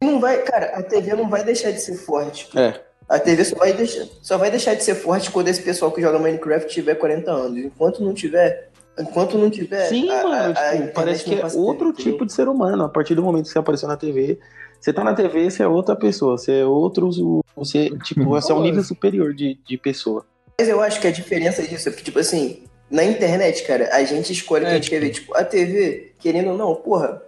[0.02, 2.50] Não vai, cara, a TV não vai deixar de ser forte.
[2.58, 2.82] É.
[3.08, 6.02] A TV só vai, deixar, só vai deixar de ser forte quando esse pessoal que
[6.02, 7.58] joga Minecraft tiver 40 anos.
[7.60, 9.86] Enquanto não tiver, Enquanto não tiver.
[9.88, 12.84] Sim, a, mano, a, tipo, a parece que é outro ter, tipo de ser humano.
[12.84, 14.40] A partir do momento que você apareceu na TV,
[14.80, 16.38] você tá na TV, você é outra pessoa.
[16.38, 17.10] Você é outro.
[17.56, 20.26] Você, tipo, você é um nível superior de, de pessoa.
[20.60, 24.04] Mas eu acho que a diferença disso é porque, tipo assim, na internet, cara, a
[24.04, 25.10] gente escolhe o é, que a gente quer ver.
[25.10, 27.22] Tipo, a TV, querendo ou não, porra,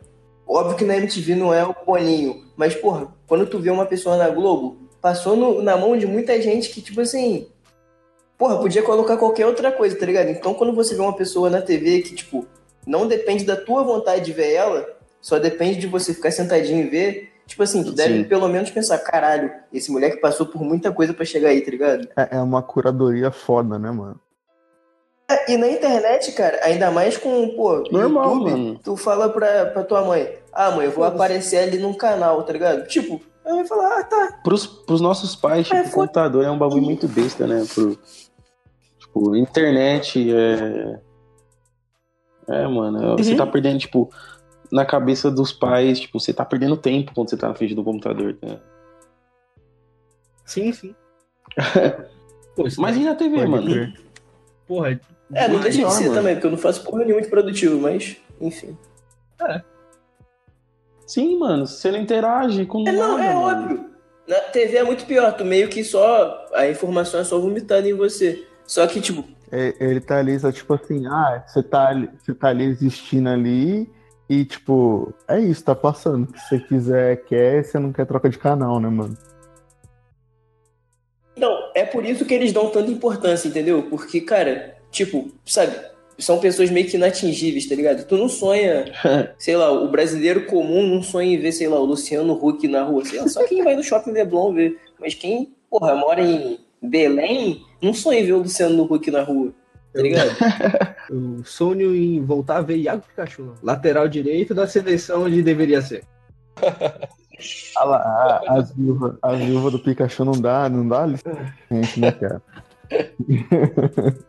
[0.48, 4.16] óbvio que na MTV não é o Boninho, mas, porra, quando tu vê uma pessoa
[4.18, 7.48] na Globo, passou no, na mão de muita gente que, tipo assim,
[8.38, 10.30] Porra, podia colocar qualquer outra coisa, tá ligado?
[10.30, 12.46] Então quando você vê uma pessoa na TV que, tipo,
[12.86, 14.88] não depende da tua vontade de ver ela,
[15.20, 18.24] só depende de você ficar sentadinho e ver, tipo assim, tu deve Sim.
[18.26, 22.08] pelo menos pensar, caralho, esse moleque passou por muita coisa para chegar aí, tá ligado?
[22.16, 24.20] É, é uma curadoria foda, né, mano?
[25.30, 28.80] É, e na internet, cara, ainda mais com, pô, Normal, YouTube, mano.
[28.82, 32.54] tu fala pra, pra tua mãe, ah, mãe, eu vou aparecer ali num canal, tá
[32.54, 32.88] ligado?
[32.88, 34.40] Tipo, ela vai falar, ah, tá.
[34.44, 37.66] Pros, pros nossos pais, tipo, é, computador é um bagulho muito besta, né?
[37.74, 37.98] Pro,
[39.18, 41.00] tipo, internet é.
[42.50, 43.18] É, mano, uhum.
[43.18, 44.10] você tá perdendo, tipo,
[44.72, 47.84] na cabeça dos pais, tipo, você tá perdendo tempo quando você tá na frente do
[47.84, 48.60] computador, né?
[50.46, 50.96] Sim, sim.
[52.56, 53.94] Pô, Mas e na TV, mano?
[54.66, 55.00] Porra,
[55.34, 58.16] é, não deixa de ser também, porque eu não faço porra nenhuma de produtivo, mas,
[58.40, 58.78] enfim.
[59.42, 59.62] É.
[61.06, 62.98] Sim, mano, você não interage com é, nada.
[62.98, 63.62] Não, é mano.
[63.62, 63.90] óbvio.
[64.26, 66.48] Na TV é muito pior, tu meio que só.
[66.54, 68.47] A informação é só vomitada em você.
[68.68, 69.24] Só que, tipo.
[69.52, 73.90] É, ele tá ali, só tipo assim, ah, você tá, você tá ali existindo ali
[74.30, 76.28] e, tipo, é isso, tá passando.
[76.38, 79.18] Se você quiser, quer, você não quer troca de canal, né, mano?
[81.36, 83.84] Então, é por isso que eles dão tanta importância, entendeu?
[83.84, 85.76] Porque, cara, Tipo, sabe?
[86.18, 88.08] São pessoas meio que inatingíveis, tá ligado?
[88.08, 88.86] Tu não sonha,
[89.38, 92.84] sei lá, o brasileiro comum não sonha em ver, sei lá, o Luciano Huck na
[92.84, 93.06] rua.
[93.06, 94.80] Sei lá, só quem vai no shopping Leblon ver.
[95.00, 99.54] Mas quem, porra, mora em Belém, não sonha em ver o Luciano Huck na rua.
[99.94, 100.30] Tá ligado?
[101.10, 106.04] Eu sonho em voltar a ver Iago Pikachu, lateral direito da seleção onde deveria ser.
[107.78, 108.72] a, a, as
[109.40, 111.08] viúvas do Pikachu não dá, não dá
[111.72, 112.42] gente, né, cara?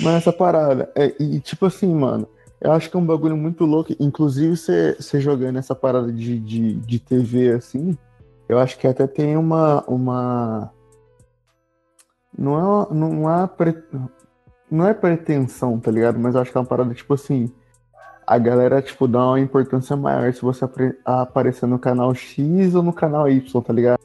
[0.00, 2.26] Mas essa parada, é, e tipo assim, mano,
[2.60, 3.94] eu acho que é um bagulho muito louco.
[3.98, 7.98] Inclusive, você jogando essa parada de, de, de TV assim,
[8.48, 9.82] eu acho que até tem uma.
[9.86, 10.72] uma...
[12.36, 13.82] Não é, uma, não, é pre...
[14.70, 16.18] não é pretensão, tá ligado?
[16.18, 17.52] Mas eu acho que é uma parada tipo assim.
[18.24, 20.64] A galera, tipo, dá uma importância maior se você
[21.04, 23.98] aparecer no canal X ou no canal Y, tá ligado?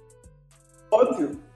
[0.91, 1.47] Óbvio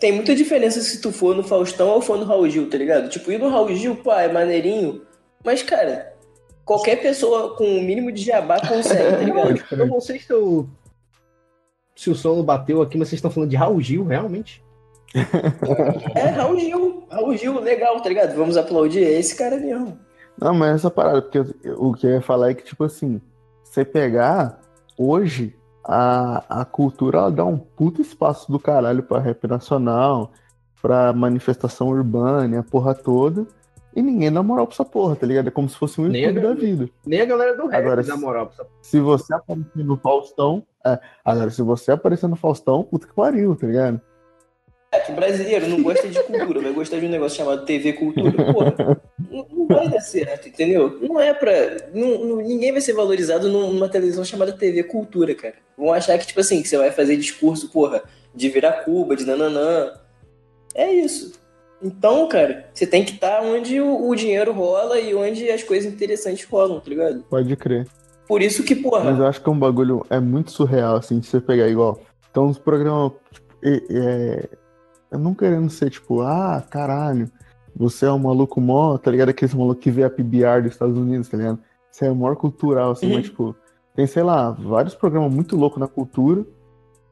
[0.00, 3.10] tem muita diferença se tu for no Faustão ou for no Raul Gil, tá ligado?
[3.10, 5.02] Tipo, ir no Raul Gil, pá, é maneirinho.
[5.44, 6.14] Mas, cara,
[6.64, 9.62] qualquer pessoa com o mínimo de jabá consegue, tá ligado?
[9.70, 10.66] eu não sei se, eu...
[11.94, 14.64] se o som bateu aqui, mas vocês estão falando de Raul Gil, realmente?
[16.14, 17.04] É, Raul Gil.
[17.10, 18.34] Raul Gil, legal, tá ligado?
[18.36, 19.98] Vamos aplaudir esse cara mesmo.
[20.40, 21.38] Não, mas essa parada, porque
[21.76, 23.20] o que eu ia falar é que, tipo assim,
[23.62, 24.60] você pegar
[24.96, 25.54] hoje,
[25.84, 30.32] a, a cultura ela dá um puto espaço do caralho pra rap nacional,
[30.80, 33.46] pra manifestação urbana, a porra toda.
[33.94, 35.48] E ninguém dá moral pra essa porra, tá ligado?
[35.48, 36.88] É como se fosse um YouTube da vida.
[37.04, 38.78] Nem a galera do rap agora, dá moral pra essa porra.
[38.82, 40.62] Se você aparecer no Faustão.
[40.86, 44.00] É, agora, se você aparecer no Faustão, puta que pariu, tá ligado?
[44.92, 48.32] É que brasileiro não gosta de cultura, vai gostar de um negócio chamado TV Cultura.
[48.52, 49.00] Porra,
[49.30, 50.98] não, não vai dar certo, entendeu?
[51.00, 51.52] Não é pra.
[51.94, 55.54] Não, não, ninguém vai ser valorizado numa televisão chamada TV Cultura, cara.
[55.78, 58.02] Vão achar que, tipo assim, que você vai fazer discurso, porra,
[58.34, 59.92] de virar Cuba, de nananã.
[60.74, 61.38] É isso.
[61.80, 65.62] Então, cara, você tem que estar tá onde o, o, dinheiro rola e onde as
[65.62, 67.22] coisas interessantes rolam, tá ligado?
[67.30, 67.86] Pode crer.
[68.26, 69.04] Por isso que, porra.
[69.04, 72.00] Mas eu acho que é um bagulho é muito surreal, assim, de você pegar igual.
[72.28, 73.12] Então, os programas.
[73.32, 74.48] Tipo, é,
[75.10, 77.30] eu não querendo ser tipo, ah, caralho,
[77.74, 79.30] você é um maluco mó, tá ligado?
[79.30, 81.58] Aquele maluco que vê a PBR dos Estados Unidos, tá ligado?
[81.90, 83.14] Você é o maior cultural, assim, uhum.
[83.14, 83.54] mas tipo,
[83.94, 86.44] tem, sei lá, vários programas muito loucos na cultura,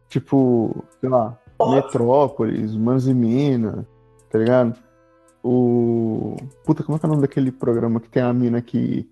[0.09, 1.39] tipo, sei lá,
[1.70, 3.85] Metrópolis, Manos e Minas,
[4.31, 4.79] tá ligado?
[5.43, 6.37] O.
[6.65, 9.09] Puta, como é que é o nome daquele programa que tem a mina que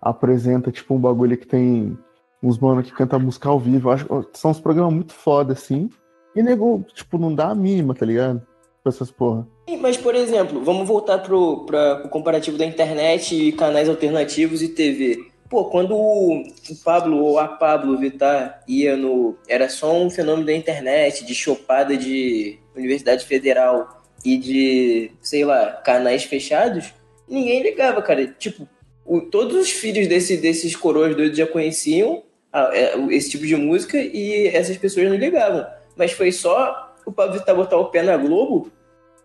[0.00, 1.98] apresenta, tipo, um bagulho que tem
[2.42, 3.90] uns mano que canta música ao vivo.
[3.90, 5.88] acho são uns programas muito foda, assim.
[6.34, 8.42] E nego, tipo, não dá a mínima, tá ligado?
[8.82, 9.46] Pra essas porra.
[9.80, 14.68] Mas, por exemplo, vamos voltar pro, pra, pro comparativo da internet e canais alternativos e
[14.68, 15.18] TV.
[15.48, 16.42] Pô, quando o
[16.84, 19.36] Pablo ou a Pablo Vittar ia no.
[19.48, 25.72] Era só um fenômeno da internet, de chopada de Universidade Federal e de, sei lá,
[25.84, 26.92] canais fechados,
[27.28, 28.26] ninguém ligava, cara.
[28.26, 28.66] Tipo,
[29.04, 33.46] o, todos os filhos desse, desses coroas doidos já conheciam a, a, é, esse tipo
[33.46, 35.66] de música e essas pessoas não ligavam
[35.96, 38.70] mas foi só o Pablo Vittar botar o pé na Globo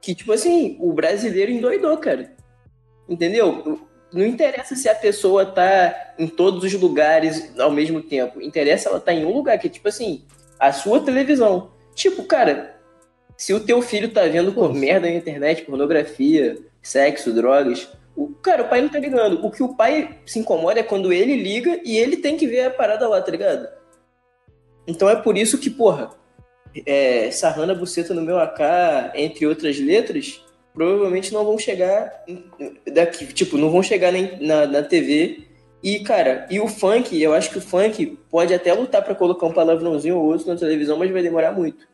[0.01, 2.31] que, tipo assim, o brasileiro endoidou, cara.
[3.07, 3.79] Entendeu?
[4.11, 8.41] Não interessa se a pessoa tá em todos os lugares ao mesmo tempo.
[8.41, 10.25] Interessa ela tá em um lugar, que é tipo assim,
[10.59, 11.71] a sua televisão.
[11.93, 12.75] Tipo, cara,
[13.35, 18.63] se o teu filho tá vendo por merda na internet, pornografia, sexo, drogas, o, cara,
[18.63, 19.45] o pai não tá ligando.
[19.45, 22.65] O que o pai se incomoda é quando ele liga e ele tem que ver
[22.65, 23.67] a parada lá, tá ligado?
[24.87, 26.09] Então é por isso que, porra,
[26.85, 28.59] é, Sarrana Buceta no meu AK,
[29.15, 30.43] entre outras letras,
[30.73, 32.23] provavelmente não vão chegar
[32.93, 35.45] daqui, tipo, não vão chegar nem na, na TV.
[35.81, 39.45] E, cara, e o funk, eu acho que o funk pode até lutar para colocar
[39.47, 41.87] um palavrãozinho ou outro na televisão, mas vai demorar muito.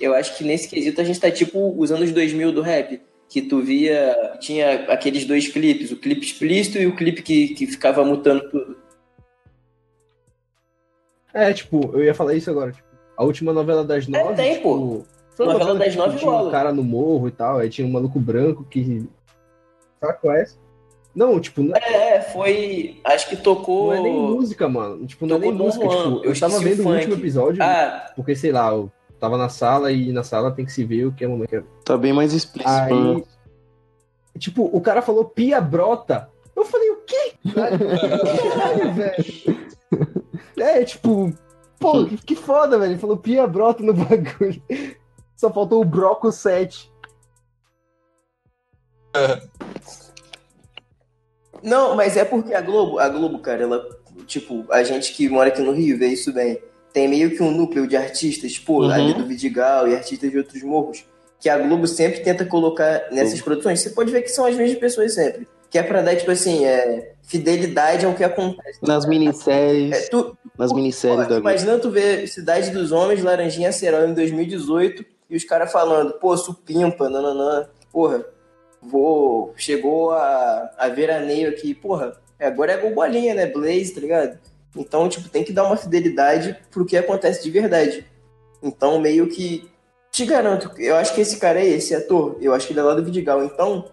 [0.00, 3.42] Eu acho que nesse quesito a gente tá tipo os anos 2000 do rap, que
[3.42, 8.04] tu via, tinha aqueles dois clipes, o clipe explícito e o clipe que, que ficava
[8.04, 8.76] mutando tudo.
[11.34, 14.32] É, tipo, eu ia falar isso agora, tipo, a última novela das é, nove.
[14.32, 15.04] É, tem, tipo, pô.
[15.34, 17.90] Foi uma novela das nove Tinha um cara no morro e tal, aí tinha um
[17.90, 19.08] maluco branco que.
[20.00, 20.44] Sabe qual é?
[21.14, 21.62] Não, tipo.
[21.62, 21.76] Não...
[21.76, 23.00] É, é, foi.
[23.04, 23.88] Acho que tocou.
[23.88, 25.06] Não é nem música, mano.
[25.06, 25.86] Tipo, não é nem música.
[25.86, 28.12] Tipo, eu, eu tava vendo o, o último episódio, ah.
[28.16, 28.90] porque, sei lá, eu
[29.20, 31.54] tava na sala e na sala tem que se ver o que é momento.
[31.54, 31.62] É.
[31.84, 32.68] Tá bem mais explícito.
[32.68, 33.24] Aí,
[34.38, 36.28] tipo, o cara falou pia brota.
[36.54, 37.32] Eu falei, o quê?
[37.54, 39.24] Caralho, velho.
[40.58, 41.32] É, tipo,
[41.82, 42.92] pô, que foda, velho.
[42.92, 44.62] Ele falou pia brota no bagulho.
[45.36, 46.90] Só faltou o Broco 7.
[51.62, 53.88] Não, mas é porque a Globo, a Globo, cara, ela,
[54.26, 56.58] tipo, a gente que mora aqui no Rio vê isso bem.
[56.92, 58.90] Tem meio que um núcleo de artistas, pô, uhum.
[58.90, 61.04] ali do Vidigal e artistas de outros morros,
[61.40, 63.44] que a Globo sempre tenta colocar nessas uhum.
[63.44, 63.80] produções.
[63.80, 65.46] Você pode ver que são as mesmas pessoas sempre.
[65.72, 68.78] Que é pra dar, tipo assim, é, fidelidade ao que acontece.
[68.82, 69.92] Nas minisséries.
[69.92, 71.38] É, tu, nas minisséries pô, da.
[71.38, 76.36] Imagina tu ver Cidade dos Homens, Laranjinha Acerol em 2018 e os caras falando, pô,
[76.36, 78.22] supimpa, nananã, porra,
[78.82, 84.38] vou, chegou a, a veraneio aqui, porra, agora é bolinha, né, Blaze, tá ligado?
[84.76, 88.06] Então, tipo, tem que dar uma fidelidade pro que acontece de verdade.
[88.62, 89.70] Então, meio que,
[90.10, 92.82] te garanto, eu acho que esse cara é esse ator, eu acho que ele é
[92.82, 93.86] lá do Vidigal, então,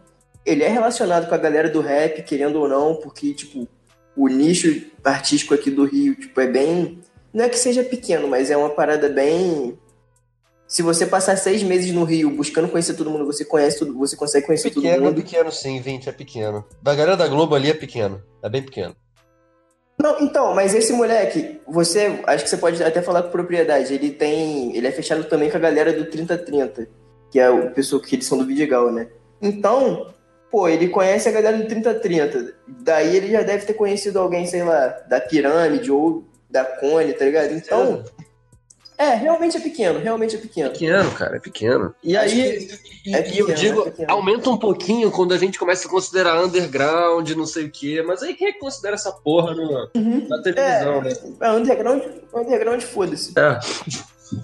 [0.50, 3.68] ele é relacionado com a galera do rap, querendo ou não, porque, tipo,
[4.16, 7.00] o nicho artístico aqui do Rio, tipo, é bem.
[7.34, 9.78] Não é que seja pequeno, mas é uma parada bem
[10.70, 14.16] se você passar seis meses no Rio buscando conhecer todo mundo, você conhece tudo, você
[14.16, 15.20] consegue conhecer pequeno, todo mundo.
[15.20, 16.64] É pequeno, sim, 20 é pequeno.
[16.80, 18.22] Da galera da Globo ali é pequeno.
[18.44, 18.96] É bem pequeno.
[20.00, 23.92] Não, então, mas esse moleque, você, acho que você pode até falar com propriedade.
[23.96, 26.88] Ele tem, ele é fechado também com a galera do 3030,
[27.32, 29.10] que é o pessoal que eles são do Vidigal, né?
[29.42, 30.14] Então,
[30.52, 32.54] pô, ele conhece a galera do 3030.
[32.68, 37.26] Daí ele já deve ter conhecido alguém, sei lá, da Pirâmide ou da Cone, tá
[37.26, 37.54] ligado?
[37.54, 38.04] Então,
[39.00, 40.72] é, realmente é pequeno, realmente é pequeno.
[40.72, 41.96] Pequeno, cara, é pequeno.
[42.04, 42.68] E aí,
[43.06, 46.44] e, é pequeno, eu digo, é aumenta um pouquinho quando a gente começa a considerar
[46.44, 50.28] underground, não sei o quê, mas aí quem é que considera essa porra no, uhum.
[50.28, 51.14] na televisão, é, né?
[51.40, 52.04] É, underground,
[52.34, 53.34] underground foda-se.
[53.40, 53.58] É.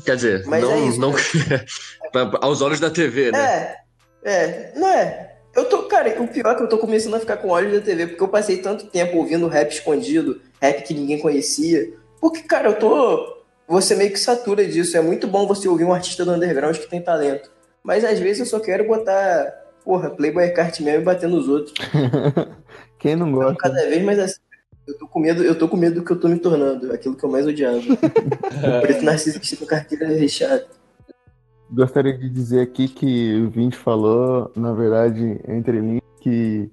[0.06, 1.14] Quer dizer, mas não, é isso, não
[2.42, 3.76] aos olhos da TV, né?
[4.24, 5.35] É, é, não é.
[5.56, 7.80] Eu tô, cara, o pior é que eu tô começando a ficar com olhos da
[7.80, 11.94] TV, porque eu passei tanto tempo ouvindo rap escondido, rap que ninguém conhecia.
[12.20, 13.36] Porque, cara, eu tô
[13.68, 14.98] você meio que satura disso.
[14.98, 17.50] É muito bom você ouvir um artista do underground que tem talento.
[17.84, 19.46] Mas às vezes eu só quero botar,
[19.84, 21.74] porra, Playboy Kart mesmo e bater nos outros.
[23.00, 23.52] Quem não gosta?
[23.52, 24.40] Então, cada vez mais assim.
[24.88, 27.16] Eu tô com medo, eu tô com medo do que eu tô me tornando, aquilo
[27.16, 27.80] que eu mais odiava.
[27.82, 30.68] o preto narcisista com carteira recheada.
[31.72, 36.70] Gostaria de dizer aqui que o Vinte falou, na verdade, entre linhas, que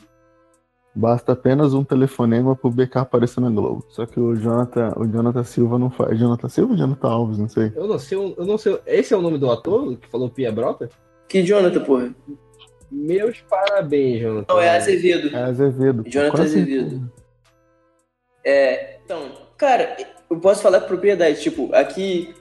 [0.94, 3.84] Basta apenas um telefonema pro BK aparecer na Globo.
[3.88, 6.18] Só que o Jonathan, o Jonathan Silva não faz.
[6.18, 7.38] Jonathan Silva ou Jonathan Alves?
[7.38, 7.72] Não sei.
[7.74, 8.78] Eu não sei, eu não sei.
[8.86, 10.90] Esse é o nome do ator que falou Pia Brota?
[11.26, 12.14] Que Jonathan, porra?
[12.90, 14.52] Meus parabéns, Jonathan.
[14.52, 15.34] Não, é Azevedo.
[15.34, 16.04] É Azevedo.
[16.06, 17.12] Jonathan Azevedo.
[18.44, 19.96] É, então, cara,
[20.28, 21.40] eu posso falar com propriedade.
[21.40, 22.34] Tipo, aqui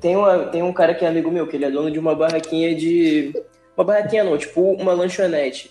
[0.00, 2.14] tem, uma, tem um cara que é amigo meu, que ele é dono de uma
[2.14, 3.32] barraquinha de.
[3.76, 5.70] Uma barraquinha não, tipo uma lanchonete.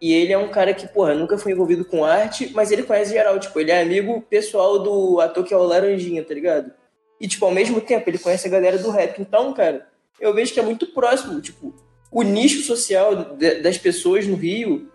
[0.00, 3.12] E ele é um cara que, porra, nunca foi envolvido com arte, mas ele conhece
[3.12, 3.38] geral.
[3.38, 6.72] Tipo, ele é amigo pessoal do ator que é o Laranjinha, tá ligado?
[7.20, 9.20] E, tipo, ao mesmo tempo, ele conhece a galera do rap.
[9.20, 9.86] Então, cara,
[10.18, 11.74] eu vejo que é muito próximo, tipo,
[12.10, 14.90] o nicho social de, das pessoas no Rio.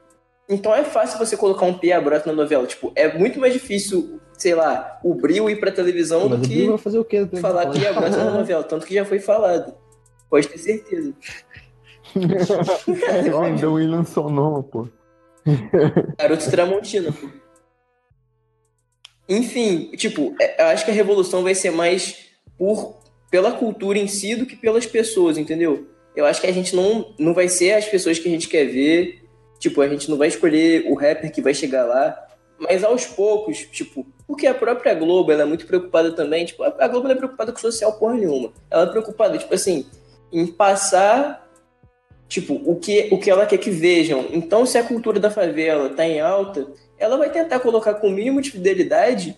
[0.48, 2.68] Então é fácil você colocar um Pia Brota na novela.
[2.68, 6.68] Tipo, é muito mais difícil, sei lá, o Bril ir pra televisão mas do que
[6.68, 7.28] vai fazer o quê?
[7.42, 8.64] falar Pia Brota na novela.
[8.64, 9.74] Tanto que já foi falado.
[10.30, 11.14] Pode ter certeza.
[13.44, 14.88] Ainda o William Sonoma, pô.
[16.18, 17.28] Garoto Tramontina, pô.
[19.28, 24.08] Enfim, tipo, é, eu acho que a revolução vai ser mais por pela cultura em
[24.08, 25.88] si do que pelas pessoas, entendeu?
[26.16, 28.66] Eu acho que a gente não, não vai ser as pessoas que a gente quer
[28.66, 29.25] ver.
[29.60, 32.22] Tipo, a gente não vai escolher o rapper que vai chegar lá.
[32.60, 36.46] Mas aos poucos, tipo, porque a própria Globo, ela é muito preocupada também.
[36.46, 38.52] Tipo, a Globo é preocupada com social porra nenhuma.
[38.70, 39.86] Ela é preocupada, tipo assim,
[40.32, 41.46] em passar
[42.28, 44.26] Tipo, o que, o que ela quer que vejam.
[44.32, 46.68] Então, se a cultura da favela tá em alta,
[46.98, 49.38] ela vai tentar colocar com o mínimo de fidelidade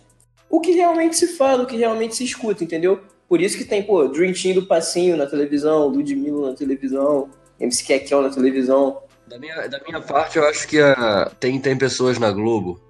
[0.50, 3.00] o que realmente se fala, o que realmente se escuta, entendeu?
[3.28, 7.28] Por isso que tem, pô, Dream Team do Passinho na televisão, Ludmilla na televisão,
[7.60, 9.02] MC Kekel na televisão.
[9.28, 12.80] Da minha, da minha parte, eu acho que a, tem, tem pessoas na Globo,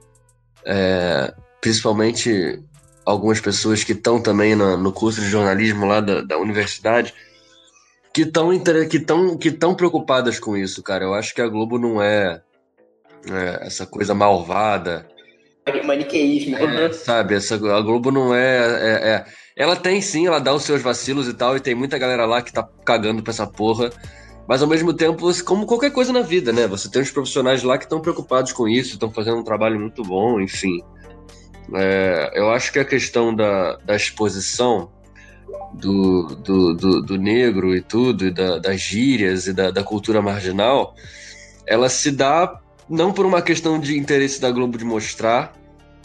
[0.64, 2.62] é, principalmente
[3.04, 7.12] algumas pessoas que estão também no, no, curso de jornalismo lá da, da universidade,
[8.14, 8.56] que estão
[8.88, 11.04] que tão, que tão preocupadas com isso, cara.
[11.04, 12.40] Eu acho que a Globo não é,
[13.28, 15.08] é essa coisa malvada.
[15.84, 16.56] Maniqueísmo.
[16.56, 19.24] É, sabe, essa, a Globo não é, é, é,
[19.56, 22.40] Ela tem sim, ela dá os seus vacilos e tal, e tem muita galera lá
[22.42, 23.90] que tá cagando pra essa porra.
[24.48, 26.66] Mas ao mesmo tempo, como qualquer coisa na vida, né?
[26.66, 30.02] Você tem uns profissionais lá que estão preocupados com isso, estão fazendo um trabalho muito
[30.02, 30.82] bom, enfim.
[31.74, 34.90] É, eu acho que a questão da, da exposição
[35.74, 40.22] do, do, do, do, negro e tudo, e da, das gírias e da, da cultura
[40.22, 40.94] marginal,
[41.66, 42.58] ela se dá
[42.88, 45.52] não por uma questão de interesse da Globo de mostrar,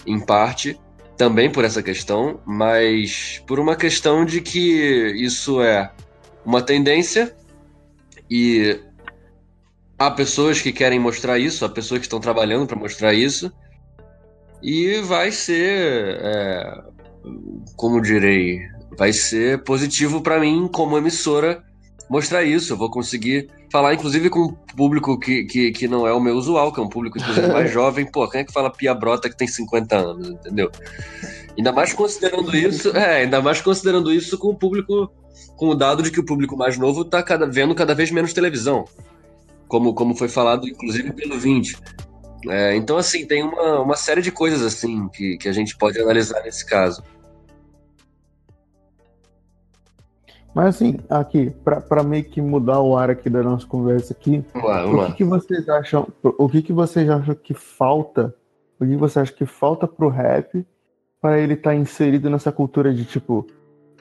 [0.06, 0.78] em parte,
[1.16, 5.90] também por essa questão, mas por uma questão de que isso é
[6.46, 7.34] uma tendência
[8.30, 8.80] e
[9.98, 13.52] há pessoas que querem mostrar isso, há pessoas que estão trabalhando para mostrar isso,
[14.62, 16.84] e vai ser, é,
[17.76, 18.62] como direi,
[18.98, 21.64] vai ser positivo para mim como emissora
[22.10, 22.74] mostrar isso.
[22.74, 26.36] Eu vou conseguir falar, inclusive, com um público que, que, que não é o meu
[26.36, 27.18] usual, que é um público
[27.52, 28.06] mais jovem.
[28.06, 30.72] Pô, quem é que fala Pia Brota que tem 50 anos, entendeu?
[31.58, 35.12] Ainda mais considerando isso, é, ainda mais considerando isso com o público,
[35.56, 38.34] com o dado de que o público mais novo tá cada, vendo cada vez menos
[38.34, 38.86] televisão.
[39.68, 41.78] Como, como foi falado, inclusive, pelo 20.
[42.50, 46.00] É, então, assim, tem uma, uma série de coisas assim que, que a gente pode
[46.00, 47.04] analisar nesse caso.
[50.54, 55.06] Mas assim, aqui, para meio que mudar o ar aqui da nossa conversa aqui, o
[55.08, 56.08] que, que, vocês acham?
[56.22, 58.36] O que, que vocês acham que falta?
[58.80, 60.64] O que você acha que falta pro rap
[61.20, 63.48] para ele estar tá inserido nessa cultura de tipo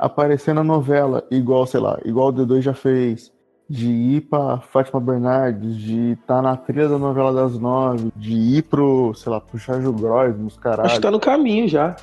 [0.02, 3.32] aparecer na novela, igual, sei lá, igual o D2 já fez,
[3.68, 8.32] de ir pra Fátima Bernardes, de estar tá na trilha da novela das nove, de
[8.32, 10.86] ir pro, sei lá, pro Charles Gross, nos caralho.
[10.86, 11.94] Acho que tá no caminho já.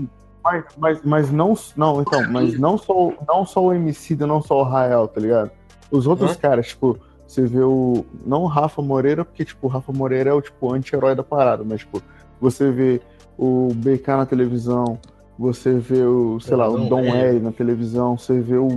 [0.41, 4.61] Mas, mas, mas não, não, então, mas não só, não só o MC, não só
[4.61, 5.51] o Rael, tá ligado?
[5.91, 6.97] Os outros caras, tipo,
[7.27, 8.05] você vê o.
[8.26, 11.63] Não o Rafa Moreira, porque, tipo, o Rafa Moreira é o, tipo, anti-herói da parada,
[11.67, 12.01] mas, tipo,
[12.39, 13.01] você vê
[13.38, 14.97] o BK na televisão,
[15.40, 18.68] você vê o, sei lá, o Dom L na televisão, você vê o.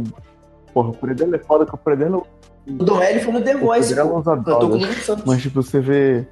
[0.73, 2.25] Porra, o Predelo é foda que o Predelo
[2.69, 3.93] o Dom L foi no The Voice.
[5.27, 6.27] Mas, tipo, você vê.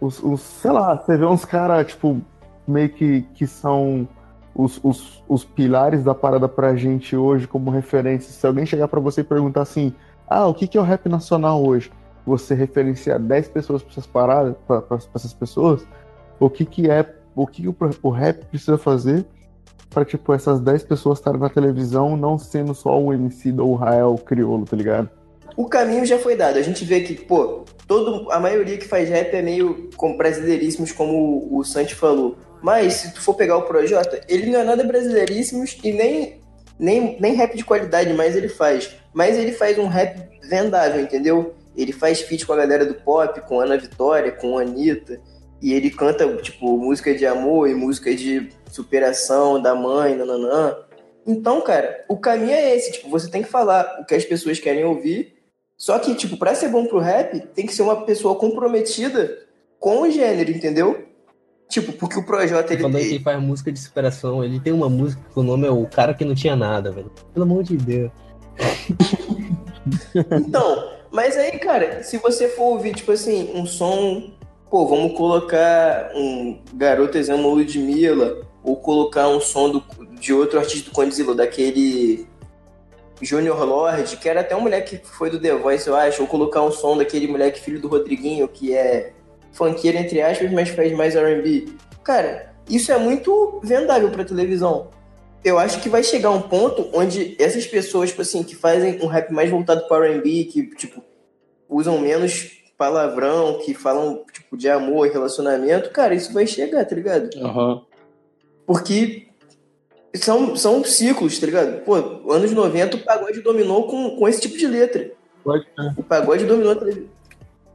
[0.00, 2.20] Os, os, sei lá, você vê uns caras, tipo,
[2.66, 4.08] meio que, que são
[4.54, 8.32] os, os, os pilares da parada pra gente hoje como referência.
[8.32, 9.92] Se alguém chegar para você e perguntar assim:
[10.26, 11.90] ah, o que, que é o rap nacional hoje?
[12.24, 15.86] Você referenciar 10 pessoas pra essas paradas, pra, pra, pra essas pessoas,
[16.40, 17.02] o que, que é,
[17.36, 19.24] o que, o, o rap precisa fazer
[19.90, 23.74] para tipo, essas 10 pessoas estarem na televisão, não sendo só o MC ou o
[23.76, 25.08] Rael Criolo, tá ligado?
[25.56, 26.58] o caminho já foi dado.
[26.58, 30.92] A gente vê que, pô, todo, a maioria que faz rap é meio com brasileiríssimos,
[30.92, 32.36] como o, Santi falou.
[32.62, 36.40] Mas, se tu for pegar o Projota, ele não é nada brasileiríssimos e nem,
[36.78, 38.94] nem, nem rap de qualidade mais ele faz.
[39.14, 41.54] Mas ele faz um rap vendável, entendeu?
[41.74, 45.20] Ele faz feat com a galera do pop, com Ana Vitória, com Anitta.
[45.60, 50.76] E ele canta, tipo, música de amor e música de superação da mãe, nananã.
[51.26, 52.92] Então, cara, o caminho é esse.
[52.92, 55.36] Tipo, você tem que falar o que as pessoas querem ouvir
[55.76, 59.38] só que, tipo, pra ser bom pro rap, tem que ser uma pessoa comprometida
[59.78, 61.04] com o gênero, entendeu?
[61.68, 62.82] Tipo, porque o Projota, ele...
[62.82, 65.86] Falando que faz música de superação, ele tem uma música que o nome é O
[65.86, 67.10] Cara Que Não Tinha Nada, velho.
[67.34, 68.10] Pelo amor de Deus.
[70.14, 74.30] então, mas aí, cara, se você for ouvir, tipo assim, um som...
[74.76, 79.82] Pô, vamos colocar um Garoto Exemplo Ludmilla, ou colocar um som do,
[80.20, 82.26] de outro artista do Condzilla, daquele
[83.22, 86.28] Junior Lord, que era até um moleque que foi do The Voice, eu acho, ou
[86.28, 89.14] colocar um som daquele moleque filho do Rodriguinho, que é
[89.50, 91.68] funkeiro, entre aspas, mas faz mais R&B.
[92.04, 94.90] Cara, isso é muito vendável pra televisão.
[95.42, 99.06] Eu acho que vai chegar um ponto onde essas pessoas, tipo assim, que fazem um
[99.06, 101.02] rap mais voltado para R&B, que, tipo,
[101.66, 106.94] usam menos palavrão, que falam, tipo, de amor e relacionamento, cara, isso vai chegar, tá
[106.94, 107.30] ligado?
[107.36, 107.82] Uhum.
[108.66, 109.28] Porque
[110.14, 111.80] são, são ciclos, tá ligado?
[111.82, 111.94] Pô,
[112.32, 115.10] anos 90 o pagode dominou com, com esse tipo de letra.
[115.42, 115.66] Pode,
[115.96, 117.08] O pagode dominou a televisão.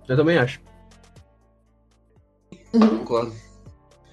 [0.07, 0.59] Eu também acho.
[2.73, 2.99] Uhum.
[2.99, 3.33] Concordo.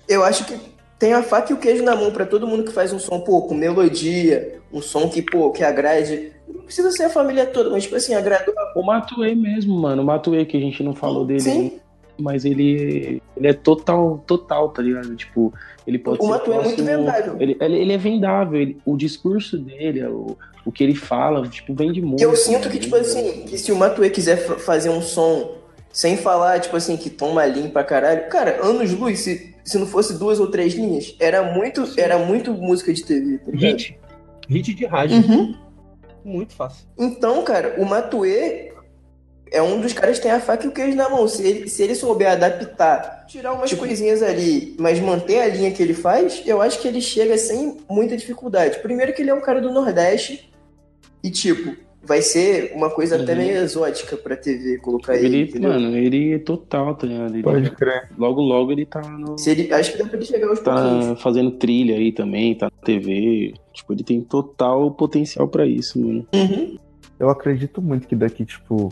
[0.08, 0.58] Eu acho que
[0.98, 3.20] tem a faca e o queijo na mão para todo mundo que faz um som,
[3.20, 6.32] pô, com melodia, um som que, pô, que agrade.
[6.68, 8.54] Não precisa ser a família toda, mas, tipo assim, agradou.
[8.74, 10.02] O Matuei mesmo, mano.
[10.02, 11.40] O Matuei que a gente não falou dele.
[11.40, 11.80] Sim.
[12.18, 15.16] mas ele, ele é total, total, tá ligado?
[15.16, 15.50] Tipo,
[15.86, 16.28] ele pode o ser.
[16.28, 17.36] Matuê é muito vendável.
[17.40, 22.02] Ele, ele, é vendável, ele, o discurso dele, o, o que ele fala, tipo, vende
[22.02, 22.22] muito.
[22.22, 25.56] Eu sinto que, tipo assim, que se o Matuê quiser fazer um som
[25.90, 29.86] sem falar, tipo assim, que toma linha pra caralho, cara, anos luz, se, se não
[29.86, 33.98] fosse duas ou três linhas, era muito, era muito música de TV, tá Hit.
[34.50, 35.16] Hit de rádio.
[35.16, 35.67] Uhum.
[36.24, 36.86] Muito fácil.
[36.98, 38.72] Então, cara, o Matuê
[39.50, 41.26] é um dos caras que tem a faca e o queijo na mão.
[41.26, 45.70] Se ele, se ele souber adaptar, tirar umas tipo, coisinhas ali, mas manter a linha
[45.70, 48.80] que ele faz, eu acho que ele chega sem muita dificuldade.
[48.80, 50.52] Primeiro que ele é um cara do Nordeste
[51.22, 51.76] e, tipo,
[52.08, 53.22] vai ser uma coisa uhum.
[53.22, 55.50] até meio exótica pra TV colocar ele.
[55.54, 57.34] ele mano, ele é total, tá ligado?
[57.34, 58.10] Ele, Pode crer.
[58.16, 59.38] Logo, logo ele tá no.
[59.38, 61.22] Se ele, acho que dá pra ele chegar aos Tá pouquinhos.
[61.22, 63.52] fazendo trilha aí também, tá na TV.
[63.74, 66.26] Tipo, ele tem total potencial pra isso, mano.
[66.34, 66.78] Uhum.
[67.20, 68.88] Eu acredito muito que daqui, tipo,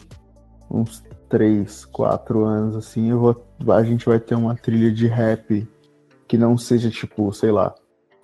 [0.71, 5.67] uns 3, 4 anos, assim, eu vou, a gente vai ter uma trilha de rap
[6.29, 7.75] que não seja, tipo, sei lá,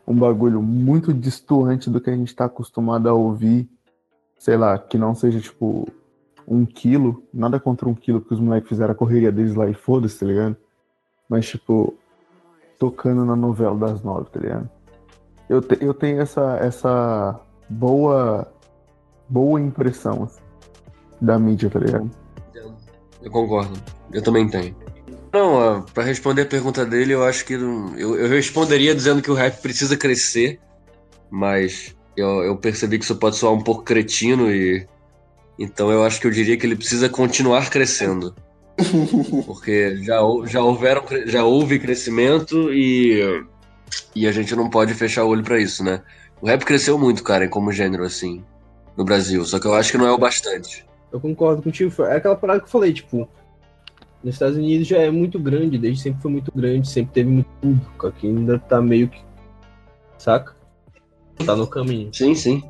[0.07, 3.69] um bagulho muito distoante do que a gente tá acostumado a ouvir.
[4.43, 5.87] Sei lá, que não seja, tipo,
[6.49, 7.23] um quilo.
[7.33, 10.27] Nada contra um quilo, porque os moleques fizeram a correria deles lá e foda-se, tá
[10.27, 10.57] ligado?
[11.29, 11.97] Mas, tipo,
[12.77, 14.69] tocando na novela das nove, tá ligado?
[15.49, 18.53] Eu, te, eu tenho essa, essa boa,
[19.29, 20.43] boa impressão assim,
[21.21, 22.11] da mídia, tá ligado?
[23.23, 23.81] Eu concordo.
[24.13, 24.75] Eu também tenho.
[25.33, 29.35] Não, para responder a pergunta dele, eu acho que eu, eu responderia dizendo que o
[29.35, 30.59] rap precisa crescer,
[31.31, 34.87] mas eu, eu percebi que isso pode soar um pouco cretino e
[35.59, 38.35] então eu acho que eu diria que ele precisa continuar crescendo.
[39.47, 43.45] Porque já, já, houveram, já houve crescimento e,
[44.15, 46.03] e a gente não pode fechar o olho para isso, né?
[46.41, 48.43] O rap cresceu muito, cara, como gênero, assim,
[48.97, 49.45] no Brasil.
[49.45, 50.85] Só que eu acho que não é o bastante.
[51.13, 51.93] Eu concordo contigo.
[52.05, 53.29] É aquela parada que eu falei, tipo,
[54.25, 57.51] nos Estados Unidos já é muito grande, desde sempre foi muito grande, sempre teve muito
[57.61, 58.07] público.
[58.07, 59.21] Aqui ainda tá meio que.
[60.19, 60.57] Saca?
[61.45, 62.13] Tá no caminho.
[62.13, 62.63] Sim, sim.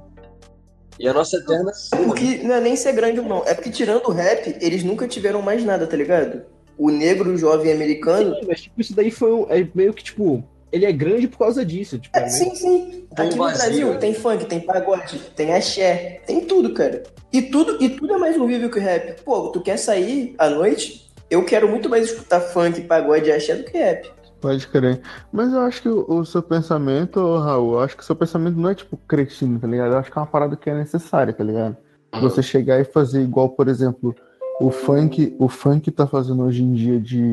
[0.98, 1.72] E a nossa eterna.
[1.90, 3.42] Porque não é nem ser grande ou não.
[3.46, 6.42] É porque tirando o rap, eles nunca tiveram mais nada, tá ligado?
[6.78, 8.34] O negro jovem americano.
[8.34, 11.38] Sim, mas tipo, isso daí foi um, é meio que, tipo, ele é grande por
[11.38, 11.98] causa disso.
[11.98, 13.06] Tipo, é, é sim, sim.
[13.16, 17.02] Aqui no Brasil tem funk, tem pagode, tem axé, tem tudo, cara.
[17.32, 19.22] E tudo, e tudo é mais horrível que o rap.
[19.22, 21.10] Pô, tu quer sair à noite?
[21.28, 24.10] Eu quero muito mais escutar funk, pagode e axé do que rap.
[24.42, 25.00] Pode crer.
[25.32, 28.58] Mas eu acho que o, o seu pensamento, Raul, eu acho que o seu pensamento
[28.58, 29.92] não é tipo cretino, tá ligado?
[29.92, 31.76] Eu acho que é uma parada que é necessária, tá ligado?
[32.20, 34.14] Você chegar e fazer igual, por exemplo,
[34.60, 37.30] o funk, o funk tá fazendo hoje em dia de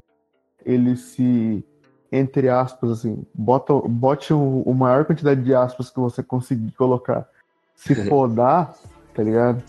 [0.64, 1.66] ele se
[2.12, 7.28] entre aspas, assim, bota, bote o, o maior quantidade de aspas que você conseguir colocar.
[7.76, 8.74] Se podar,
[9.14, 9.64] tá ligado?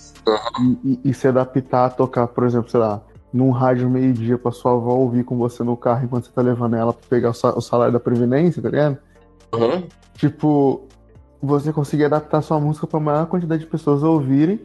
[0.58, 3.02] E, e, e, se adaptar a tocar, por exemplo, sei lá,
[3.32, 6.74] num rádio meio-dia pra sua avó ouvir com você no carro enquanto você tá levando
[6.74, 8.98] ela pra pegar o, salário da Previdência, tá ligado?
[9.54, 9.84] Uhum.
[10.14, 10.82] Tipo,
[11.40, 14.60] você conseguir adaptar sua música pra maior quantidade de pessoas ouvirem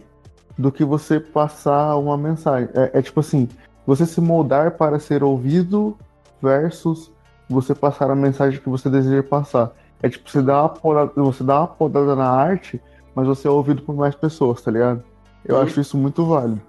[0.58, 2.70] do que você passar uma mensagem.
[2.74, 3.48] É, é tipo assim,
[3.86, 5.96] você se moldar para ser ouvido
[6.42, 7.12] versus
[7.50, 9.72] você passar a mensagem que você deseja passar.
[10.02, 12.82] É tipo, você dá uma podada, você dá uma podada na arte,
[13.14, 15.04] mas você é ouvido por mais pessoas, tá ligado?
[15.44, 16.62] Eu acho isso muito válido.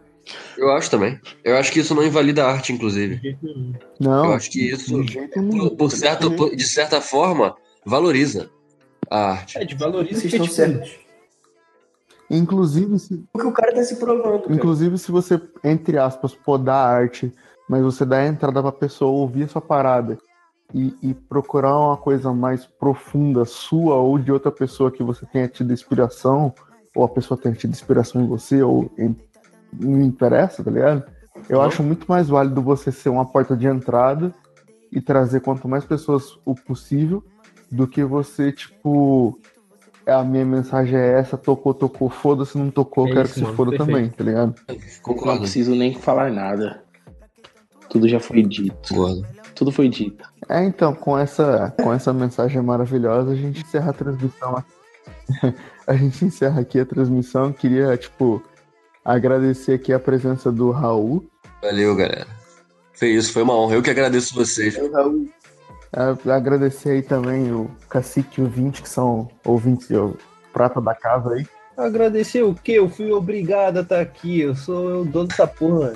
[0.56, 1.20] Eu acho também.
[1.44, 3.38] Eu acho que isso não invalida a arte, inclusive.
[4.00, 4.26] Não.
[4.26, 4.94] Eu acho que isso,
[5.34, 8.50] por, por certo, por, de certa forma, valoriza
[9.10, 9.58] a arte.
[9.58, 10.98] É, de valoriza Vocês estão certos.
[12.28, 13.24] Inclusive, se...
[13.32, 14.42] Porque o cara tá se provando.
[14.42, 14.54] Cara.
[14.54, 17.32] Inclusive, se você, entre aspas, podar a arte,
[17.68, 20.18] mas você dá a entrada pra pessoa ouvir a sua parada
[20.74, 25.46] e, e, procurar uma coisa mais profunda sua ou de outra pessoa que você tenha
[25.46, 26.52] tido inspiração,
[26.94, 29.14] ou a pessoa tenha tido inspiração em você, ou em,
[29.80, 31.04] não interessa, tá ligado?
[31.48, 34.34] Eu acho muito mais válido você ser uma porta de entrada
[34.90, 37.22] e trazer quanto mais pessoas o possível
[37.70, 39.38] do que você, tipo,
[40.06, 43.52] a minha mensagem é essa, tocou, tocou, foda-se, não tocou, é quero isso, que se
[43.52, 43.92] foda perfeito.
[43.92, 44.54] também, tá ligado?
[45.02, 45.32] Concordo.
[45.32, 46.82] Não preciso nem falar nada.
[47.88, 48.88] Tudo já foi dito.
[48.88, 49.26] Concordo.
[49.54, 50.28] Tudo foi dito.
[50.48, 54.72] É, então, com essa, com essa mensagem maravilhosa, a gente encerra a transmissão aqui.
[55.86, 57.52] a gente encerra aqui a transmissão.
[57.52, 58.42] Queria, tipo,
[59.06, 61.24] agradecer aqui a presença do Raul.
[61.62, 62.26] Valeu, galera.
[62.92, 63.76] Foi isso, foi uma honra.
[63.76, 64.74] Eu que agradeço vocês.
[64.74, 65.28] Valeu, Raul.
[65.92, 70.16] É, agradecer aí também o Cacique e o Vinte, que são ouvintes o
[70.52, 71.46] prata da casa aí.
[71.76, 72.72] Agradecer o quê?
[72.72, 74.40] Eu fui obrigado a estar aqui.
[74.40, 75.94] Eu sou o dono dessa porra.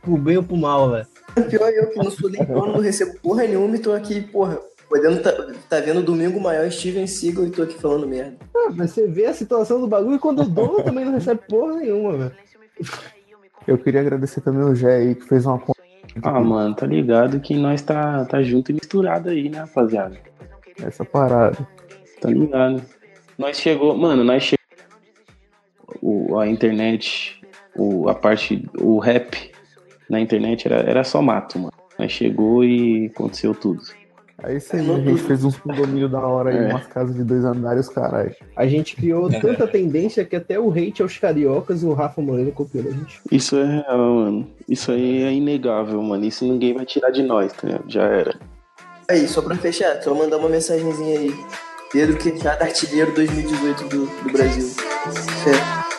[0.00, 1.06] Pro bem ou pro mal, velho.
[1.48, 4.58] Pior eu que não sou nem dono, não recebo porra nenhuma e tô aqui, porra,
[4.90, 5.30] podendo tá,
[5.68, 8.36] tá vendo Domingo Maior Steven Seagal e tô aqui falando merda.
[8.54, 11.76] Ah, mas você vê a situação do bagulho quando o dono também não recebe porra
[11.76, 12.32] nenhuma, velho.
[13.68, 15.62] Eu queria agradecer também o Jé aí, que fez uma
[16.24, 20.18] Ah, mano, tá ligado que nós tá, tá junto e misturado aí, né, rapaziada?
[20.82, 21.56] Essa parada.
[22.20, 22.82] Tá ligado?
[23.38, 24.58] Nós chegou, mano, nós chegou
[26.02, 27.40] o, a internet,
[27.76, 29.52] o, a parte, o rap
[30.08, 31.72] na internet era, era só mato, mano.
[31.96, 33.99] Nós chegou e aconteceu tudo.
[34.42, 36.68] Aí você a gente fez uns condomínio da hora aí, é.
[36.68, 38.34] umas casas de dois andares, caralho.
[38.56, 42.84] A gente criou tanta tendência que até o hate aos cariocas o Rafa Moreira copiou
[42.84, 43.20] da gente.
[43.30, 44.50] Isso é real, mano.
[44.68, 46.24] Isso aí é inegável, mano.
[46.24, 47.90] Isso ninguém vai tirar de nós, tá ligado?
[47.90, 48.38] Já era.
[49.08, 51.34] Aí, só pra fechar, só mandar uma mensagenzinha aí.
[51.92, 54.64] Pedro Queixada, artilheiro 2018 do, do Brasil.
[55.42, 55.89] Fé.